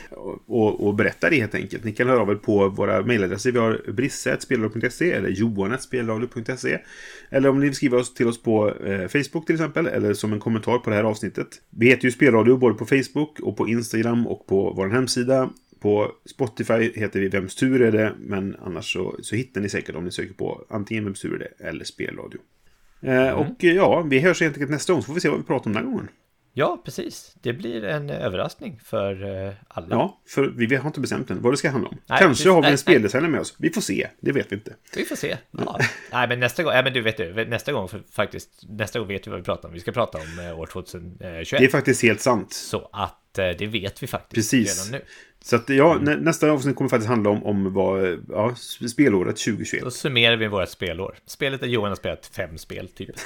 [0.45, 1.84] och, och berätta det helt enkelt.
[1.84, 3.52] Ni kan höra av er på våra mejladresser.
[3.52, 6.80] Vi har brisse.spelradio.se eller johan.spelradio.se.
[7.30, 9.88] Eller om ni vill skriva oss till oss på eh, Facebook till exempel.
[9.88, 11.47] Eller som en kommentar på det här avsnittet.
[11.69, 15.49] Vi heter ju Spelradio både på Facebook och på Instagram och på vår hemsida.
[15.80, 18.14] På Spotify heter vi Vems tur är det?
[18.19, 21.39] Men annars så, så hittar ni säkert om ni söker på antingen Vems tur är
[21.39, 22.39] det eller Spelradio.
[23.02, 25.38] Eh, Och eh, ja, vi hörs helt enkelt nästa gång så får vi se vad
[25.39, 26.07] vi pratar om den här gången.
[26.57, 27.35] Ja, precis.
[27.41, 29.88] Det blir en överraskning för eh, alla.
[29.95, 31.95] Ja, för vi har inte bestämt än vad det ska handla om.
[32.10, 32.45] Nej, Kanske precis.
[32.45, 33.56] har vi Nej, en speldesigner med oss.
[33.60, 34.76] Vi får se, det vet vi inte.
[34.95, 35.38] Vi får se.
[35.52, 35.80] Ja.
[36.11, 39.27] Nej, men nästa gång, ja, men du vet du, nästa gång faktiskt, nästa gång vet
[39.27, 39.73] vi vad vi pratar om.
[39.73, 41.49] Vi ska prata om eh, år 2021.
[41.60, 42.53] Det är faktiskt helt sant.
[42.53, 44.85] Så att eh, det vet vi faktiskt Precis.
[44.87, 45.05] redan nu.
[45.43, 48.55] Så att ja, nä, nästa avsnitt kommer faktiskt handla om, om vad, ja,
[48.91, 49.83] spelåret 2021.
[49.83, 51.15] Då summerar vi vårt spelår.
[51.25, 53.09] Spelet där Johan har spelat fem spel, typ.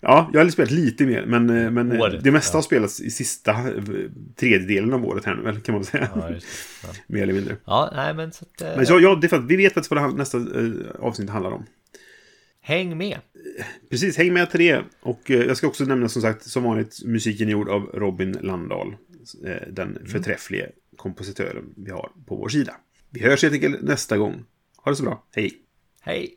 [0.00, 2.56] Ja, jag har spelat lite mer, men, eh, men eh, Året, det mesta ja.
[2.56, 3.82] har spelats i sista eh,
[4.40, 6.08] tredjedelen av året här nu, kan man säga.
[6.14, 6.46] Ja, just.
[6.82, 6.88] Ja.
[7.06, 7.56] Mer eller mindre.
[7.64, 8.62] ja, nej men så att...
[8.62, 10.44] eh, Men så, ja, det är för att vi vet faktiskt vad det, nästa eh,
[11.00, 11.66] avsnitt handlar om.
[12.64, 13.18] Häng med!
[13.90, 14.84] Precis, häng med till det.
[15.00, 18.96] Och eh, jag ska också nämna som sagt, som vanligt, musiken gjord av Robin Landahl.
[19.46, 22.76] Eh, den förträfflige kompositören vi har på vår sida.
[23.10, 24.44] Vi hörs helt enkelt nästa gång.
[24.76, 25.26] Ha det så bra.
[25.34, 25.52] Hej!
[26.00, 26.34] Hej!